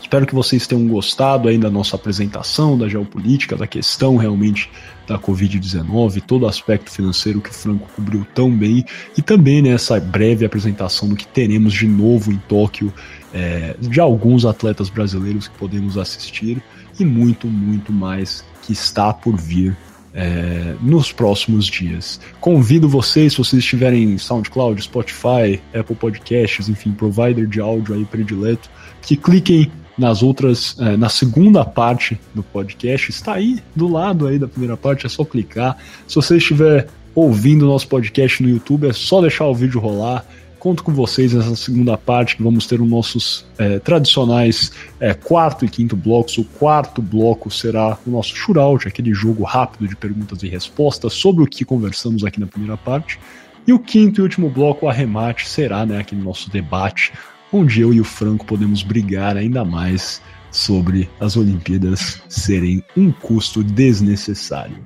Espero 0.00 0.26
que 0.26 0.34
vocês 0.34 0.66
tenham 0.66 0.86
gostado 0.86 1.48
aí 1.48 1.58
da 1.58 1.70
nossa 1.70 1.96
apresentação, 1.96 2.78
da 2.78 2.88
geopolítica, 2.88 3.56
da 3.56 3.66
questão 3.66 4.16
realmente 4.16 4.70
da 5.06 5.18
Covid-19, 5.18 6.22
todo 6.22 6.42
o 6.42 6.48
aspecto 6.48 6.90
financeiro 6.90 7.40
que 7.40 7.50
o 7.50 7.54
Franco 7.54 7.88
cobriu 7.96 8.26
tão 8.34 8.50
bem, 8.54 8.84
e 9.16 9.22
também 9.22 9.62
nessa 9.62 9.94
né, 9.94 10.00
breve 10.00 10.44
apresentação 10.44 11.08
do 11.08 11.16
que 11.16 11.26
teremos 11.26 11.72
de 11.72 11.86
novo 11.86 12.30
em 12.30 12.36
Tóquio, 12.48 12.92
é, 13.32 13.74
de 13.80 14.00
alguns 14.00 14.44
atletas 14.44 14.88
brasileiros 14.88 15.48
que 15.48 15.58
podemos 15.58 15.96
assistir, 15.96 16.62
e 16.98 17.04
muito, 17.04 17.46
muito 17.46 17.92
mais 17.92 18.44
que 18.62 18.72
está 18.72 19.12
por 19.12 19.36
vir 19.36 19.76
é, 20.14 20.74
nos 20.80 21.12
próximos 21.12 21.66
dias. 21.66 22.20
Convido 22.40 22.88
vocês, 22.88 23.32
se 23.32 23.38
vocês 23.38 23.62
estiverem 23.62 24.02
em 24.04 24.18
SoundCloud, 24.18 24.82
Spotify, 24.82 25.60
Apple 25.74 25.96
Podcasts, 25.96 26.68
enfim, 26.68 26.92
provider 26.92 27.46
de 27.46 27.60
áudio 27.60 27.94
aí 27.94 28.04
predileto, 28.04 28.68
que 29.00 29.16
cliquem 29.16 29.70
nas 29.98 30.22
outras, 30.22 30.76
é, 30.78 30.96
na 30.96 31.08
segunda 31.08 31.64
parte 31.64 32.18
do 32.32 32.42
podcast, 32.42 33.10
está 33.10 33.34
aí 33.34 33.58
do 33.74 33.88
lado 33.88 34.26
aí 34.26 34.38
da 34.38 34.46
primeira 34.46 34.76
parte, 34.76 35.04
é 35.04 35.08
só 35.08 35.24
clicar. 35.24 35.76
Se 36.06 36.14
você 36.14 36.36
estiver 36.36 36.88
ouvindo 37.14 37.64
o 37.64 37.68
nosso 37.68 37.88
podcast 37.88 38.42
no 38.42 38.48
YouTube, 38.48 38.88
é 38.88 38.92
só 38.92 39.20
deixar 39.20 39.46
o 39.46 39.54
vídeo 39.54 39.80
rolar. 39.80 40.24
Conto 40.60 40.82
com 40.82 40.92
vocês 40.92 41.32
nessa 41.32 41.54
segunda 41.56 41.96
parte, 41.96 42.36
que 42.36 42.42
vamos 42.42 42.66
ter 42.66 42.80
os 42.80 42.88
nossos 42.88 43.46
é, 43.58 43.78
tradicionais 43.78 44.72
é, 44.98 45.14
quarto 45.14 45.64
e 45.64 45.68
quinto 45.68 45.96
blocos. 45.96 46.38
O 46.38 46.44
quarto 46.44 47.00
bloco 47.00 47.50
será 47.50 47.98
o 48.06 48.10
nosso 48.10 48.34
shootout, 48.36 48.86
aquele 48.86 49.12
jogo 49.12 49.44
rápido 49.44 49.88
de 49.88 49.96
perguntas 49.96 50.42
e 50.42 50.48
respostas 50.48 51.12
sobre 51.12 51.42
o 51.42 51.46
que 51.46 51.64
conversamos 51.64 52.24
aqui 52.24 52.40
na 52.40 52.46
primeira 52.46 52.76
parte. 52.76 53.18
E 53.66 53.72
o 53.72 53.78
quinto 53.78 54.20
e 54.20 54.22
último 54.22 54.48
bloco, 54.48 54.86
o 54.86 54.88
arremate, 54.88 55.48
será 55.48 55.84
né, 55.84 55.98
aquele 55.98 56.22
nosso 56.22 56.50
debate 56.50 57.12
onde 57.52 57.80
eu 57.80 57.92
e 57.92 58.00
o 58.00 58.04
Franco 58.04 58.44
podemos 58.44 58.82
brigar 58.82 59.36
ainda 59.36 59.64
mais 59.64 60.20
sobre 60.50 61.08
as 61.20 61.36
Olimpíadas 61.36 62.22
serem 62.28 62.82
um 62.96 63.12
custo 63.12 63.62
desnecessário. 63.62 64.78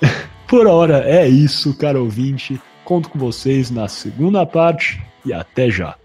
Por 0.46 0.66
hora 0.66 1.04
é 1.06 1.28
isso, 1.28 1.74
caro 1.74 2.02
ouvinte. 2.02 2.60
Conto 2.84 3.08
com 3.08 3.18
vocês 3.18 3.70
na 3.70 3.88
segunda 3.88 4.44
parte 4.44 5.02
e 5.24 5.32
até 5.32 5.70
já. 5.70 5.96